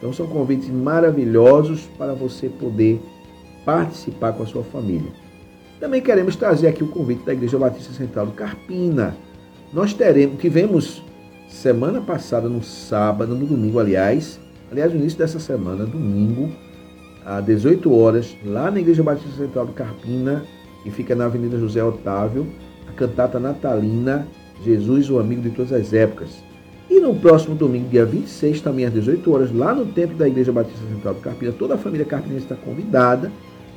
Então 0.00 0.14
são 0.14 0.26
convites 0.26 0.70
maravilhosos 0.70 1.82
para 1.98 2.14
você 2.14 2.48
poder 2.48 2.98
participar 3.66 4.32
com 4.32 4.42
a 4.42 4.46
sua 4.46 4.64
família. 4.64 5.12
Também 5.78 6.00
queremos 6.00 6.36
trazer 6.36 6.68
aqui 6.68 6.82
o 6.82 6.88
convite 6.88 7.22
da 7.24 7.34
Igreja 7.34 7.58
Batista 7.58 7.92
Central 7.92 8.26
do 8.26 8.32
Carpina. 8.32 9.14
Nós 9.74 9.92
teremos, 9.92 10.40
tivemos 10.40 11.02
semana 11.50 12.00
passada, 12.00 12.48
no 12.48 12.62
sábado, 12.62 13.34
no 13.34 13.46
domingo, 13.46 13.78
aliás, 13.78 14.40
aliás, 14.72 14.90
no 14.90 14.98
início 14.98 15.18
dessa 15.18 15.38
semana, 15.38 15.84
domingo, 15.84 16.50
às 17.24 17.44
18 17.44 17.94
horas, 17.94 18.34
lá 18.42 18.70
na 18.70 18.80
Igreja 18.80 19.02
Batista 19.02 19.36
Central 19.36 19.66
do 19.66 19.72
Carpina, 19.74 20.44
que 20.82 20.90
fica 20.90 21.14
na 21.14 21.26
Avenida 21.26 21.58
José 21.58 21.84
Otávio, 21.84 22.46
a 22.88 22.92
cantata 22.92 23.38
natalina 23.38 24.26
Jesus, 24.64 25.10
o 25.10 25.18
amigo 25.18 25.42
de 25.42 25.50
todas 25.50 25.72
as 25.72 25.92
épocas. 25.92 26.49
E 26.90 26.98
no 26.98 27.14
próximo 27.14 27.54
domingo, 27.54 27.88
dia 27.88 28.04
26, 28.04 28.62
também 28.62 28.84
às 28.84 28.92
18 28.92 29.32
horas, 29.32 29.54
lá 29.54 29.72
no 29.72 29.86
templo 29.86 30.16
da 30.16 30.26
Igreja 30.26 30.50
Batista 30.50 30.84
Central 30.92 31.14
do 31.14 31.20
Carpina, 31.20 31.52
toda 31.52 31.74
a 31.74 31.78
família 31.78 32.04
Carpinense 32.04 32.42
está 32.42 32.56
convidada 32.56 33.30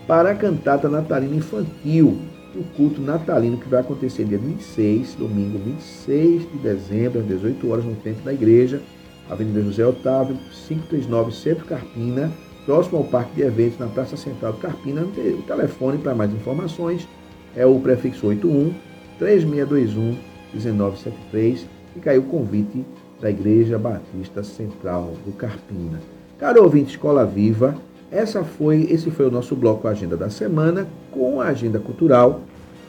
para 0.07 0.31
a 0.31 0.35
cantata 0.35 0.89
natalina 0.89 1.35
infantil, 1.35 2.17
o 2.55 2.63
culto 2.75 2.99
natalino 2.99 3.57
que 3.57 3.69
vai 3.69 3.81
acontecer 3.81 4.25
dia 4.25 4.39
26, 4.39 5.13
domingo 5.13 5.59
26 5.59 6.51
de 6.51 6.57
dezembro, 6.57 7.19
às 7.19 7.27
18 7.27 7.71
horas, 7.71 7.85
no 7.85 7.93
templo 7.97 8.23
da 8.23 8.33
igreja, 8.33 8.81
Avenida 9.29 9.61
José 9.61 9.85
Otávio, 9.85 10.35
539 10.67 11.31
Centro 11.33 11.65
Carpina, 11.65 12.31
próximo 12.65 12.97
ao 12.97 13.03
Parque 13.03 13.35
de 13.35 13.43
Eventos, 13.43 13.77
na 13.77 13.87
Praça 13.87 14.17
Central 14.17 14.53
do 14.53 14.59
Carpina. 14.59 15.03
O 15.03 15.41
telefone 15.43 15.99
para 15.99 16.15
mais 16.15 16.33
informações 16.33 17.07
é 17.55 17.63
o 17.63 17.79
prefixo 17.79 18.25
81 18.25 18.73
3621 19.19 20.17
1973 20.51 21.67
e 21.95 21.99
caiu 21.99 22.21
o 22.21 22.25
convite 22.25 22.83
da 23.23 23.29
Igreja 23.29 23.79
Batista 23.79 24.43
Central 24.43 25.13
do 25.25 25.31
Carpina. 25.31 26.01
Caro 26.37 26.61
ouvinte 26.61 26.91
Escola 26.91 27.25
Viva, 27.25 27.73
essa 28.11 28.43
foi, 28.43 28.85
esse 28.91 29.09
foi 29.09 29.25
o 29.25 29.31
nosso 29.31 29.55
bloco 29.55 29.87
Agenda 29.87 30.17
da 30.17 30.29
Semana, 30.29 30.85
com 31.09 31.39
a 31.39 31.45
agenda 31.45 31.79
cultural, 31.79 32.41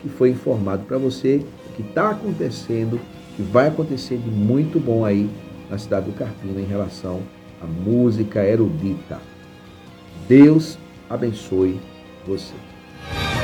que 0.02 0.08
foi 0.08 0.30
informado 0.30 0.84
para 0.86 0.98
você 0.98 1.40
o 1.70 1.72
que 1.74 1.82
está 1.82 2.10
acontecendo, 2.10 3.00
que 3.36 3.42
vai 3.42 3.68
acontecer 3.68 4.16
de 4.16 4.28
muito 4.28 4.80
bom 4.80 5.04
aí 5.04 5.30
na 5.70 5.78
cidade 5.78 6.06
do 6.06 6.12
Carpina 6.12 6.60
em 6.60 6.66
relação 6.66 7.20
à 7.62 7.66
música 7.66 8.44
erudita. 8.44 9.18
Deus 10.28 10.76
abençoe 11.08 11.78
você. 12.26 12.54
Você 12.54 13.43